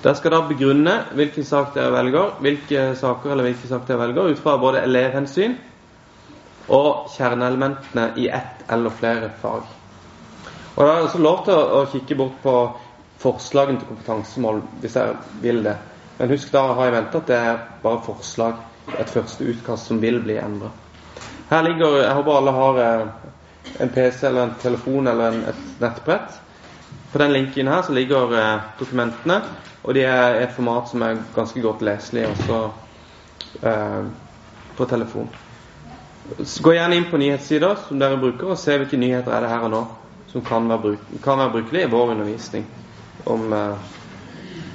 Dere 0.00 0.16
skal 0.16 0.32
da 0.32 0.40
begrunne 0.48 0.94
hvilken 1.16 1.44
sak 1.44 1.74
dere 1.74 1.92
velger, 1.92 2.36
hvilke 2.40 2.84
saker 2.96 3.34
eller 3.34 3.50
hvilke 3.50 3.68
saker 3.68 3.90
dere 3.90 4.02
velger, 4.06 4.30
ut 4.32 4.40
fra 4.40 4.56
både 4.60 4.84
elevhensyn 4.86 5.58
og 6.72 7.10
kjerneelementene 7.16 8.06
i 8.22 8.28
ett 8.32 8.64
eller 8.72 8.94
flere 8.96 9.28
fag. 9.42 9.66
Og 10.76 10.86
Det 10.86 10.92
er 10.92 11.04
også 11.04 11.20
lov 11.20 11.44
til 11.44 11.56
å, 11.56 11.80
å 11.80 11.88
kikke 11.92 12.16
bort 12.16 12.38
på 12.44 12.54
forslagene 13.20 13.80
til 13.80 13.90
kompetansemål 13.90 14.62
hvis 14.80 14.96
dere 14.96 15.18
vil 15.42 15.64
det. 15.66 15.76
Men 16.18 16.32
husk 16.32 16.52
da 16.52 16.62
har 16.76 16.88
jeg 16.88 16.96
vente 16.96 17.20
at 17.20 17.28
det 17.28 17.40
er 17.50 17.60
bare 17.82 18.04
forslag, 18.06 18.60
et 18.96 19.12
første 19.12 19.44
utkast 19.52 19.90
som 19.90 20.00
vil 20.00 20.22
bli 20.24 20.38
endra. 20.40 20.70
Her 21.50 21.62
ligger 21.66 21.96
Jeg 22.02 22.14
håper 22.14 22.36
alle 22.36 22.52
har 22.54 22.78
eh, 22.78 23.06
en 23.82 23.90
PC 23.90 24.26
eller 24.26 24.42
en 24.42 24.54
telefon 24.62 25.06
eller 25.10 25.32
en, 25.32 25.44
et 25.50 25.80
nettbrett. 25.82 26.38
På 27.12 27.18
den 27.18 27.32
linken 27.32 27.68
her 27.68 27.82
så 27.82 27.92
ligger 27.92 28.34
eh, 28.38 28.60
dokumentene, 28.78 29.40
og 29.82 29.94
de 29.94 30.04
er 30.06 30.38
i 30.38 30.44
et 30.44 30.54
format 30.54 30.88
som 30.88 31.02
er 31.02 31.18
ganske 31.34 31.62
godt 31.62 31.82
leselig 31.82 32.28
også 32.28 32.60
eh, 33.66 34.02
på 34.76 34.86
telefon. 34.86 35.30
Så 36.44 36.62
gå 36.62 36.76
gjerne 36.76 37.00
inn 37.00 37.08
på 37.10 37.18
nyhetssider 37.18 37.80
som 37.88 37.98
dere 37.98 38.20
bruker, 38.20 38.52
og 38.52 38.58
se 38.60 38.76
hvilke 38.78 39.00
nyheter 39.00 39.34
er 39.34 39.42
det 39.42 39.50
her 39.50 39.66
og 39.66 39.74
nå 39.74 39.82
som 40.30 40.44
kan 40.46 40.68
være, 40.70 40.78
bruk 40.84 41.22
kan 41.24 41.38
være 41.38 41.50
brukelige 41.56 41.88
i 41.88 41.90
vår 41.90 42.12
undervisning 42.14 42.66
om 43.26 43.52
eh, 43.52 43.74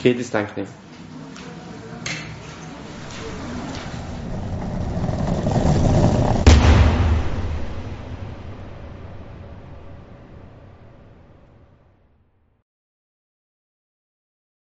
kritisk 0.01 0.31
tenkning. 0.35 0.67